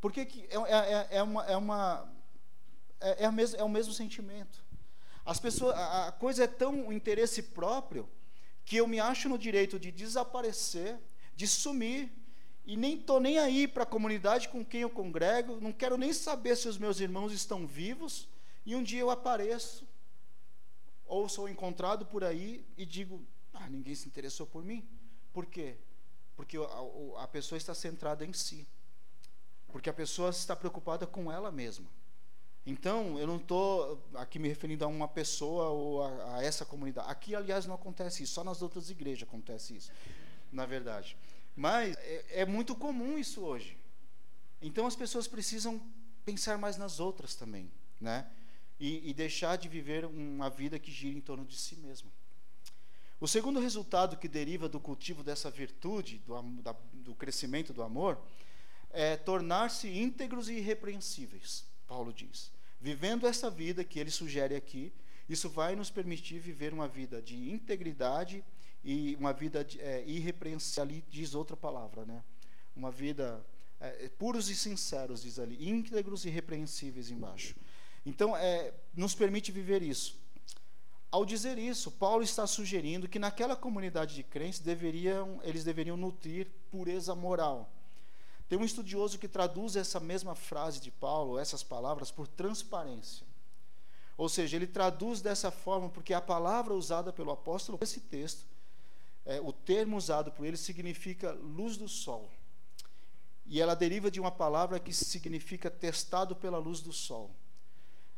Porque 0.00 0.26
que 0.26 0.48
é, 0.50 0.56
é, 0.56 1.08
é, 1.18 1.22
uma, 1.22 1.44
é, 1.44 1.56
uma, 1.56 2.12
é, 3.00 3.26
é, 3.26 3.28
o 3.28 3.32
mesmo, 3.32 3.56
é 3.60 3.62
o 3.62 3.68
mesmo 3.68 3.92
sentimento. 3.92 4.64
As 5.24 5.38
pessoas, 5.38 5.76
a 5.76 6.10
coisa 6.10 6.42
é 6.42 6.48
tão 6.48 6.92
interesse 6.92 7.40
próprio 7.40 8.08
que 8.64 8.78
eu 8.78 8.88
me 8.88 8.98
acho 8.98 9.28
no 9.28 9.38
direito 9.38 9.78
de 9.78 9.92
desaparecer, 9.92 10.98
de 11.36 11.46
sumir 11.46 12.10
e 12.66 12.76
nem 12.76 12.98
estou 12.98 13.20
nem 13.20 13.38
aí 13.38 13.68
para 13.68 13.84
a 13.84 13.86
comunidade 13.86 14.48
com 14.48 14.64
quem 14.64 14.80
eu 14.80 14.90
congrego, 14.90 15.60
não 15.60 15.72
quero 15.72 15.96
nem 15.96 16.12
saber 16.12 16.56
se 16.56 16.66
os 16.68 16.76
meus 16.76 16.98
irmãos 16.98 17.32
estão 17.32 17.66
vivos, 17.66 18.28
e 18.64 18.74
um 18.74 18.82
dia 18.82 19.00
eu 19.00 19.10
apareço, 19.10 19.86
ou 21.06 21.28
sou 21.28 21.48
encontrado 21.48 22.04
por 22.04 22.24
aí 22.24 22.66
e 22.76 22.84
digo: 22.84 23.24
ah, 23.54 23.68
ninguém 23.70 23.94
se 23.94 24.08
interessou 24.08 24.46
por 24.46 24.64
mim. 24.64 24.84
Por 25.32 25.46
quê? 25.46 25.76
Porque 26.34 26.56
a, 26.56 27.22
a 27.22 27.28
pessoa 27.28 27.56
está 27.56 27.72
centrada 27.72 28.24
em 28.24 28.32
si, 28.32 28.66
porque 29.68 29.88
a 29.88 29.94
pessoa 29.94 30.30
está 30.30 30.56
preocupada 30.56 31.06
com 31.06 31.30
ela 31.30 31.52
mesma. 31.52 31.86
Então, 32.66 33.16
eu 33.16 33.28
não 33.28 33.36
estou 33.36 34.02
aqui 34.14 34.40
me 34.40 34.48
referindo 34.48 34.84
a 34.84 34.88
uma 34.88 35.06
pessoa 35.06 35.68
ou 35.68 36.02
a, 36.02 36.38
a, 36.38 36.42
essa 36.42 36.64
comunidade. 36.64 37.08
Aqui, 37.08 37.32
aliás, 37.32 37.64
não 37.64 37.76
acontece 37.76 38.24
isso, 38.24 38.34
só 38.34 38.42
nas 38.42 38.60
outras 38.60 38.90
igrejas 38.90 39.28
acontece 39.28 39.76
isso, 39.76 39.92
na 40.50 40.66
verdade. 40.66 41.16
Mas 41.56 41.96
é, 41.96 42.42
é 42.42 42.46
muito 42.46 42.76
comum 42.76 43.18
isso 43.18 43.40
hoje. 43.40 43.78
Então, 44.60 44.86
as 44.86 44.94
pessoas 44.94 45.26
precisam 45.26 45.80
pensar 46.24 46.58
mais 46.58 46.76
nas 46.76 47.00
outras 47.00 47.34
também, 47.34 47.70
né? 48.00 48.30
E, 48.78 49.08
e 49.08 49.14
deixar 49.14 49.56
de 49.56 49.68
viver 49.68 50.04
uma 50.04 50.50
vida 50.50 50.78
que 50.78 50.90
gira 50.90 51.16
em 51.16 51.20
torno 51.20 51.46
de 51.46 51.56
si 51.56 51.76
mesma. 51.76 52.10
O 53.18 53.26
segundo 53.26 53.58
resultado 53.58 54.18
que 54.18 54.28
deriva 54.28 54.68
do 54.68 54.78
cultivo 54.78 55.22
dessa 55.22 55.50
virtude, 55.50 56.18
do, 56.18 56.42
da, 56.60 56.76
do 56.92 57.14
crescimento 57.14 57.72
do 57.72 57.82
amor, 57.82 58.20
é 58.90 59.16
tornar-se 59.16 59.88
íntegros 59.88 60.50
e 60.50 60.54
irrepreensíveis, 60.54 61.64
Paulo 61.86 62.12
diz. 62.12 62.52
Vivendo 62.78 63.26
essa 63.26 63.48
vida 63.48 63.82
que 63.82 63.98
ele 63.98 64.10
sugere 64.10 64.54
aqui, 64.54 64.92
isso 65.28 65.48
vai 65.48 65.74
nos 65.74 65.90
permitir 65.90 66.38
viver 66.38 66.74
uma 66.74 66.86
vida 66.86 67.22
de 67.22 67.50
integridade 67.50 68.44
e 68.86 69.16
uma 69.16 69.32
vida 69.32 69.66
é, 69.80 70.04
irrepreensível. 70.06 70.84
Ali 70.84 71.04
diz 71.10 71.34
outra 71.34 71.56
palavra, 71.56 72.06
né? 72.06 72.22
Uma 72.76 72.88
vida 72.92 73.44
é, 73.80 74.08
puros 74.16 74.48
e 74.48 74.54
sinceros, 74.54 75.22
diz 75.22 75.40
ali, 75.40 75.68
íntegros 75.68 76.24
e 76.24 76.28
irrepreensíveis 76.28 77.10
embaixo. 77.10 77.56
Então, 78.06 78.36
é, 78.36 78.72
nos 78.94 79.12
permite 79.12 79.50
viver 79.50 79.82
isso. 79.82 80.16
Ao 81.10 81.24
dizer 81.24 81.58
isso, 81.58 81.90
Paulo 81.90 82.22
está 82.22 82.46
sugerindo 82.46 83.08
que 83.08 83.18
naquela 83.18 83.56
comunidade 83.56 84.14
de 84.14 84.22
crentes 84.22 84.60
deveriam, 84.60 85.40
eles 85.42 85.64
deveriam 85.64 85.96
nutrir 85.96 86.46
pureza 86.70 87.12
moral. 87.12 87.68
Tem 88.48 88.56
um 88.56 88.64
estudioso 88.64 89.18
que 89.18 89.26
traduz 89.26 89.74
essa 89.74 89.98
mesma 89.98 90.36
frase 90.36 90.80
de 90.80 90.92
Paulo, 90.92 91.40
essas 91.40 91.64
palavras, 91.64 92.12
por 92.12 92.28
transparência. 92.28 93.26
Ou 94.16 94.28
seja, 94.28 94.54
ele 94.56 94.66
traduz 94.68 95.20
dessa 95.20 95.50
forma 95.50 95.88
porque 95.88 96.14
a 96.14 96.20
palavra 96.20 96.72
usada 96.72 97.12
pelo 97.12 97.32
apóstolo 97.32 97.76
nesse 97.80 97.98
texto, 97.98 98.46
é, 99.26 99.40
o 99.40 99.52
termo 99.52 99.96
usado 99.96 100.30
por 100.30 100.46
ele 100.46 100.56
significa 100.56 101.32
luz 101.32 101.76
do 101.76 101.88
sol. 101.88 102.32
E 103.44 103.60
ela 103.60 103.74
deriva 103.74 104.10
de 104.10 104.20
uma 104.20 104.30
palavra 104.30 104.78
que 104.78 104.92
significa 104.92 105.70
testado 105.70 106.34
pela 106.34 106.58
luz 106.58 106.80
do 106.80 106.92
sol. 106.92 107.34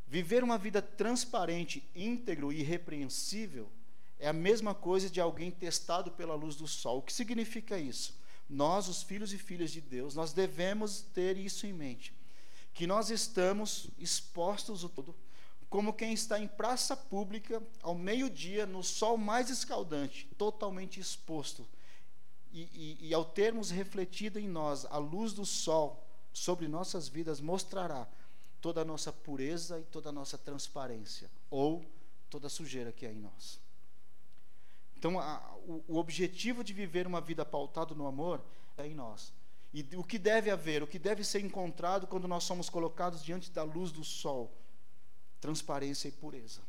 Viver 0.06 0.44
uma 0.44 0.56
vida 0.56 0.80
transparente, 0.80 1.82
íntegro 1.94 2.52
e 2.52 2.60
irrepreensível 2.60 3.70
é 4.18 4.28
a 4.28 4.32
mesma 4.32 4.74
coisa 4.74 5.08
de 5.08 5.20
alguém 5.20 5.50
testado 5.50 6.10
pela 6.10 6.34
luz 6.34 6.56
do 6.56 6.66
sol. 6.66 6.98
O 6.98 7.02
que 7.02 7.12
significa 7.12 7.78
isso? 7.78 8.18
Nós, 8.48 8.88
os 8.88 9.02
filhos 9.02 9.32
e 9.32 9.38
filhas 9.38 9.70
de 9.70 9.80
Deus, 9.80 10.14
nós 10.14 10.32
devemos 10.32 11.02
ter 11.14 11.36
isso 11.36 11.66
em 11.66 11.72
mente, 11.72 12.14
que 12.72 12.86
nós 12.86 13.10
estamos 13.10 13.88
expostos 13.98 14.82
o 14.82 14.88
todo 14.88 15.14
como 15.68 15.92
quem 15.92 16.12
está 16.12 16.38
em 16.38 16.48
praça 16.48 16.96
pública 16.96 17.62
ao 17.82 17.94
meio-dia 17.94 18.66
no 18.66 18.82
sol 18.82 19.16
mais 19.18 19.50
escaldante, 19.50 20.26
totalmente 20.38 20.98
exposto. 20.98 21.66
E, 22.50 22.62
e, 22.72 23.08
e, 23.08 23.14
ao 23.14 23.24
termos 23.24 23.70
refletido 23.70 24.38
em 24.38 24.48
nós 24.48 24.86
a 24.86 24.96
luz 24.96 25.34
do 25.34 25.44
sol 25.44 26.02
sobre 26.32 26.66
nossas 26.66 27.06
vidas, 27.06 27.40
mostrará 27.40 28.08
toda 28.60 28.80
a 28.80 28.84
nossa 28.84 29.12
pureza 29.12 29.78
e 29.78 29.84
toda 29.84 30.08
a 30.08 30.12
nossa 30.12 30.38
transparência, 30.38 31.30
ou 31.50 31.84
toda 32.30 32.46
a 32.46 32.50
sujeira 32.50 32.90
que 32.90 33.06
há 33.06 33.12
em 33.12 33.18
nós. 33.18 33.60
Então, 34.96 35.20
a, 35.20 35.54
o, 35.66 35.84
o 35.86 35.96
objetivo 35.98 36.64
de 36.64 36.72
viver 36.72 37.06
uma 37.06 37.20
vida 37.20 37.44
pautada 37.44 37.94
no 37.94 38.06
amor 38.06 38.42
é 38.76 38.86
em 38.86 38.94
nós. 38.94 39.32
E 39.72 39.86
o 39.94 40.02
que 40.02 40.18
deve 40.18 40.50
haver, 40.50 40.82
o 40.82 40.86
que 40.86 40.98
deve 40.98 41.22
ser 41.22 41.40
encontrado 41.40 42.06
quando 42.06 42.26
nós 42.26 42.44
somos 42.44 42.70
colocados 42.70 43.22
diante 43.22 43.50
da 43.50 43.62
luz 43.62 43.92
do 43.92 44.02
sol? 44.02 44.50
Transparência 45.40 46.08
e 46.08 46.12
pureza. 46.12 46.60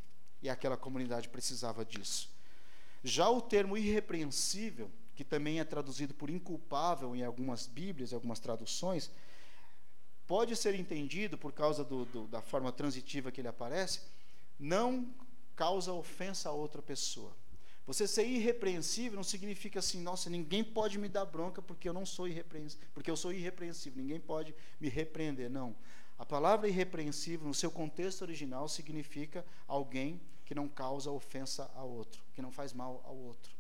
E 0.42 0.50
aquela 0.50 0.78
comunidade 0.78 1.30
precisava 1.30 1.84
disso. 1.84 2.30
Já 3.04 3.30
o 3.30 3.42
termo 3.42 3.78
irrepreensível, 3.78 4.90
que 5.16 5.24
também 5.24 5.60
é 5.60 5.64
traduzido 5.64 6.14
por 6.14 6.30
inculpável 6.30 7.16
em 7.16 7.24
algumas 7.24 7.68
Bíblias, 7.68 8.12
em 8.12 8.16
algumas 8.16 8.40
traduções, 8.40 9.12
pode 10.28 10.56
ser 10.56 10.76
entendido, 10.76 11.38
por 11.38 11.52
causa 11.52 11.84
do, 11.84 12.06
do, 12.06 12.28
da 12.28 12.42
forma 12.42 12.72
transitiva 12.72 13.32
que 13.32 13.42
ele 13.42 13.48
aparece, 13.48 14.02
não 14.60 15.14
causa 15.56 15.92
ofensa 15.92 16.50
a 16.50 16.54
outra 16.54 16.82
pessoa. 16.82 17.36
Você 17.90 18.08
ser 18.08 18.28
irrepreensível 18.28 19.16
não 19.16 19.24
significa 19.24 19.80
assim, 19.80 20.00
nossa, 20.00 20.30
ninguém 20.30 20.64
pode 20.64 21.00
me 21.00 21.10
dar 21.10 21.26
bronca 21.26 21.60
porque 21.60 21.90
eu 21.90 21.94
não 21.94 22.06
sou 22.06 22.28
irrepreensível, 22.28 22.88
porque 22.94 23.10
eu 23.10 23.18
sou 23.18 23.34
irrepreensível, 23.34 24.00
ninguém 24.00 24.20
pode 24.20 24.54
me 24.80 24.88
repreender. 24.88 25.50
Não. 25.50 25.76
A 26.20 26.26
palavra 26.26 26.68
irrepreensível, 26.68 27.48
no 27.48 27.54
seu 27.54 27.72
contexto 27.72 28.24
original, 28.24 28.68
significa 28.68 29.46
alguém 29.66 30.20
que 30.44 30.54
não 30.54 30.68
causa 30.68 31.10
ofensa 31.10 31.72
a 31.74 31.84
outro, 31.84 32.22
que 32.34 32.42
não 32.42 32.52
faz 32.52 32.74
mal 32.74 33.02
ao 33.06 33.16
outro. 33.16 33.56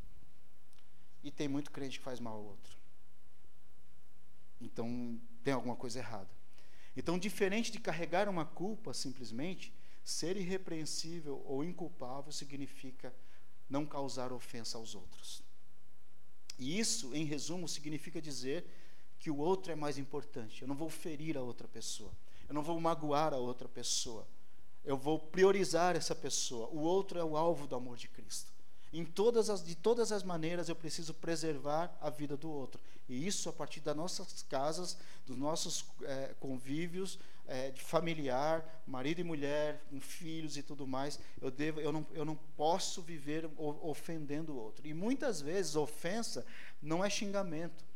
E 1.23 1.31
tem 1.31 1.47
muito 1.47 1.71
crente 1.71 1.97
que 1.97 2.03
faz 2.03 2.19
mal 2.19 2.35
ao 2.35 2.43
outro. 2.43 2.77
Então, 4.59 5.17
tem 5.41 5.53
alguma 5.53 5.77
coisa 5.77 5.99
errada. 5.99 6.29
Então, 6.97 7.17
diferente 7.17 7.71
de 7.71 7.79
carregar 7.79 8.27
uma 8.27 8.45
culpa, 8.45 8.93
simplesmente, 8.93 9.73
ser 10.03 10.35
irrepreensível 10.35 11.41
ou 11.45 11.63
inculpável 11.63 12.31
significa 12.31 13.15
não 13.69 13.85
causar 13.85 14.33
ofensa 14.33 14.77
aos 14.77 14.95
outros. 14.95 15.41
E 16.57 16.77
isso, 16.77 17.15
em 17.15 17.23
resumo, 17.23 17.69
significa 17.69 18.21
dizer 18.21 18.65
que 19.17 19.29
o 19.29 19.37
outro 19.37 19.71
é 19.71 19.75
mais 19.75 19.97
importante. 19.97 20.61
Eu 20.61 20.67
não 20.67 20.75
vou 20.75 20.89
ferir 20.89 21.37
a 21.37 21.41
outra 21.41 21.67
pessoa. 21.67 22.11
Eu 22.49 22.55
não 22.55 22.63
vou 22.63 22.79
magoar 22.81 23.33
a 23.33 23.37
outra 23.37 23.67
pessoa. 23.69 24.27
Eu 24.83 24.97
vou 24.97 25.19
priorizar 25.19 25.95
essa 25.95 26.15
pessoa. 26.15 26.67
O 26.69 26.79
outro 26.79 27.19
é 27.19 27.23
o 27.23 27.37
alvo 27.37 27.67
do 27.67 27.75
amor 27.75 27.95
de 27.95 28.07
Cristo. 28.07 28.51
Em 28.91 29.05
todas 29.05 29.51
as, 29.51 29.63
de 29.63 29.75
todas 29.75 30.11
as 30.11 30.23
maneiras 30.23 30.67
eu 30.67 30.75
preciso 30.75 31.13
preservar 31.13 31.95
a 32.01 32.09
vida 32.09 32.35
do 32.35 32.49
outro. 32.49 32.81
E 33.07 33.27
isso 33.27 33.47
a 33.49 33.53
partir 33.53 33.81
das 33.81 33.95
nossas 33.95 34.41
casas, 34.43 34.97
dos 35.27 35.37
nossos 35.37 35.85
é, 36.03 36.33
convívios, 36.39 37.19
é, 37.47 37.69
de 37.69 37.81
familiar, 37.81 38.83
marido 38.87 39.21
e 39.21 39.23
mulher, 39.23 39.83
com 39.89 40.01
filhos 40.01 40.57
e 40.57 40.63
tudo 40.63 40.87
mais. 40.87 41.19
Eu, 41.39 41.51
devo, 41.51 41.79
eu, 41.79 41.91
não, 41.91 42.05
eu 42.13 42.25
não 42.25 42.35
posso 42.57 43.01
viver 43.01 43.47
ofendendo 43.57 44.53
o 44.53 44.57
outro. 44.57 44.87
E 44.87 44.93
muitas 44.93 45.39
vezes 45.39 45.75
ofensa 45.75 46.43
não 46.81 47.05
é 47.05 47.09
xingamento. 47.09 47.88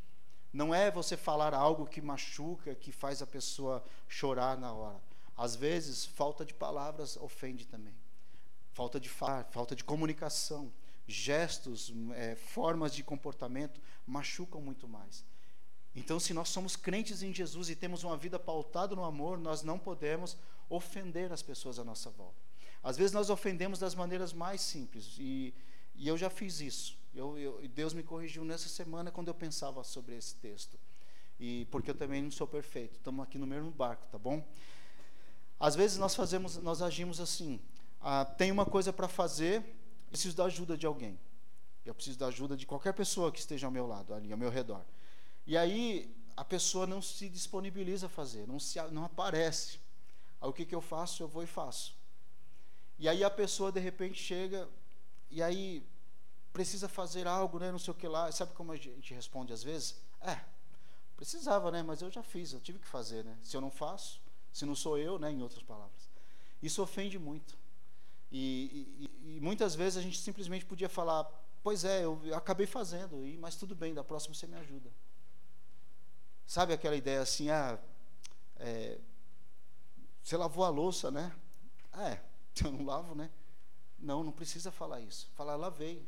Não 0.54 0.74
é 0.74 0.91
você 0.91 1.18
falar 1.18 1.54
algo 1.54 1.88
que 1.88 2.01
machuca, 2.01 2.76
que 2.76 2.91
faz 2.91 3.22
a 3.22 3.28
pessoa 3.28 3.84
chorar 4.08 4.58
na 4.58 4.72
hora. 4.72 5.01
Às 5.36 5.56
vezes, 5.56 6.06
falta 6.06 6.45
de 6.45 6.54
palavras 6.54 7.18
ofende 7.18 7.66
também. 7.66 7.95
Falta 8.72 8.99
de 8.99 9.10
falar, 9.10 9.45
falta 9.45 9.76
de 9.76 9.84
comunicação 9.84 10.72
gestos, 11.08 11.93
é, 12.16 12.36
formas 12.36 12.93
de 12.93 13.04
comportamento 13.04 13.82
machucam 14.06 14.62
muito 14.62 14.88
mais. 14.88 15.26
Então, 15.95 16.20
se 16.20 16.34
nós 16.34 16.49
somos 16.49 16.76
crentes 16.76 17.22
em 17.22 17.34
Jesus 17.34 17.70
e 17.70 17.76
temos 17.76 18.04
uma 18.04 18.18
vida 18.18 18.39
pautada 18.39 18.95
no 18.95 19.04
amor, 19.04 19.38
nós 19.38 19.62
não 19.62 19.78
podemos 19.78 20.38
ofender 20.70 21.32
as 21.32 21.41
pessoas 21.41 21.78
à 21.78 21.84
nossa 21.84 22.10
volta. 22.10 22.41
Às 22.82 22.97
vezes 22.97 23.12
nós 23.12 23.30
ofendemos 23.30 23.80
das 23.80 23.93
maneiras 23.93 24.34
mais 24.34 24.62
simples, 24.62 25.16
e, 25.20 25.54
e 25.96 26.08
eu 26.08 26.18
já 26.18 26.30
fiz 26.30 26.60
isso. 26.60 26.98
Eu, 27.14 27.38
eu, 27.38 27.68
Deus 27.70 27.94
me 27.94 28.02
corrigiu 28.02 28.44
nessa 28.44 28.68
semana 28.68 29.12
quando 29.12 29.28
eu 29.28 29.34
pensava 29.34 29.84
sobre 29.84 30.16
esse 30.16 30.36
texto. 30.36 30.80
E 31.39 31.66
porque 31.66 31.91
eu 31.91 31.96
também 31.96 32.22
não 32.22 32.32
sou 32.32 32.48
perfeito. 32.48 32.96
Estamos 32.96 33.24
aqui 33.24 33.38
no 33.38 33.46
mesmo 33.46 33.70
barco, 33.72 34.08
tá 34.12 34.18
bom? 34.18 34.44
Às 35.60 35.76
vezes 35.76 35.98
nós 35.98 36.16
fazemos, 36.16 36.58
nós 36.58 36.82
agimos 36.82 37.20
assim. 37.20 37.60
Ah, 38.02 38.26
tem 38.26 38.52
uma 38.52 38.66
coisa 38.66 38.91
para 38.91 39.08
fazer, 39.08 39.64
preciso 40.10 40.36
da 40.36 40.46
ajuda 40.46 40.76
de 40.76 40.86
alguém. 40.86 41.20
Eu 41.86 41.94
preciso 41.94 42.18
da 42.18 42.28
ajuda 42.28 42.58
de 42.58 42.66
qualquer 42.66 42.94
pessoa 42.94 43.32
que 43.32 43.39
esteja 43.39 43.68
ao 43.68 43.72
meu 43.72 43.86
lado, 43.86 44.14
ali 44.14 44.32
ao 44.32 44.38
meu 44.38 44.50
redor. 44.50 44.84
E 45.46 45.58
aí 45.58 46.14
a 46.36 46.44
pessoa 46.44 46.88
não 46.88 47.02
se 47.02 47.30
disponibiliza 47.30 48.08
a 48.08 48.10
fazer, 48.10 48.48
não, 48.48 48.60
se, 48.60 48.82
não 48.91 49.06
aparece. 49.06 49.80
Aí 50.41 50.50
o 50.50 50.54
que, 50.54 50.66
que 50.66 50.74
eu 50.74 50.82
faço? 50.82 51.22
Eu 51.22 51.28
vou 51.28 51.44
e 51.44 51.48
faço. 51.48 51.96
E 52.98 53.08
aí 53.08 53.24
a 53.24 53.30
pessoa 53.30 53.72
de 53.72 53.80
repente 53.80 54.22
chega 54.22 54.68
e 55.34 55.42
aí 55.42 55.84
precisa 56.54 56.88
fazer 56.88 57.28
algo, 57.28 57.58
né, 57.58 57.72
não 57.72 57.80
sei 57.80 57.92
o 57.92 57.96
que 57.96 58.08
lá. 58.08 58.32
Sabe 58.32 58.54
como 58.54 58.72
a 58.72 58.76
gente 58.76 59.14
responde 59.14 59.52
às 59.52 59.64
vezes? 59.64 60.00
É, 60.22 60.40
precisava, 61.18 61.72
né, 61.72 61.82
mas 61.82 62.02
eu 62.02 62.12
já 62.12 62.22
fiz, 62.22 62.54
eu 62.54 62.60
tive 62.60 62.78
que 62.78 62.88
fazer, 62.88 63.26
né? 63.26 63.38
Se 63.42 63.58
eu 63.58 63.62
não 63.62 63.72
faço, 63.72 64.22
se 64.52 64.64
não 64.64 64.76
sou 64.76 64.98
eu, 64.98 65.18
né, 65.18 65.32
em 65.32 65.42
outras 65.42 65.64
palavras. 65.64 66.08
Isso 66.62 66.82
ofende 66.84 67.18
muito. 67.18 67.58
E, 68.32 69.10
e, 69.24 69.38
e, 69.38 69.40
muitas 69.42 69.76
vezes 69.76 69.98
a 69.98 70.02
gente 70.02 70.20
simplesmente 70.20 70.66
podia 70.66 70.90
falar: 70.90 71.24
Pois 71.62 71.84
é, 71.84 72.04
eu 72.04 72.20
acabei 72.36 72.66
fazendo, 72.66 73.18
mas 73.40 73.56
tudo 73.56 73.76
bem, 73.76 73.94
da 73.94 74.04
próxima 74.04 74.34
você 74.34 74.48
me 74.48 74.56
ajuda. 74.56 74.90
Sabe 76.46 76.74
aquela 76.74 76.96
ideia 76.96 77.22
assim: 77.22 77.50
Ah, 77.50 77.80
é, 78.58 79.00
você 80.24 80.38
lavou 80.38 80.64
a 80.64 80.70
louça, 80.70 81.12
né? 81.12 81.36
Ah, 81.92 82.10
é, 82.10 82.24
eu 82.64 82.72
não 82.72 82.86
lavo, 82.86 83.14
né? 83.14 83.30
Não, 84.04 84.24
não 84.24 84.32
precisa 84.32 84.72
falar 84.72 84.99
isso. 84.99 85.30
Falar, 85.34 85.56
lavei. 85.56 86.06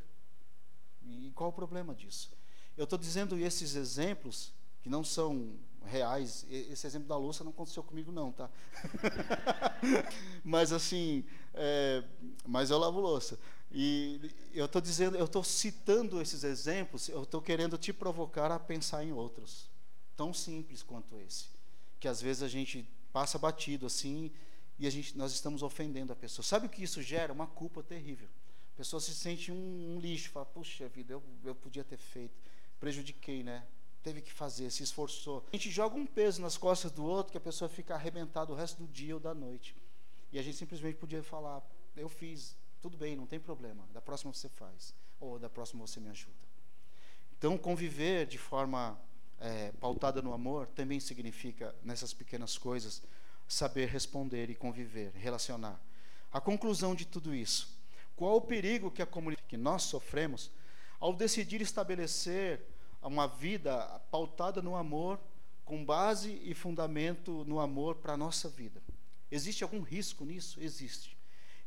E 1.01 1.31
qual 1.33 1.49
o 1.49 1.53
problema 1.53 1.95
disso? 1.95 2.29
Eu 2.75 2.83
estou 2.83 2.99
dizendo 2.99 3.37
esses 3.37 3.75
exemplos 3.75 4.51
que 4.83 4.89
não 4.89 5.03
são 5.03 5.57
reais. 5.85 6.45
Esse 6.49 6.85
exemplo 6.85 7.07
da 7.07 7.15
louça 7.15 7.43
não 7.43 7.51
aconteceu 7.51 7.81
comigo, 7.81 8.11
não, 8.11 8.33
tá? 8.33 8.49
mas 10.43 10.73
assim, 10.73 11.23
é, 11.53 12.03
mas 12.45 12.69
eu 12.69 12.77
lavo 12.77 12.99
louça. 12.99 13.39
E 13.71 14.19
eu 14.53 14.65
estou 14.65 14.81
dizendo, 14.81 15.15
eu 15.15 15.25
estou 15.25 15.43
citando 15.43 16.21
esses 16.21 16.43
exemplos, 16.43 17.07
eu 17.07 17.23
estou 17.23 17.41
querendo 17.41 17.77
te 17.77 17.93
provocar 17.93 18.51
a 18.51 18.59
pensar 18.59 19.03
em 19.03 19.13
outros, 19.13 19.69
tão 20.15 20.33
simples 20.33 20.83
quanto 20.83 21.17
esse, 21.19 21.47
que 21.99 22.07
às 22.07 22.21
vezes 22.21 22.43
a 22.43 22.47
gente 22.47 22.87
passa 23.11 23.37
batido 23.37 23.85
assim 23.85 24.31
e 24.77 24.85
a 24.85 24.89
gente, 24.89 25.17
nós 25.17 25.31
estamos 25.31 25.63
ofendendo 25.63 26.11
a 26.11 26.15
pessoa. 26.15 26.43
Sabe 26.43 26.67
o 26.67 26.69
que 26.69 26.83
isso 26.83 27.01
gera? 27.01 27.31
Uma 27.31 27.47
culpa 27.47 27.81
terrível. 27.81 28.27
A 28.73 28.77
pessoa 28.77 28.99
se 28.99 29.13
sente 29.13 29.51
um, 29.51 29.95
um 29.95 29.99
lixo, 29.99 30.31
fala, 30.31 30.45
puxa 30.45 30.87
vida, 30.89 31.13
eu, 31.13 31.23
eu 31.43 31.55
podia 31.55 31.83
ter 31.83 31.97
feito, 31.97 32.35
prejudiquei, 32.79 33.41
né? 33.41 33.65
teve 34.05 34.21
que 34.21 34.31
fazer, 34.31 34.69
se 34.69 34.83
esforçou. 34.83 35.43
A 35.51 35.55
gente 35.55 35.71
joga 35.71 35.95
um 35.95 36.05
peso 36.05 36.39
nas 36.39 36.55
costas 36.55 36.91
do 36.91 37.03
outro 37.03 37.31
que 37.31 37.39
a 37.39 37.41
pessoa 37.41 37.67
fica 37.67 37.95
arrebentada 37.95 38.51
o 38.53 38.55
resto 38.55 38.83
do 38.83 38.87
dia 38.87 39.15
ou 39.15 39.19
da 39.19 39.33
noite. 39.33 39.75
E 40.31 40.37
a 40.37 40.43
gente 40.43 40.57
simplesmente 40.57 40.97
podia 40.97 41.23
falar: 41.23 41.63
eu 41.97 42.07
fiz, 42.07 42.55
tudo 42.79 42.95
bem, 42.97 43.15
não 43.15 43.25
tem 43.25 43.39
problema, 43.39 43.87
da 43.91 43.99
próxima 43.99 44.31
você 44.31 44.47
faz, 44.47 44.93
ou 45.19 45.39
da 45.39 45.49
próxima 45.49 45.87
você 45.87 45.99
me 45.99 46.09
ajuda. 46.09 46.37
Então, 47.35 47.57
conviver 47.57 48.27
de 48.27 48.37
forma 48.37 48.95
é, 49.39 49.71
pautada 49.79 50.21
no 50.21 50.33
amor 50.33 50.67
também 50.67 50.99
significa, 50.99 51.75
nessas 51.83 52.13
pequenas 52.13 52.59
coisas, 52.59 53.01
saber 53.47 53.87
responder 53.87 54.49
e 54.49 54.55
conviver, 54.55 55.11
relacionar. 55.15 55.79
A 56.31 56.41
conclusão 56.41 56.95
de 56.95 57.05
tudo 57.05 57.33
isso: 57.33 57.77
qual 58.15 58.35
o 58.37 58.41
perigo 58.41 58.91
que 58.91 59.01
a 59.01 59.05
comunidade 59.05 59.47
que 59.47 59.57
nós 59.57 59.83
sofremos 59.83 60.51
ao 60.99 61.13
decidir 61.13 61.61
estabelecer 61.61 62.65
uma 63.01 63.27
vida 63.27 64.01
pautada 64.09 64.61
no 64.61 64.75
amor 64.75 65.19
com 65.63 65.83
base 65.83 66.39
e 66.43 66.53
fundamento 66.53 67.43
no 67.45 67.59
amor 67.59 67.95
para 67.95 68.13
a 68.13 68.17
nossa 68.17 68.47
vida. 68.47 68.81
Existe 69.31 69.63
algum 69.63 69.81
risco 69.81 70.23
nisso? 70.23 70.59
Existe. 70.61 71.17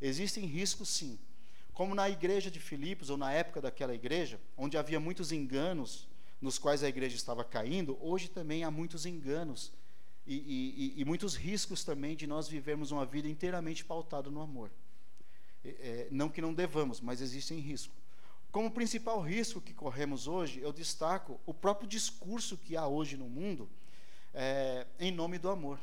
Existem 0.00 0.46
riscos, 0.46 0.88
sim. 0.88 1.18
Como 1.72 1.94
na 1.94 2.08
igreja 2.08 2.50
de 2.50 2.60
Filipos, 2.60 3.10
ou 3.10 3.16
na 3.16 3.32
época 3.32 3.60
daquela 3.60 3.94
igreja, 3.94 4.40
onde 4.56 4.76
havia 4.76 5.00
muitos 5.00 5.32
enganos 5.32 6.08
nos 6.40 6.58
quais 6.58 6.84
a 6.84 6.88
igreja 6.88 7.16
estava 7.16 7.44
caindo, 7.44 7.98
hoje 8.00 8.28
também 8.28 8.62
há 8.62 8.70
muitos 8.70 9.04
enganos 9.04 9.72
e, 10.34 10.94
e, 10.96 11.00
e 11.00 11.04
muitos 11.06 11.34
riscos 11.34 11.82
também 11.82 12.14
de 12.14 12.26
nós 12.26 12.46
vivermos 12.46 12.90
uma 12.90 13.06
vida 13.06 13.26
inteiramente 13.26 13.84
pautada 13.84 14.30
no 14.30 14.42
amor. 14.42 14.70
É, 15.64 16.06
não 16.10 16.28
que 16.28 16.42
não 16.42 16.52
devamos, 16.52 17.00
mas 17.00 17.20
existem 17.20 17.58
riscos. 17.58 17.96
Como 18.52 18.70
principal 18.70 19.20
risco 19.20 19.60
que 19.60 19.72
corremos 19.72 20.26
hoje, 20.26 20.60
eu 20.60 20.72
destaco 20.72 21.40
o 21.46 21.54
próprio 21.54 21.88
discurso 21.88 22.56
que 22.58 22.76
há 22.76 22.86
hoje 22.86 23.16
no 23.16 23.28
mundo 23.28 23.68
é, 24.34 24.86
em 25.00 25.10
nome 25.10 25.38
do 25.38 25.48
amor. 25.48 25.78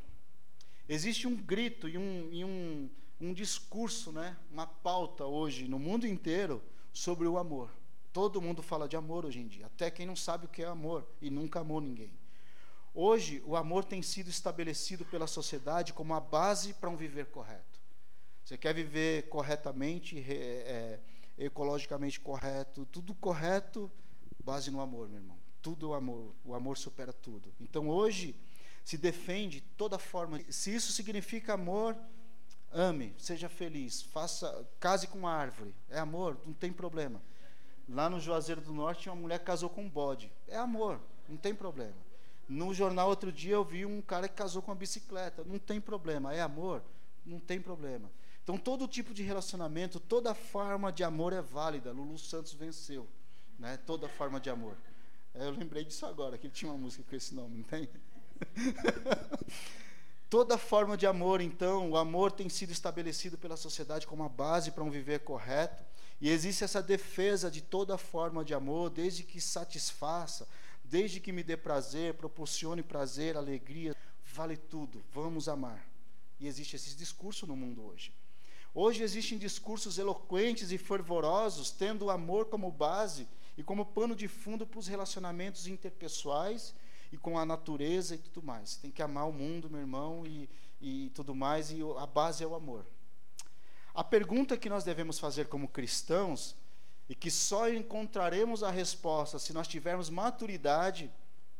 Existe 0.87 1.27
um 1.27 1.35
grito 1.35 1.89
e 1.89 1.97
um, 1.97 2.29
e 2.31 2.45
um, 2.45 2.89
um 3.19 3.33
discurso, 3.33 4.11
né, 4.11 4.37
uma 4.51 4.67
pauta 4.67 5.25
hoje 5.25 5.67
no 5.67 5.79
mundo 5.79 6.05
inteiro 6.05 6.61
sobre 6.93 7.27
o 7.27 7.37
amor. 7.37 7.71
Todo 8.13 8.41
mundo 8.41 8.61
fala 8.61 8.87
de 8.87 8.95
amor 8.95 9.25
hoje 9.25 9.39
em 9.39 9.47
dia, 9.47 9.65
até 9.65 9.89
quem 9.89 10.05
não 10.05 10.15
sabe 10.15 10.45
o 10.45 10.49
que 10.49 10.61
é 10.61 10.67
amor 10.67 11.07
e 11.21 11.29
nunca 11.29 11.59
amou 11.59 11.81
ninguém. 11.81 12.11
Hoje, 12.97 13.43
o 13.45 13.57
amor 13.57 13.83
tem 13.83 14.01
sido 14.01 14.29
estabelecido 14.29 15.03
pela 15.03 15.27
sociedade 15.27 15.91
como 15.91 16.13
a 16.13 16.19
base 16.21 16.73
para 16.75 16.89
um 16.89 16.95
viver 16.95 17.25
correto. 17.25 17.81
Você 18.41 18.57
quer 18.57 18.73
viver 18.73 19.27
corretamente, 19.27 20.17
é, 20.17 21.01
ecologicamente 21.37 22.21
correto, 22.21 22.85
tudo 22.85 23.13
correto, 23.13 23.91
base 24.41 24.71
no 24.71 24.79
amor, 24.79 25.09
meu 25.09 25.17
irmão. 25.17 25.37
Tudo 25.61 25.89
o 25.89 25.93
amor, 25.93 26.33
o 26.45 26.55
amor 26.55 26.77
supera 26.77 27.11
tudo. 27.11 27.53
Então, 27.59 27.89
hoje, 27.89 28.33
se 28.81 28.97
defende 28.97 29.59
toda 29.75 29.99
forma. 29.99 30.39
Se 30.47 30.73
isso 30.73 30.93
significa 30.93 31.55
amor, 31.55 31.97
ame, 32.71 33.13
seja 33.17 33.49
feliz, 33.49 34.03
faça, 34.03 34.65
case 34.79 35.05
com 35.07 35.17
uma 35.17 35.33
árvore. 35.33 35.75
É 35.89 35.99
amor, 35.99 36.39
não 36.45 36.53
tem 36.53 36.71
problema. 36.71 37.21
Lá 37.89 38.09
no 38.09 38.21
Juazeiro 38.21 38.61
do 38.61 38.71
Norte, 38.71 39.09
uma 39.09 39.17
mulher 39.17 39.39
casou 39.39 39.69
com 39.69 39.83
um 39.83 39.89
bode. 39.89 40.31
É 40.47 40.55
amor, 40.55 41.01
não 41.27 41.35
tem 41.35 41.53
problema. 41.53 42.04
No 42.47 42.73
jornal 42.73 43.09
outro 43.09 43.31
dia 43.31 43.55
eu 43.55 43.63
vi 43.63 43.85
um 43.85 44.01
cara 44.01 44.27
que 44.27 44.35
casou 44.35 44.61
com 44.61 44.71
uma 44.71 44.77
bicicleta. 44.77 45.43
Não 45.43 45.57
tem 45.57 45.81
problema. 45.81 46.33
É 46.33 46.41
amor? 46.41 46.83
Não 47.25 47.39
tem 47.39 47.59
problema. 47.59 48.09
Então 48.43 48.57
todo 48.57 48.87
tipo 48.87 49.13
de 49.13 49.23
relacionamento, 49.23 49.99
toda 49.99 50.33
forma 50.35 50.91
de 50.91 51.03
amor 51.03 51.33
é 51.33 51.41
válida. 51.41 51.91
Lulu 51.91 52.17
Santos 52.17 52.53
venceu, 52.53 53.07
né? 53.57 53.77
Toda 53.85 54.07
forma 54.07 54.39
de 54.39 54.49
amor. 54.49 54.77
Eu 55.33 55.51
lembrei 55.51 55.83
disso 55.83 56.05
agora, 56.05 56.37
que 56.37 56.47
ele 56.47 56.53
tinha 56.53 56.71
uma 56.71 56.77
música 56.77 57.03
com 57.09 57.15
esse 57.15 57.35
nome, 57.35 57.57
não 57.57 57.63
tem? 57.63 57.89
Toda 60.29 60.57
forma 60.57 60.95
de 60.95 61.05
amor, 61.05 61.41
então, 61.41 61.91
o 61.91 61.97
amor 61.97 62.31
tem 62.31 62.49
sido 62.49 62.71
estabelecido 62.71 63.37
pela 63.37 63.57
sociedade 63.57 64.07
como 64.07 64.23
a 64.23 64.29
base 64.29 64.71
para 64.71 64.83
um 64.83 64.89
viver 64.89 65.19
correto, 65.19 65.83
e 66.19 66.29
existe 66.29 66.63
essa 66.63 66.81
defesa 66.81 67.51
de 67.51 67.61
toda 67.61 67.97
forma 67.97 68.43
de 68.43 68.53
amor, 68.53 68.89
desde 68.89 69.23
que 69.23 69.41
satisfaça, 69.41 70.47
desde 70.89 71.19
que 71.19 71.31
me 71.31 71.43
dê 71.43 71.57
prazer, 71.57 72.13
proporcione 72.13 72.83
prazer, 72.83 73.36
alegria, 73.36 73.95
vale 74.33 74.55
tudo, 74.57 75.03
vamos 75.11 75.49
amar. 75.49 75.88
E 76.39 76.47
existe 76.47 76.75
esse 76.75 76.95
discurso 76.95 77.47
no 77.47 77.55
mundo 77.55 77.83
hoje. 77.83 78.13
Hoje 78.73 79.03
existem 79.03 79.38
discursos 79.38 79.97
eloquentes 79.97 80.71
e 80.71 80.77
fervorosos, 80.77 81.71
tendo 81.71 82.05
o 82.05 82.09
amor 82.11 82.47
como 82.47 82.71
base 82.71 83.27
e 83.57 83.63
como 83.63 83.86
pano 83.86 84.15
de 84.15 84.27
fundo 84.27 84.67
para 84.67 84.79
os 84.79 84.88
relacionamentos 84.88 85.65
interpessoais 85.65 86.75
e 87.11 87.17
com 87.17 87.39
a 87.39 87.45
natureza 87.45 88.15
e 88.15 88.17
tudo 88.17 88.45
mais. 88.45 88.75
Tem 88.75 88.91
que 88.91 89.01
amar 89.01 89.29
o 89.29 89.33
mundo, 89.33 89.69
meu 89.69 89.79
irmão, 89.79 90.25
e, 90.27 90.49
e 90.81 91.09
tudo 91.15 91.33
mais, 91.33 91.71
e 91.71 91.79
a 91.97 92.05
base 92.05 92.43
é 92.43 92.47
o 92.47 92.53
amor. 92.53 92.86
A 93.93 94.03
pergunta 94.03 94.57
que 94.57 94.67
nós 94.67 94.83
devemos 94.83 95.17
fazer 95.17 95.47
como 95.47 95.69
cristãos, 95.69 96.53
e 97.07 97.15
que 97.15 97.29
só 97.29 97.69
encontraremos 97.69 98.63
a 98.63 98.71
resposta 98.71 99.37
se 99.37 99.53
nós 99.53 99.67
tivermos 99.67 100.09
maturidade 100.09 101.11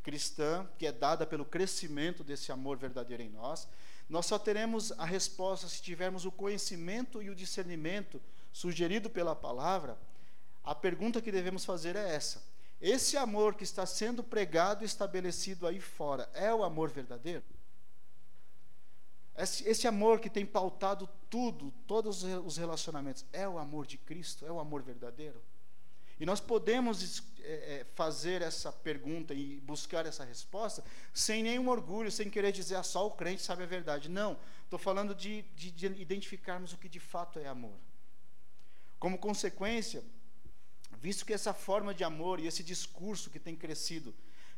cristã, 0.02 0.68
que 0.78 0.86
é 0.86 0.92
dada 0.92 1.26
pelo 1.26 1.46
crescimento 1.46 2.24
desse 2.24 2.52
amor 2.52 2.78
verdadeiro 2.78 3.24
em 3.24 3.30
nós, 3.30 3.68
nós 4.08 4.26
só 4.26 4.38
teremos 4.38 4.92
a 5.00 5.06
resposta 5.06 5.68
se 5.68 5.82
tivermos 5.82 6.26
o 6.26 6.32
conhecimento 6.32 7.22
e 7.22 7.30
o 7.30 7.36
discernimento 7.36 8.22
sugerido 8.54 9.10
pela 9.10 9.36
palavra. 9.36 9.98
A 10.64 10.76
pergunta 10.76 11.22
que 11.22 11.32
devemos 11.32 11.66
fazer 11.66 11.96
é 11.96 12.16
essa: 12.16 12.44
esse 12.80 13.18
amor 13.18 13.56
que 13.56 13.64
está 13.64 13.86
sendo 13.86 14.24
pregado 14.24 14.84
e 14.84 14.86
estabelecido 14.86 15.66
aí 15.66 15.80
fora 15.80 16.30
é 16.34 16.54
o 16.54 16.64
amor 16.64 16.90
verdadeiro? 16.90 17.44
Esse, 19.38 19.68
esse, 19.68 19.88
amor 19.88 20.20
que 20.20 20.30
tem 20.30 20.46
pautado 20.46 21.10
tudo, 21.30 21.74
todos 21.86 22.24
os 22.24 22.58
relacionamentos, 22.58 23.26
é 23.34 23.48
o 23.48 23.58
amor 23.58 23.86
de 23.86 23.98
Cristo? 23.98 24.46
É 24.46 24.52
o 24.52 24.60
amor 24.60 24.82
verdadeiro? 24.82 25.42
E 26.18 26.26
nós 26.26 26.40
podemos 26.40 27.22
é, 27.42 27.52
é, 27.52 27.86
fazer 27.94 28.42
essa 28.42 28.72
pergunta 28.72 29.34
e 29.34 29.60
buscar 29.60 30.06
essa 30.06 30.24
resposta 30.24 30.84
sem 31.14 31.44
nenhum 31.44 31.68
orgulho, 31.68 32.10
sem 32.10 32.30
querer 32.30 32.54
dizer, 32.54 32.76
ah, 32.76 32.84
só 32.84 33.06
o 33.06 33.12
crente 33.12 33.42
sabe 33.42 33.64
a 33.64 33.66
verdade. 33.68 34.08
Não, 34.08 34.38
estou 34.64 34.80
falando 34.80 35.14
de, 35.14 35.42
de, 35.56 35.72
de 35.72 35.86
identificarmos 36.02 36.72
o 36.72 36.78
que 36.78 36.88
de 36.88 37.02
fato 37.02 37.38
é 37.38 37.48
amor. 37.48 37.78
Como 38.98 39.18
consequência, 39.18 40.02
visto 40.98 41.26
que 41.26 41.34
essa 41.34 41.54
forma 41.54 41.94
de 41.94 42.06
amor 42.06 42.40
e 42.40 42.48
esse 42.48 42.64
discurso 42.64 43.30
que 43.30 43.40
tem 43.40 43.56
crescido 43.56 44.16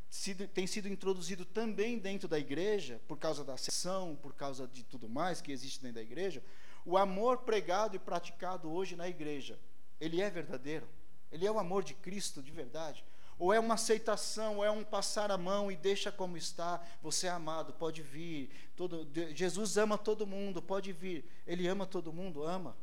sido, 0.10 0.47
tem 0.47 0.66
sido 0.66 0.88
introduzido 0.88 1.45
também 1.45 1.97
dentro 1.97 2.28
da 2.28 2.39
igreja, 2.39 3.01
por 3.08 3.18
causa 3.18 3.43
da 3.43 3.58
sessão, 3.58 4.16
por 4.16 4.34
causa 4.34 4.68
de 4.68 4.84
tudo 4.84 5.10
mais 5.10 5.41
que 5.41 5.51
existe 5.51 5.82
dentro 5.82 5.95
da 5.95 6.01
igreja, 6.01 6.43
o 6.86 6.97
amor 6.97 7.39
pregado 7.39 7.95
e 7.95 7.99
praticado 7.99 8.72
hoje 8.72 8.95
na 8.95 9.08
igreja, 9.08 9.60
ele 9.99 10.22
é 10.22 10.30
verdadeiro? 10.30 10.88
Ele 11.32 11.45
é 11.45 11.51
o 11.51 11.60
amor 11.60 11.84
de 11.84 11.93
Cristo 11.93 12.41
de 12.41 12.51
verdade? 12.51 13.03
Ou 13.39 13.53
é 13.53 13.60
uma 13.60 13.76
aceitação, 13.76 14.58
ou 14.58 14.66
é 14.66 14.72
um 14.72 14.84
passar 14.84 15.30
a 15.30 15.38
mão 15.38 15.72
e 15.72 15.76
deixa 15.76 16.12
como 16.12 16.38
está, 16.38 16.82
você 17.01 17.28
é 17.28 17.30
amado, 17.30 17.74
pode 17.74 18.01
vir. 18.01 18.49
Todo, 18.76 19.08
Jesus 19.36 19.78
ama 19.78 19.97
todo 19.97 20.26
mundo, 20.26 20.62
pode 20.62 20.91
vir. 20.91 21.24
Ele 21.45 21.68
ama 21.68 21.86
todo 21.86 22.12
mundo, 22.12 22.43
ama. 22.43 22.76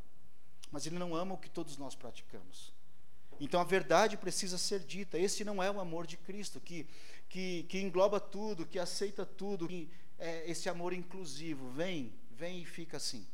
Mas 0.71 0.87
ele 0.87 0.99
não 0.99 1.15
ama 1.15 1.35
o 1.35 1.39
que 1.39 1.51
todos 1.51 1.77
nós 1.77 1.97
praticamos. 1.97 2.73
Então 3.41 3.61
a 3.61 3.65
verdade 3.65 4.17
precisa 4.17 4.57
ser 4.57 4.81
dita. 4.81 5.19
Esse 5.19 5.45
não 5.45 5.61
é 5.61 5.71
o 5.71 5.81
amor 5.81 6.07
de 6.07 6.17
Cristo, 6.17 6.61
que, 6.61 6.87
que, 7.29 7.65
que 7.65 7.81
engloba 7.81 8.21
tudo, 8.21 8.67
que 8.67 8.79
aceita 8.79 9.25
tudo, 9.25 9.69
que 9.69 9.89
é 10.19 10.51
esse 10.51 10.69
amor 10.69 10.93
inclusivo. 10.93 11.71
Vem, 11.71 12.13
vem 12.31 12.63
e 12.63 12.65
fica 12.65 12.97
assim. 12.97 13.27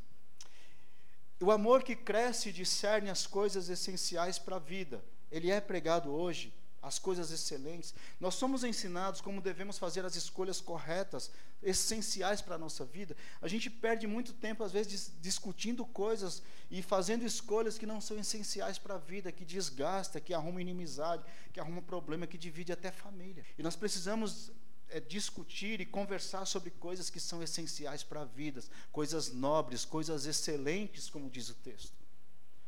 O 1.41 1.51
amor 1.51 1.82
que 1.82 1.97
cresce 1.97 2.51
e 2.51 2.53
discerne 2.53 3.09
as 3.09 3.26
coisas 3.26 3.68
essenciais 3.68 4.38
para 4.38 4.57
a 4.57 4.59
vida. 4.59 5.03
Ele 5.30 5.51
é 5.51 5.61
pregado 5.61 6.11
hoje 6.11 6.53
as 6.82 6.99
coisas 6.99 7.30
excelentes. 7.30 7.95
Nós 8.18 8.34
somos 8.34 8.64
ensinados 8.64 9.20
como 9.20 9.41
devemos 9.41 9.78
fazer 9.78 10.05
as 10.05 10.16
escolhas 10.16 10.61
corretas, 10.61 11.30
essenciais 11.62 12.40
para 12.40 12.54
a 12.54 12.58
nossa 12.58 12.84
vida. 12.84 13.16
A 13.40 13.48
gente 13.48 13.68
perde 13.68 14.06
muito 14.06 14.32
tempo, 14.32 14.64
às 14.64 14.72
vezes, 14.72 15.12
discutindo 15.20 15.84
coisas 15.84 16.42
e 16.70 16.82
fazendo 16.82 17.24
escolhas 17.24 17.76
que 17.76 17.86
não 17.86 18.00
são 18.00 18.18
essenciais 18.18 18.78
para 18.78 18.94
a 18.94 18.98
vida, 18.98 19.32
que 19.32 19.44
desgasta, 19.44 20.20
que 20.20 20.32
arruma 20.32 20.61
inimizade, 20.61 21.24
que 21.52 21.61
arruma 21.61 21.82
problema, 21.82 22.26
que 22.26 22.38
divide 22.38 22.72
até 22.72 22.90
família. 22.90 23.44
E 23.58 23.62
nós 23.62 23.76
precisamos 23.76 24.50
é, 24.88 25.00
discutir 25.00 25.80
e 25.80 25.86
conversar 25.86 26.46
sobre 26.46 26.70
coisas 26.70 27.11
que 27.11 27.20
são 27.20 27.42
essenciais 27.42 28.02
para 28.02 28.22
a 28.22 28.24
vida, 28.24 28.62
coisas 28.90 29.32
nobres, 29.32 29.84
coisas 29.84 30.26
excelentes, 30.26 31.08
como 31.11 31.30
diz 31.30 31.48
o 31.48 31.54
texto. 31.54 31.92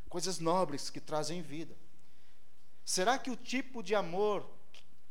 Coisas 0.09 0.39
nobres 0.39 0.91
que 0.91 1.01
trazem 1.01 1.41
vida. 1.41 1.75
Será 2.85 3.19
que 3.19 3.31
o 3.31 3.37
tipo 3.37 3.83
de 3.83 3.95
amor 3.95 4.49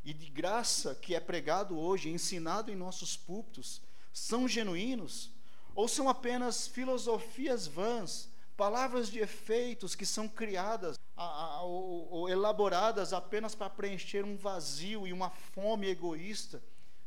e 0.04 0.12
de 0.12 0.28
graça 0.28 0.94
que 0.94 1.14
é 1.14 1.20
pregado 1.20 1.78
hoje, 1.78 2.10
ensinado 2.10 2.70
em 2.70 2.76
nossos 2.76 3.16
púlpitos, 3.16 3.80
são 4.12 4.48
genuínos? 4.48 5.30
Ou 5.74 5.88
são 5.88 6.08
apenas 6.08 6.66
filosofias 6.66 7.66
vãs, 7.66 8.28
palavras 8.56 9.08
de 9.08 9.20
efeitos 9.20 9.94
que 9.94 10.04
são 10.04 10.28
criadas 10.28 10.98
a, 11.16 11.24
a, 11.24 11.62
ou, 11.62 12.08
ou 12.10 12.28
elaboradas 12.28 13.12
apenas 13.12 13.54
para 13.54 13.70
preencher 13.70 14.24
um 14.24 14.36
vazio 14.36 15.06
e 15.06 15.12
uma 15.12 15.30
fome 15.30 15.86
egoísta 15.86 16.62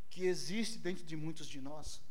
que 0.09 0.25
existe 0.25 0.77
dentro 0.77 1.03
de 1.03 1.15
muitos 1.15 1.47
de 1.47 1.61
nós? 1.61 2.01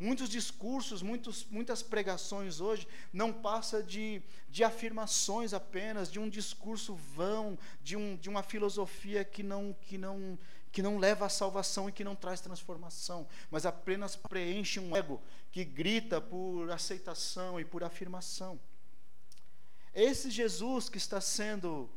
Muitos 0.00 0.30
discursos, 0.30 1.02
muitos, 1.02 1.44
muitas 1.50 1.82
pregações 1.82 2.58
hoje 2.58 2.88
não 3.12 3.30
passa 3.30 3.82
de, 3.82 4.22
de 4.48 4.64
afirmações 4.64 5.52
apenas, 5.52 6.10
de 6.10 6.18
um 6.18 6.26
discurso 6.26 6.94
vão, 6.94 7.58
de, 7.82 7.98
um, 7.98 8.16
de 8.16 8.26
uma 8.30 8.42
filosofia 8.42 9.22
que 9.26 9.42
não, 9.42 9.76
que, 9.82 9.98
não, 9.98 10.38
que 10.72 10.80
não 10.80 10.96
leva 10.96 11.26
à 11.26 11.28
salvação 11.28 11.86
e 11.86 11.92
que 11.92 12.02
não 12.02 12.16
traz 12.16 12.40
transformação, 12.40 13.28
mas 13.50 13.66
apenas 13.66 14.16
preenche 14.16 14.80
um 14.80 14.96
ego 14.96 15.20
que 15.52 15.66
grita 15.66 16.18
por 16.18 16.70
aceitação 16.70 17.60
e 17.60 17.64
por 17.66 17.84
afirmação. 17.84 18.58
Esse 19.92 20.30
Jesus 20.30 20.88
que 20.88 20.96
está 20.96 21.20
sendo 21.20 21.90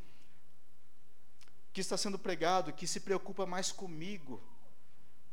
que 1.71 1.79
está 1.79 1.95
sendo 1.95 2.19
pregado, 2.19 2.73
que 2.73 2.85
se 2.85 2.99
preocupa 2.99 3.45
mais 3.45 3.71
comigo, 3.71 4.43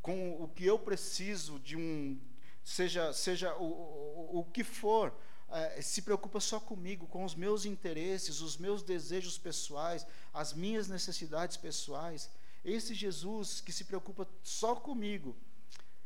com 0.01 0.41
o 0.43 0.49
que 0.49 0.65
eu 0.65 0.79
preciso 0.79 1.59
de 1.59 1.77
um, 1.77 2.19
seja, 2.65 3.13
seja 3.13 3.55
o, 3.57 3.65
o, 3.65 4.39
o 4.41 4.45
que 4.45 4.65
for, 4.65 5.13
é, 5.51 5.83
se 5.83 6.03
preocupa 6.03 6.39
só 6.41 6.61
comigo, 6.61 7.07
com 7.07 7.25
os 7.25 7.35
meus 7.35 7.65
interesses, 7.65 8.41
os 8.41 8.57
meus 8.57 8.83
desejos 8.83 9.37
pessoais, 9.37 10.07
as 10.33 10.53
minhas 10.53 10.89
necessidades 10.89 11.57
pessoais. 11.57 12.31
Esse 12.65 12.95
Jesus 12.95 13.61
que 13.61 13.73
se 13.73 13.85
preocupa 13.85 14.29
só 14.43 14.75
comigo, 14.75 15.37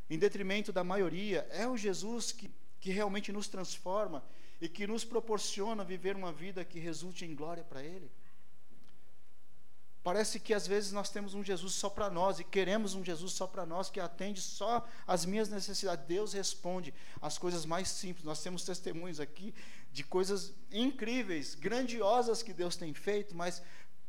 em 0.08 0.18
detrimento 0.18 0.72
da 0.72 0.84
maioria, 0.84 1.46
é 1.50 1.66
o 1.66 1.76
Jesus 1.76 2.32
que, 2.32 2.50
que 2.80 2.90
realmente 2.90 3.32
nos 3.32 3.48
transforma 3.48 4.24
e 4.60 4.68
que 4.68 4.86
nos 4.86 5.04
proporciona 5.04 5.84
viver 5.84 6.16
uma 6.16 6.32
vida 6.32 6.64
que 6.64 6.78
resulte 6.78 7.24
em 7.24 7.34
glória 7.34 7.64
para 7.64 7.82
Ele. 7.82 8.10
Parece 10.04 10.38
que 10.38 10.52
às 10.52 10.66
vezes 10.66 10.92
nós 10.92 11.08
temos 11.08 11.32
um 11.32 11.42
Jesus 11.42 11.72
só 11.72 11.88
para 11.88 12.10
nós 12.10 12.38
e 12.38 12.44
queremos 12.44 12.94
um 12.94 13.02
Jesus 13.02 13.32
só 13.32 13.46
para 13.46 13.64
nós 13.64 13.88
que 13.88 13.98
atende 13.98 14.38
só 14.38 14.86
as 15.06 15.24
minhas 15.24 15.48
necessidades. 15.48 16.04
Deus 16.06 16.34
responde 16.34 16.92
as 17.22 17.38
coisas 17.38 17.64
mais 17.64 17.88
simples. 17.88 18.22
Nós 18.22 18.42
temos 18.42 18.66
testemunhos 18.66 19.18
aqui 19.18 19.54
de 19.90 20.04
coisas 20.04 20.52
incríveis, 20.70 21.54
grandiosas 21.54 22.42
que 22.42 22.52
Deus 22.52 22.76
tem 22.76 22.92
feito, 22.92 23.34
mas 23.34 23.62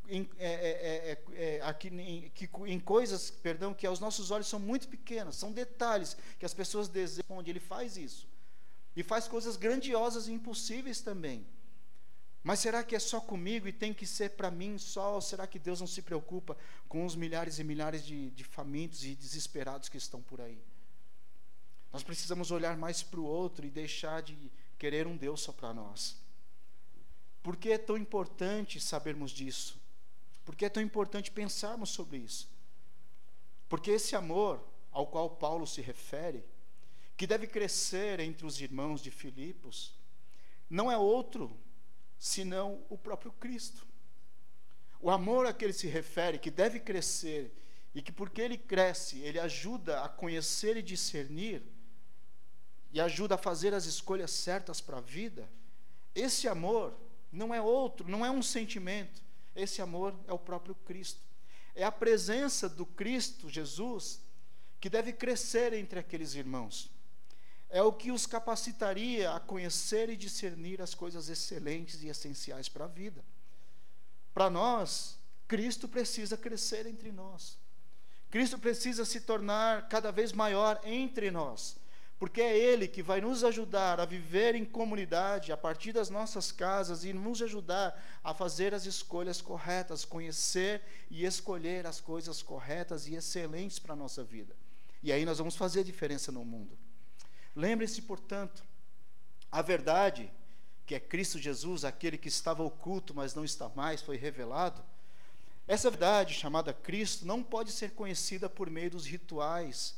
em, 0.06 0.28
é, 0.38 0.52
é, 0.52 1.34
é, 1.34 1.56
é 1.56 1.60
aqui, 1.62 1.88
em, 1.88 2.28
que, 2.28 2.46
em 2.66 2.78
coisas, 2.78 3.30
perdão, 3.30 3.72
que 3.72 3.86
aos 3.86 3.98
nossos 3.98 4.30
olhos 4.30 4.48
são 4.48 4.60
muito 4.60 4.88
pequenas, 4.88 5.36
são 5.36 5.50
detalhes 5.50 6.14
que 6.38 6.44
as 6.44 6.52
pessoas 6.52 6.88
desejam. 6.88 7.42
Ele 7.46 7.58
faz 7.58 7.96
isso 7.96 8.28
e 8.94 9.02
faz 9.02 9.26
coisas 9.26 9.56
grandiosas 9.56 10.28
e 10.28 10.32
impossíveis 10.32 11.00
também. 11.00 11.46
Mas 12.46 12.60
será 12.60 12.84
que 12.84 12.94
é 12.94 13.00
só 13.00 13.20
comigo 13.20 13.66
e 13.66 13.72
tem 13.72 13.92
que 13.92 14.06
ser 14.06 14.36
para 14.36 14.52
mim 14.52 14.78
só? 14.78 15.14
Ou 15.14 15.20
será 15.20 15.48
que 15.48 15.58
Deus 15.58 15.80
não 15.80 15.86
se 15.88 16.00
preocupa 16.00 16.56
com 16.88 17.04
os 17.04 17.16
milhares 17.16 17.58
e 17.58 17.64
milhares 17.64 18.06
de, 18.06 18.30
de 18.30 18.44
famintos 18.44 19.04
e 19.04 19.16
desesperados 19.16 19.88
que 19.88 19.96
estão 19.96 20.22
por 20.22 20.40
aí? 20.40 20.62
Nós 21.92 22.04
precisamos 22.04 22.52
olhar 22.52 22.76
mais 22.76 23.02
para 23.02 23.18
o 23.18 23.24
outro 23.24 23.66
e 23.66 23.68
deixar 23.68 24.22
de 24.22 24.48
querer 24.78 25.08
um 25.08 25.16
Deus 25.16 25.40
só 25.40 25.50
para 25.50 25.74
nós. 25.74 26.16
Por 27.42 27.56
que 27.56 27.72
é 27.72 27.78
tão 27.78 27.98
importante 27.98 28.78
sabermos 28.78 29.32
disso? 29.32 29.76
Por 30.44 30.54
que 30.54 30.66
é 30.66 30.68
tão 30.68 30.80
importante 30.80 31.32
pensarmos 31.32 31.90
sobre 31.90 32.18
isso? 32.18 32.48
Porque 33.68 33.90
esse 33.90 34.14
amor 34.14 34.64
ao 34.92 35.08
qual 35.08 35.30
Paulo 35.30 35.66
se 35.66 35.80
refere, 35.80 36.44
que 37.16 37.26
deve 37.26 37.48
crescer 37.48 38.20
entre 38.20 38.46
os 38.46 38.60
irmãos 38.60 39.02
de 39.02 39.10
Filipos, 39.10 39.92
não 40.70 40.92
é 40.92 40.96
outro 40.96 41.65
senão 42.18 42.84
o 42.88 42.96
próprio 42.96 43.32
Cristo. 43.32 43.86
O 45.00 45.10
amor 45.10 45.46
a 45.46 45.52
que 45.52 45.64
ele 45.64 45.72
se 45.72 45.86
refere, 45.86 46.38
que 46.38 46.50
deve 46.50 46.80
crescer, 46.80 47.52
e 47.94 48.02
que 48.02 48.12
porque 48.12 48.40
ele 48.40 48.58
cresce, 48.58 49.20
ele 49.20 49.38
ajuda 49.38 50.02
a 50.02 50.08
conhecer 50.08 50.76
e 50.76 50.82
discernir, 50.82 51.62
e 52.92 53.00
ajuda 53.00 53.34
a 53.34 53.38
fazer 53.38 53.74
as 53.74 53.84
escolhas 53.84 54.30
certas 54.30 54.80
para 54.80 54.98
a 54.98 55.02
vida, 55.02 55.48
esse 56.14 56.48
amor 56.48 56.94
não 57.30 57.54
é 57.54 57.60
outro, 57.60 58.08
não 58.08 58.24
é 58.24 58.30
um 58.30 58.42
sentimento, 58.42 59.22
esse 59.54 59.82
amor 59.82 60.14
é 60.26 60.32
o 60.32 60.38
próprio 60.38 60.74
Cristo. 60.74 61.20
É 61.74 61.84
a 61.84 61.92
presença 61.92 62.68
do 62.68 62.86
Cristo 62.86 63.50
Jesus 63.50 64.22
que 64.80 64.88
deve 64.88 65.12
crescer 65.12 65.72
entre 65.74 65.98
aqueles 65.98 66.34
irmãos 66.34 66.90
é 67.68 67.82
o 67.82 67.92
que 67.92 68.10
os 68.12 68.26
capacitaria 68.26 69.32
a 69.32 69.40
conhecer 69.40 70.08
e 70.08 70.16
discernir 70.16 70.80
as 70.80 70.94
coisas 70.94 71.28
excelentes 71.28 72.02
e 72.02 72.08
essenciais 72.08 72.68
para 72.68 72.84
a 72.84 72.88
vida. 72.88 73.24
Para 74.32 74.48
nós, 74.48 75.18
Cristo 75.48 75.88
precisa 75.88 76.36
crescer 76.36 76.86
entre 76.86 77.10
nós. 77.10 77.58
Cristo 78.30 78.58
precisa 78.58 79.04
se 79.04 79.20
tornar 79.20 79.88
cada 79.88 80.10
vez 80.10 80.32
maior 80.32 80.80
entre 80.84 81.30
nós, 81.30 81.76
porque 82.18 82.40
é 82.40 82.56
Ele 82.56 82.88
que 82.88 83.02
vai 83.02 83.20
nos 83.20 83.44
ajudar 83.44 84.00
a 84.00 84.04
viver 84.04 84.54
em 84.54 84.64
comunidade 84.64 85.52
a 85.52 85.56
partir 85.56 85.92
das 85.92 86.10
nossas 86.10 86.50
casas 86.50 87.04
e 87.04 87.12
nos 87.12 87.40
ajudar 87.40 88.00
a 88.22 88.34
fazer 88.34 88.74
as 88.74 88.84
escolhas 88.84 89.40
corretas, 89.40 90.04
conhecer 90.04 90.82
e 91.10 91.24
escolher 91.24 91.86
as 91.86 92.00
coisas 92.00 92.42
corretas 92.42 93.06
e 93.06 93.14
excelentes 93.14 93.78
para 93.78 93.92
a 93.92 93.96
nossa 93.96 94.22
vida. 94.24 94.54
E 95.02 95.12
aí 95.12 95.24
nós 95.24 95.38
vamos 95.38 95.56
fazer 95.56 95.84
diferença 95.84 96.32
no 96.32 96.44
mundo. 96.44 96.76
Lembre-se, 97.56 98.02
portanto, 98.02 98.62
a 99.50 99.62
verdade, 99.62 100.30
que 100.84 100.94
é 100.94 101.00
Cristo 101.00 101.38
Jesus, 101.38 101.86
aquele 101.86 102.18
que 102.18 102.28
estava 102.28 102.62
oculto, 102.62 103.14
mas 103.14 103.34
não 103.34 103.46
está 103.46 103.70
mais, 103.70 104.02
foi 104.02 104.18
revelado. 104.18 104.84
Essa 105.66 105.90
verdade, 105.90 106.34
chamada 106.34 106.74
Cristo, 106.74 107.26
não 107.26 107.42
pode 107.42 107.72
ser 107.72 107.92
conhecida 107.92 108.48
por 108.48 108.68
meio 108.68 108.90
dos 108.90 109.06
rituais 109.06 109.96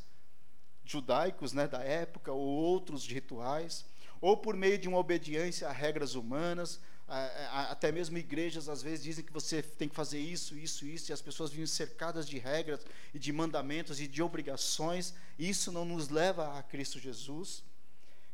judaicos 0.84 1.52
né, 1.52 1.66
da 1.66 1.82
época, 1.82 2.32
ou 2.32 2.40
outros 2.40 3.04
rituais, 3.06 3.84
ou 4.20 4.36
por 4.36 4.56
meio 4.56 4.78
de 4.78 4.88
uma 4.88 4.98
obediência 4.98 5.68
a 5.68 5.72
regras 5.72 6.14
humanas, 6.14 6.80
até 7.08 7.90
mesmo 7.90 8.18
igrejas 8.18 8.68
às 8.68 8.82
vezes 8.82 9.02
dizem 9.02 9.24
que 9.24 9.32
você 9.32 9.62
tem 9.62 9.88
que 9.88 9.94
fazer 9.94 10.18
isso, 10.18 10.56
isso, 10.58 10.84
isso, 10.84 11.10
e 11.10 11.12
as 11.12 11.22
pessoas 11.22 11.50
vivem 11.50 11.66
cercadas 11.66 12.28
de 12.28 12.38
regras 12.38 12.84
e 13.14 13.18
de 13.18 13.32
mandamentos 13.32 13.98
e 13.98 14.06
de 14.06 14.22
obrigações. 14.22 15.14
Isso 15.38 15.72
não 15.72 15.86
nos 15.86 16.10
leva 16.10 16.58
a 16.58 16.62
Cristo 16.62 16.98
Jesus. 16.98 17.64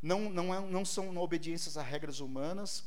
Não, 0.03 0.29
não, 0.29 0.53
é, 0.53 0.61
não 0.61 0.85
são 0.85 1.17
obediências 1.17 1.77
a 1.77 1.83
regras 1.83 2.19
humanas, 2.19 2.85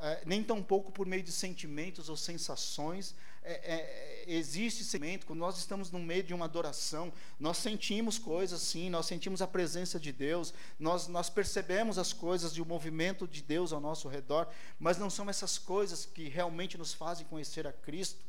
é, 0.00 0.22
nem 0.26 0.42
tampouco 0.42 0.90
por 0.90 1.06
meio 1.06 1.22
de 1.22 1.30
sentimentos 1.30 2.08
ou 2.08 2.16
sensações. 2.16 3.14
É, 3.44 3.52
é, 3.52 4.24
existe 4.26 4.84
sentimento, 4.84 5.26
quando 5.26 5.40
nós 5.40 5.58
estamos 5.58 5.90
no 5.90 5.98
meio 5.98 6.22
de 6.22 6.32
uma 6.32 6.44
adoração, 6.44 7.12
nós 7.40 7.56
sentimos 7.58 8.18
coisas 8.18 8.62
sim, 8.62 8.88
nós 8.88 9.06
sentimos 9.06 9.42
a 9.42 9.46
presença 9.46 9.98
de 9.98 10.12
Deus, 10.12 10.54
nós, 10.78 11.08
nós 11.08 11.28
percebemos 11.28 11.98
as 11.98 12.12
coisas 12.12 12.52
e 12.52 12.60
o 12.60 12.66
movimento 12.66 13.26
de 13.26 13.42
Deus 13.42 13.72
ao 13.72 13.80
nosso 13.80 14.08
redor, 14.08 14.48
mas 14.78 14.96
não 14.96 15.10
são 15.10 15.28
essas 15.28 15.58
coisas 15.58 16.06
que 16.06 16.28
realmente 16.28 16.78
nos 16.78 16.94
fazem 16.94 17.26
conhecer 17.26 17.66
a 17.66 17.72
Cristo, 17.72 18.24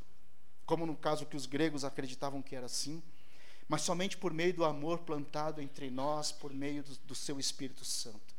como 0.65 0.85
no 0.85 0.95
caso 0.95 1.25
que 1.25 1.37
os 1.37 1.45
gregos 1.45 1.85
acreditavam 1.85 2.41
que 2.41 2.55
era 2.55 2.65
assim, 2.65 3.03
mas 3.67 3.81
somente 3.81 4.17
por 4.17 4.33
meio 4.33 4.53
do 4.53 4.65
amor 4.65 4.99
plantado 4.99 5.61
entre 5.61 5.89
nós, 5.89 6.31
por 6.31 6.53
meio 6.53 6.83
do, 6.83 6.95
do 7.05 7.15
seu 7.15 7.39
Espírito 7.39 7.85
Santo. 7.85 8.33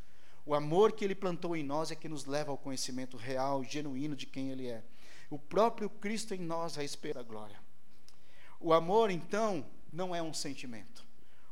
O 0.46 0.54
amor 0.54 0.92
que 0.92 1.04
ele 1.04 1.14
plantou 1.14 1.56
em 1.56 1.62
nós 1.62 1.90
é 1.90 1.94
que 1.94 2.08
nos 2.08 2.26
leva 2.26 2.50
ao 2.50 2.58
conhecimento 2.58 3.16
real, 3.16 3.64
genuíno 3.64 4.14
de 4.14 4.26
quem 4.26 4.50
ele 4.50 4.68
é. 4.68 4.82
O 5.34 5.38
próprio 5.40 5.90
Cristo 5.90 6.32
em 6.32 6.38
nós 6.38 6.78
a 6.78 6.84
espera 6.84 7.18
a 7.18 7.22
glória. 7.24 7.58
O 8.60 8.72
amor, 8.72 9.10
então, 9.10 9.66
não 9.92 10.14
é 10.14 10.22
um 10.22 10.32
sentimento. 10.32 11.04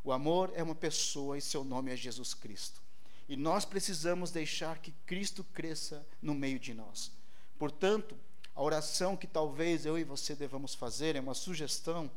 O 0.05 0.12
amor 0.12 0.53
é 0.55 0.62
uma 0.62 0.76
pessoa 0.76 1.37
e 1.37 1.41
seu 1.41 1.64
nome 1.64 1.93
é 1.93 1.97
Jesus 1.97 2.33
Cristo. 2.33 2.80
E 3.28 3.37
nós 3.37 3.64
precisamos 3.64 4.30
deixar 4.30 4.78
que 4.78 4.93
Cristo 5.05 5.43
cresça 5.53 6.07
no 6.22 6.33
meio 6.33 6.61
de 6.61 6.72
nós. 6.72 7.11
Portanto, 7.59 8.16
a 8.55 8.62
oração 8.62 9.16
que 9.16 9.26
talvez 9.26 9.85
eu 9.85 9.99
e 9.99 10.05
você 10.05 10.37
devamos 10.37 10.76
fazer 10.76 11.16
é 11.16 11.20
uma 11.20 11.35
sugestão 11.35 12.09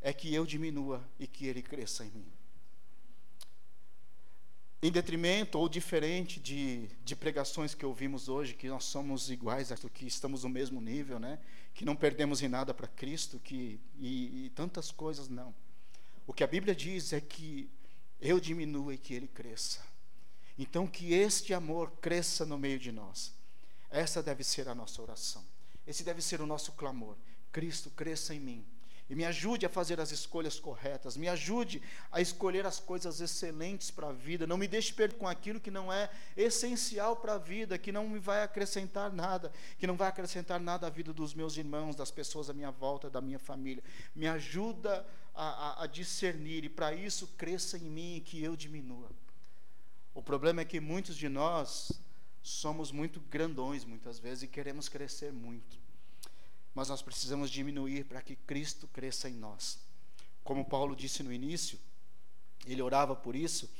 é 0.00 0.12
que 0.12 0.32
eu 0.32 0.46
diminua 0.46 1.04
e 1.18 1.26
que 1.26 1.44
ele 1.46 1.60
cresça 1.60 2.04
em 2.04 2.10
mim 2.10 2.43
em 4.86 4.92
detrimento 4.92 5.58
ou 5.58 5.66
diferente 5.66 6.38
de, 6.38 6.90
de 7.02 7.16
pregações 7.16 7.74
que 7.74 7.86
ouvimos 7.86 8.28
hoje, 8.28 8.52
que 8.52 8.68
nós 8.68 8.84
somos 8.84 9.30
iguais, 9.30 9.72
que 9.94 10.06
estamos 10.06 10.44
no 10.44 10.50
mesmo 10.50 10.78
nível, 10.78 11.18
né? 11.18 11.38
que 11.72 11.86
não 11.86 11.96
perdemos 11.96 12.42
em 12.42 12.48
nada 12.48 12.74
para 12.74 12.86
Cristo, 12.86 13.40
que, 13.42 13.80
e, 13.98 14.44
e 14.44 14.50
tantas 14.50 14.90
coisas, 14.90 15.26
não. 15.26 15.54
O 16.26 16.34
que 16.34 16.44
a 16.44 16.46
Bíblia 16.46 16.74
diz 16.74 17.14
é 17.14 17.20
que 17.20 17.70
eu 18.20 18.38
diminua 18.38 18.92
e 18.92 18.98
que 18.98 19.14
Ele 19.14 19.26
cresça. 19.26 19.80
Então, 20.58 20.86
que 20.86 21.14
este 21.14 21.54
amor 21.54 21.90
cresça 22.02 22.44
no 22.44 22.58
meio 22.58 22.78
de 22.78 22.92
nós. 22.92 23.32
Essa 23.88 24.22
deve 24.22 24.44
ser 24.44 24.68
a 24.68 24.74
nossa 24.74 25.00
oração. 25.00 25.42
Esse 25.86 26.04
deve 26.04 26.20
ser 26.20 26.42
o 26.42 26.46
nosso 26.46 26.72
clamor. 26.72 27.16
Cristo 27.50 27.90
cresça 27.90 28.34
em 28.34 28.40
mim 28.40 28.66
e 29.14 29.16
me 29.16 29.24
ajude 29.24 29.64
a 29.64 29.68
fazer 29.68 30.00
as 30.00 30.10
escolhas 30.10 30.58
corretas, 30.58 31.16
me 31.16 31.28
ajude 31.28 31.80
a 32.10 32.20
escolher 32.20 32.66
as 32.66 32.80
coisas 32.80 33.20
excelentes 33.20 33.88
para 33.88 34.08
a 34.08 34.12
vida, 34.12 34.44
não 34.44 34.56
me 34.56 34.66
deixe 34.66 34.92
perder 34.92 35.14
com 35.16 35.28
aquilo 35.28 35.60
que 35.60 35.70
não 35.70 35.92
é 35.92 36.10
essencial 36.36 37.14
para 37.14 37.34
a 37.34 37.38
vida, 37.38 37.78
que 37.78 37.92
não 37.92 38.08
me 38.08 38.18
vai 38.18 38.42
acrescentar 38.42 39.12
nada, 39.12 39.52
que 39.78 39.86
não 39.86 39.96
vai 39.96 40.08
acrescentar 40.08 40.58
nada 40.58 40.88
à 40.88 40.90
vida 40.90 41.12
dos 41.12 41.32
meus 41.32 41.56
irmãos, 41.56 41.94
das 41.94 42.10
pessoas 42.10 42.50
à 42.50 42.52
minha 42.52 42.72
volta, 42.72 43.08
da 43.08 43.20
minha 43.20 43.38
família. 43.38 43.84
Me 44.16 44.26
ajuda 44.26 45.06
a, 45.32 45.44
a, 45.44 45.84
a 45.84 45.86
discernir 45.86 46.64
e 46.64 46.68
para 46.68 46.92
isso 46.92 47.28
cresça 47.38 47.78
em 47.78 47.88
mim 47.88 48.16
e 48.16 48.20
que 48.20 48.42
eu 48.42 48.56
diminua. 48.56 49.12
O 50.12 50.24
problema 50.24 50.62
é 50.62 50.64
que 50.64 50.80
muitos 50.80 51.16
de 51.16 51.28
nós 51.28 51.92
somos 52.42 52.90
muito 52.90 53.20
grandões 53.20 53.84
muitas 53.84 54.18
vezes 54.18 54.42
e 54.42 54.48
queremos 54.48 54.88
crescer 54.88 55.32
muito 55.32 55.83
mas 56.74 56.88
nós 56.88 57.02
precisamos 57.02 57.50
diminuir 57.50 58.04
para 58.04 58.20
que 58.20 58.34
Cristo 58.34 58.88
cresça 58.88 59.28
em 59.28 59.34
nós. 59.34 59.78
Como 60.42 60.64
Paulo 60.64 60.96
disse 60.96 61.22
no 61.22 61.32
início, 61.32 61.78
ele 62.66 62.82
orava 62.82 63.14
por 63.14 63.36
isso, 63.36 63.70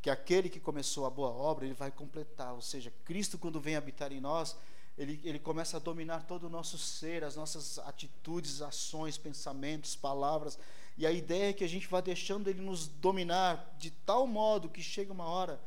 que 0.00 0.10
aquele 0.10 0.48
que 0.48 0.60
começou 0.60 1.06
a 1.06 1.10
boa 1.10 1.30
obra, 1.30 1.64
ele 1.64 1.74
vai 1.74 1.90
completar, 1.90 2.52
ou 2.52 2.60
seja, 2.60 2.92
Cristo, 3.04 3.38
quando 3.38 3.60
vem 3.60 3.76
habitar 3.76 4.12
em 4.12 4.20
nós, 4.20 4.56
ele, 4.98 5.20
ele 5.24 5.38
começa 5.38 5.76
a 5.76 5.80
dominar 5.80 6.26
todo 6.26 6.44
o 6.44 6.50
nosso 6.50 6.76
ser, 6.76 7.24
as 7.24 7.36
nossas 7.36 7.78
atitudes, 7.78 8.60
ações, 8.60 9.16
pensamentos, 9.16 9.96
palavras, 9.96 10.58
E 10.98 11.06
a 11.06 11.12
ideia 11.12 11.50
é 11.50 11.52
que 11.52 11.64
a 11.64 11.68
gente 11.68 11.88
vá 11.88 12.00
deixando 12.00 12.50
ele 12.50 12.60
nos 12.60 12.86
dominar 12.86 13.74
de 13.78 13.90
tal 13.90 14.26
modo 14.26 14.68
que 14.68 14.82
chega 14.82 15.12
uma 15.12 15.24
hora 15.24 15.58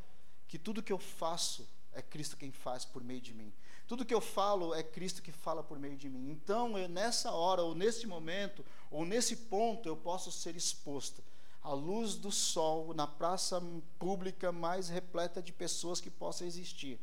que 0.47 0.59
tudo 0.59 0.83
que 0.83 0.93
eu 0.93 0.99
faço 0.99 1.67
é 1.91 2.01
Cristo 2.01 2.37
quem 2.37 2.51
faz 2.51 2.85
por 2.85 3.03
meio 3.03 3.21
de 3.21 3.33
mim. 3.33 3.51
Tudo 3.87 4.05
que 4.05 4.13
eu 4.13 4.21
falo 4.21 4.73
é 4.73 4.81
Cristo 4.81 5.21
que 5.21 5.31
fala 5.31 5.63
por 5.63 5.77
meio 5.77 5.95
de 5.95 6.09
mim. 6.09 6.31
Então, 6.31 6.77
eu, 6.77 6.89
nessa 6.89 7.31
hora, 7.31 7.61
ou 7.61 7.75
nesse 7.75 8.07
momento, 8.07 8.65
ou 8.89 9.05
nesse 9.05 9.35
ponto, 9.35 9.87
eu 9.87 9.95
posso 9.95 10.31
ser 10.31 10.55
exposto 10.55 11.23
à 11.65 11.73
luz 11.73 12.15
do 12.15 12.31
sol 12.31 12.93
na 12.93 13.07
praça 13.07 13.59
pública 13.97 14.51
mais 14.51 14.87
repleta 14.87 15.41
de 15.41 15.51
pessoas 15.51 15.99
que 15.99 16.11
possa 16.11 16.45
existir. 16.45 16.99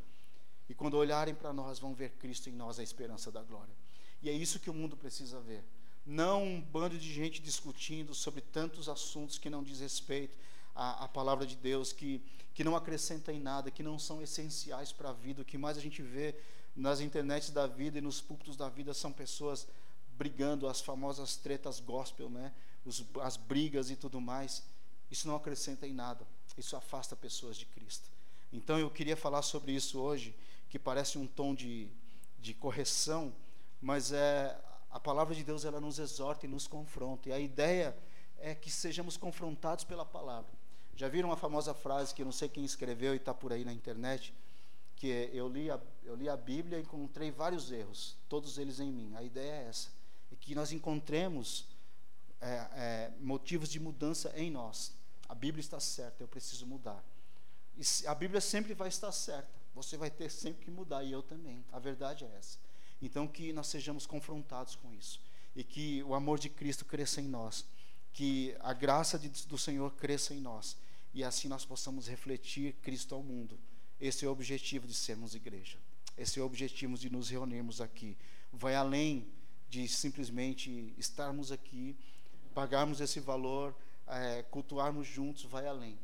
E 0.69 0.75
quando 0.75 0.95
olharem 0.95 1.35
para 1.35 1.53
nós, 1.53 1.81
vão 1.81 1.93
ver 1.95 2.13
Cristo 2.13 2.49
em 2.49 2.53
nós, 2.53 2.79
a 2.79 2.83
esperança 2.83 3.31
da 3.31 3.43
glória. 3.43 3.75
E 4.23 4.31
é 4.31 4.33
isso 4.33 4.61
que 4.61 4.71
o 4.71 4.75
mundo 4.75 4.97
precisa 4.97 5.41
ver. 5.41 5.65
Não 6.07 6.45
um 6.45 6.61
bando 6.61 6.97
de 6.97 7.13
gente 7.13 7.43
discutindo 7.43 8.15
sobre 8.15 8.41
tantos 8.41 8.89
assuntos 8.89 9.37
que 9.37 9.51
não 9.51 9.65
diz 9.65 9.81
respeito 9.81 10.39
à, 10.75 11.05
à 11.05 11.09
palavra 11.09 11.45
de 11.45 11.57
Deus, 11.57 11.93
que, 11.93 12.23
que 12.55 12.63
não 12.63 12.77
acrescenta 12.77 13.33
em 13.33 13.41
nada, 13.41 13.71
que 13.71 13.83
não 13.83 13.99
são 13.99 14.23
essenciais 14.23 14.93
para 14.93 15.11
a 15.11 15.13
vida. 15.13 15.43
O 15.43 15.45
que 15.45 15.59
mais 15.59 15.77
a 15.77 15.81
gente 15.81 16.03
vê 16.03 16.37
nas 16.75 17.01
internets 17.01 17.51
da 17.51 17.67
vida 17.67 17.99
e 17.99 18.01
nos 18.01 18.21
púlpitos 18.21 18.57
da 18.57 18.69
vida 18.69 18.95
são 18.95 19.13
pessoas 19.13 19.67
brigando, 20.17 20.69
as 20.69 20.81
famosas 20.81 21.37
tretas 21.37 21.81
gospel, 21.81 22.31
né? 22.31 22.53
Os, 22.85 23.05
as 23.21 23.37
brigas 23.37 23.91
e 23.91 23.97
tudo 23.97 24.21
mais. 24.21 24.63
Isso 25.11 25.29
não 25.29 25.37
acrescenta 25.37 25.87
em 25.87 25.93
nada. 25.93 26.27
Isso 26.57 26.77
afasta 26.77 27.15
pessoas 27.15 27.57
de 27.57 27.67
Cristo. 27.67 28.09
Então 28.53 28.79
eu 28.79 28.91
queria 28.91 29.17
falar 29.17 29.43
sobre 29.43 29.73
isso 29.73 29.99
hoje, 29.99 30.35
que 30.69 30.79
parece 30.79 31.19
um 31.19 31.27
tom 31.27 31.55
de, 31.55 31.89
de 32.39 32.55
correção, 32.55 33.33
mas 33.81 34.13
é 34.13 34.59
a 34.91 35.01
palavra 35.01 35.35
de 35.35 35.43
Deus 35.43 35.65
ela 35.65 35.81
nos 35.81 35.99
exorta 35.99 36.47
e 36.47 36.49
nos 36.49 36.67
confronta. 36.67 37.31
E 37.31 37.33
a 37.33 37.39
ideia 37.39 37.97
é 38.39 38.55
que 38.55 38.71
sejamos 38.71 39.17
confrontados 39.17 39.85
pela 39.85 40.05
palavra. 40.05 40.51
Já 40.95 41.09
viram 41.09 41.31
uma 41.31 41.37
famosa 41.37 41.73
frase 41.73 42.15
que 42.15 42.21
eu 42.21 42.27
não 42.27 42.33
sei 42.33 42.49
quem 42.49 42.65
escreveu 42.65 43.15
e 43.15 43.17
está 43.17 43.33
por 43.33 43.53
aí 43.53 43.65
na 43.65 43.73
internet? 43.73 44.35
Que 44.97 45.11
é, 45.11 45.31
eu 45.33 45.49
li, 45.49 45.71
a, 45.71 45.81
eu 46.05 46.15
li 46.15 46.29
a 46.29 46.37
Bíblia 46.37 46.79
e 46.79 46.83
encontrei 46.83 47.31
vários 47.31 47.71
erros, 47.73 48.17
todos 48.29 48.59
eles 48.59 48.81
em 48.81 48.93
mim. 48.93 49.13
A 49.17 49.23
ideia 49.23 49.65
é 49.65 49.69
essa. 49.69 49.91
E 50.31 50.37
que 50.37 50.55
nós 50.55 50.73
encontremos 50.73 51.67
é, 52.41 52.69
é, 52.75 53.13
motivos 53.21 53.69
de 53.69 53.79
mudança 53.79 54.33
em 54.37 54.51
nós. 54.51 54.93
A 55.29 55.35
Bíblia 55.35 55.61
está 55.61 55.81
certa, 55.81 56.23
eu 56.23 56.29
preciso 56.29 56.67
mudar. 56.67 57.03
E 57.77 58.07
a 58.07 58.15
Bíblia 58.15 58.41
sempre 58.41 58.75
vai 58.75 58.89
estar 58.89 59.13
certa. 59.13 59.49
Você 59.75 59.97
vai 59.97 60.11
ter 60.11 60.31
sempre 60.31 60.65
que 60.65 60.71
mudar, 60.71 61.03
e 61.03 61.13
eu 61.13 61.23
também. 61.23 61.65
A 61.73 61.79
verdade 61.79 62.25
é 62.25 62.37
essa. 62.37 62.59
Então, 63.01 63.27
que 63.27 63.53
nós 63.53 63.69
sejamos 63.69 64.07
confrontados 64.07 64.77
com 64.77 64.93
isso. 64.93 65.21
E 65.57 65.65
que 65.65 66.03
o 66.03 66.15
amor 66.15 66.39
de 66.39 66.49
Cristo 66.49 66.85
cresça 66.85 67.21
em 67.21 67.29
nós. 67.29 67.65
Que 68.13 68.55
a 68.61 68.73
graça 68.73 69.19
de, 69.19 69.29
do 69.47 69.57
Senhor 69.57 69.93
cresça 69.95 70.35
em 70.35 70.41
nós. 70.41 70.77
E 71.15 71.25
assim 71.25 71.49
nós 71.49 71.65
possamos 71.65 72.07
refletir 72.07 72.75
Cristo 72.83 73.15
ao 73.15 73.23
mundo. 73.23 73.59
Esse 74.03 74.25
é 74.25 74.29
o 74.29 74.33
objetivo 74.33 74.85
de 74.85 74.95
sermos 74.95 75.33
igreja. 75.33 75.79
Esse 76.19 76.41
é 76.41 76.43
o 76.43 76.47
objetivo 76.47 76.99
de 76.99 77.09
nos 77.09 77.31
reunirmos 77.31 77.81
aqui. 77.81 78.19
Vai 78.53 78.75
além 78.75 79.29
de 79.71 79.87
simplesmente 79.87 80.93
estarmos 80.99 81.53
aqui, 81.53 81.97
pagarmos 82.53 83.01
esse 83.01 83.21
valor, 83.21 83.73
é, 84.09 84.43
cultuarmos 84.51 85.07
juntos, 85.07 85.45
vai 85.45 85.69
além. 85.69 85.97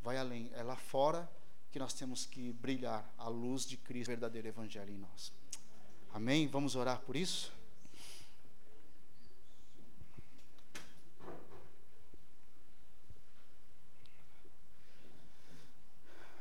Vai 0.00 0.16
além. 0.16 0.48
É 0.54 0.62
lá 0.62 0.76
fora 0.76 1.28
que 1.72 1.78
nós 1.80 1.92
temos 1.92 2.24
que 2.24 2.52
brilhar 2.52 3.12
a 3.18 3.28
luz 3.28 3.66
de 3.66 3.76
Cristo, 3.76 4.10
o 4.10 4.12
verdadeiro 4.12 4.46
Evangelho 4.46 4.92
em 4.92 4.98
nós. 4.98 5.32
Amém? 6.12 6.46
Vamos 6.46 6.76
orar 6.76 7.00
por 7.00 7.16
isso? 7.16 7.52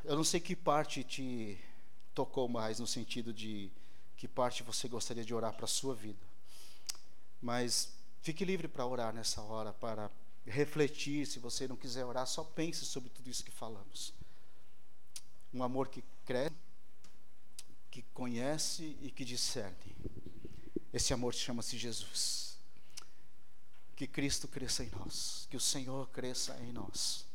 Eu 0.09 0.15
não 0.15 0.23
sei 0.23 0.39
que 0.39 0.55
parte 0.55 1.03
te 1.03 1.55
tocou 2.15 2.49
mais, 2.49 2.79
no 2.79 2.87
sentido 2.87 3.31
de 3.31 3.71
que 4.17 4.27
parte 4.27 4.63
você 4.63 4.87
gostaria 4.87 5.23
de 5.23 5.35
orar 5.35 5.53
para 5.53 5.65
a 5.65 5.67
sua 5.67 5.93
vida. 5.93 6.25
Mas 7.39 7.93
fique 8.23 8.43
livre 8.43 8.67
para 8.67 8.87
orar 8.87 9.13
nessa 9.13 9.39
hora, 9.39 9.71
para 9.71 10.09
refletir. 10.47 11.27
Se 11.27 11.37
você 11.37 11.67
não 11.67 11.75
quiser 11.75 12.05
orar, 12.05 12.25
só 12.25 12.43
pense 12.43 12.85
sobre 12.85 13.11
tudo 13.11 13.29
isso 13.29 13.43
que 13.43 13.51
falamos. 13.51 14.11
Um 15.53 15.61
amor 15.61 15.89
que 15.89 16.03
cresce 16.25 16.55
que 17.91 18.01
conhece 18.11 18.97
e 19.03 19.11
que 19.11 19.23
discerne. 19.23 19.95
Esse 20.91 21.13
amor 21.13 21.35
chama-se 21.35 21.77
Jesus. 21.77 22.57
Que 23.95 24.07
Cristo 24.07 24.47
cresça 24.47 24.83
em 24.83 24.89
nós, 24.89 25.45
que 25.51 25.55
o 25.55 25.59
Senhor 25.59 26.09
cresça 26.09 26.57
em 26.61 26.73
nós. 26.73 27.28